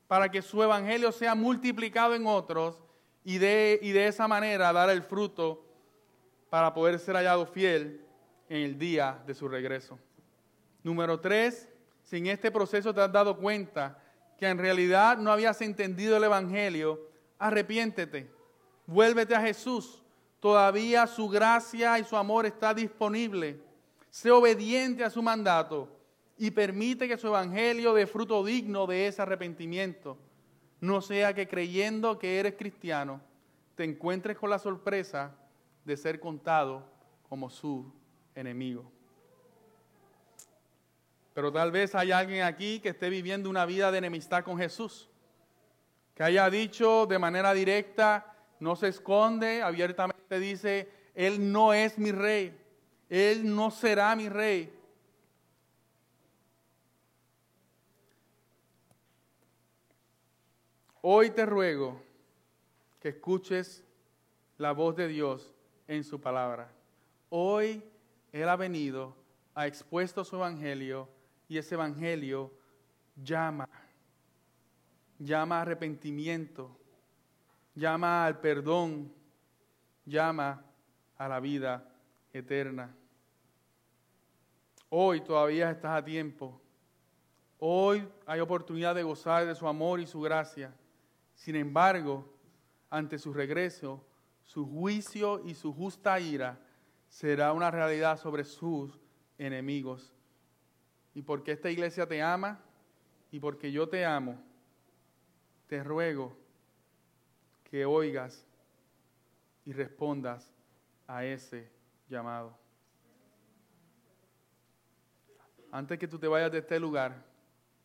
para 0.07 0.31
que 0.31 0.41
su 0.41 0.63
evangelio 0.63 1.11
sea 1.11 1.35
multiplicado 1.35 2.15
en 2.15 2.25
otros 2.25 2.79
y 3.25 3.39
de, 3.39 3.77
y 3.81 3.91
de 3.91 4.07
esa 4.07 4.25
manera 4.29 4.71
dar 4.71 4.89
el 4.89 5.03
fruto 5.03 5.65
para 6.49 6.73
poder 6.73 6.97
ser 6.97 7.15
hallado 7.15 7.45
fiel 7.45 8.05
en 8.47 8.61
el 8.61 8.79
día 8.79 9.21
de 9.27 9.33
su 9.33 9.49
regreso. 9.49 9.99
Número 10.81 11.19
tres, 11.19 11.67
si 12.03 12.19
en 12.19 12.27
este 12.27 12.51
proceso 12.51 12.93
te 12.93 13.01
has 13.01 13.11
dado 13.11 13.35
cuenta 13.37 14.01
que 14.37 14.47
en 14.47 14.57
realidad 14.57 15.17
no 15.17 15.29
habías 15.29 15.59
entendido 15.61 16.15
el 16.15 16.23
Evangelio, 16.23 17.01
arrepiéntete, 17.37 18.31
vuélvete 18.85 19.35
a 19.35 19.41
Jesús. 19.41 20.02
Todavía 20.43 21.07
su 21.07 21.29
gracia 21.29 21.97
y 21.99 22.03
su 22.03 22.17
amor 22.17 22.45
está 22.45 22.73
disponible. 22.73 23.61
Sé 24.09 24.29
obediente 24.29 25.05
a 25.05 25.09
su 25.09 25.23
mandato 25.23 25.87
y 26.37 26.51
permite 26.51 27.07
que 27.07 27.17
su 27.17 27.27
Evangelio 27.27 27.93
dé 27.93 28.05
fruto 28.05 28.43
digno 28.43 28.85
de 28.85 29.07
ese 29.07 29.21
arrepentimiento. 29.21 30.17
No 30.81 30.99
sea 30.99 31.33
que 31.33 31.47
creyendo 31.47 32.19
que 32.19 32.41
eres 32.41 32.55
cristiano, 32.55 33.21
te 33.75 33.85
encuentres 33.85 34.37
con 34.37 34.49
la 34.49 34.59
sorpresa 34.59 35.33
de 35.85 35.95
ser 35.95 36.19
contado 36.19 36.91
como 37.29 37.49
su 37.49 37.89
enemigo. 38.35 38.83
Pero 41.33 41.53
tal 41.53 41.71
vez 41.71 41.95
hay 41.95 42.11
alguien 42.11 42.43
aquí 42.43 42.81
que 42.81 42.89
esté 42.89 43.09
viviendo 43.09 43.49
una 43.49 43.65
vida 43.65 43.93
de 43.93 43.99
enemistad 43.99 44.43
con 44.43 44.57
Jesús. 44.57 45.09
Que 46.13 46.23
haya 46.23 46.49
dicho 46.49 47.05
de 47.05 47.17
manera 47.17 47.53
directa, 47.53 48.35
no 48.59 48.75
se 48.75 48.89
esconde, 48.89 49.61
abiertamente 49.61 50.12
dice, 50.39 50.89
Él 51.15 51.51
no 51.51 51.73
es 51.73 51.97
mi 51.97 52.11
rey, 52.11 52.55
Él 53.09 53.55
no 53.55 53.71
será 53.71 54.15
mi 54.15 54.29
rey. 54.29 54.71
Hoy 61.01 61.31
te 61.31 61.45
ruego 61.45 62.01
que 63.01 63.09
escuches 63.09 63.83
la 64.57 64.71
voz 64.71 64.95
de 64.95 65.09
Dios 65.09 65.53
en 65.87 66.05
su 66.05 66.21
palabra. 66.21 66.71
Hoy 67.29 67.83
Él 68.31 68.47
ha 68.47 68.55
venido, 68.55 69.13
ha 69.53 69.67
expuesto 69.67 70.23
su 70.23 70.37
evangelio 70.37 71.09
y 71.49 71.57
ese 71.57 71.75
evangelio 71.75 72.51
llama, 73.21 73.67
llama 75.19 75.61
arrepentimiento, 75.61 76.75
llama 77.75 78.25
al 78.25 78.39
perdón, 78.39 79.11
llama 80.05 80.63
a 81.17 81.27
la 81.27 81.39
vida 81.39 81.87
eterna. 82.31 82.95
Hoy 84.89 85.21
todavía 85.21 85.71
estás 85.71 85.97
a 85.97 86.03
tiempo. 86.03 86.61
Hoy 87.59 88.07
hay 88.25 88.39
oportunidad 88.39 88.95
de 88.95 89.03
gozar 89.03 89.45
de 89.45 89.55
su 89.55 89.67
amor 89.67 89.99
y 89.99 90.05
su 90.05 90.21
gracia. 90.21 90.73
Sin 91.33 91.55
embargo, 91.55 92.31
ante 92.89 93.17
su 93.17 93.33
regreso, 93.33 94.05
su 94.43 94.65
juicio 94.67 95.41
y 95.45 95.55
su 95.55 95.73
justa 95.73 96.19
ira 96.19 96.59
será 97.07 97.53
una 97.53 97.71
realidad 97.71 98.19
sobre 98.19 98.43
sus 98.43 98.99
enemigos 99.37 100.13
y 101.13 101.21
porque 101.21 101.51
esta 101.51 101.69
iglesia 101.69 102.07
te 102.07 102.21
ama 102.21 102.59
y 103.31 103.39
porque 103.39 103.71
yo 103.71 103.87
te 103.87 104.05
amo, 104.05 104.41
te 105.67 105.83
ruego 105.83 106.35
que 107.63 107.85
oigas 107.85 108.45
y 109.65 109.73
respondas 109.73 110.51
a 111.07 111.25
ese 111.25 111.69
llamado. 112.09 112.57
Antes 115.71 115.97
que 115.97 116.07
tú 116.07 116.19
te 116.19 116.27
vayas 116.27 116.51
de 116.51 116.59
este 116.59 116.79
lugar, 116.79 117.25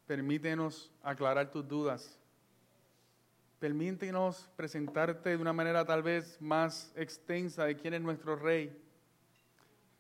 permítenos 0.07 0.93
aclarar 1.03 1.51
tus 1.51 1.67
dudas. 1.67 2.19
Permítenos 3.59 4.49
presentarte 4.57 5.31
de 5.31 5.37
una 5.37 5.53
manera 5.53 5.85
tal 5.85 6.03
vez 6.03 6.41
más 6.41 6.93
extensa 6.97 7.65
de 7.65 7.77
quién 7.77 7.95
es 7.95 8.01
nuestro 8.01 8.37
rey 8.37 8.77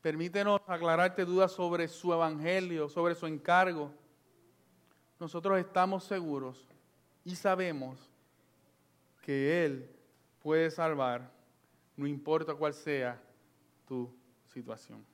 Permítenos 0.00 0.60
aclararte 0.66 1.24
dudas 1.24 1.52
sobre 1.52 1.88
su 1.88 2.12
evangelio, 2.12 2.88
sobre 2.88 3.14
su 3.14 3.26
encargo. 3.26 3.92
Nosotros 5.18 5.58
estamos 5.58 6.04
seguros 6.04 6.64
y 7.24 7.34
sabemos 7.34 7.98
que 9.20 9.64
Él 9.64 9.90
puede 10.40 10.70
salvar, 10.70 11.30
no 11.98 12.06
importa 12.06 12.54
cuál 12.54 12.72
sea 12.72 13.20
tu 13.86 14.08
situación. 14.46 15.04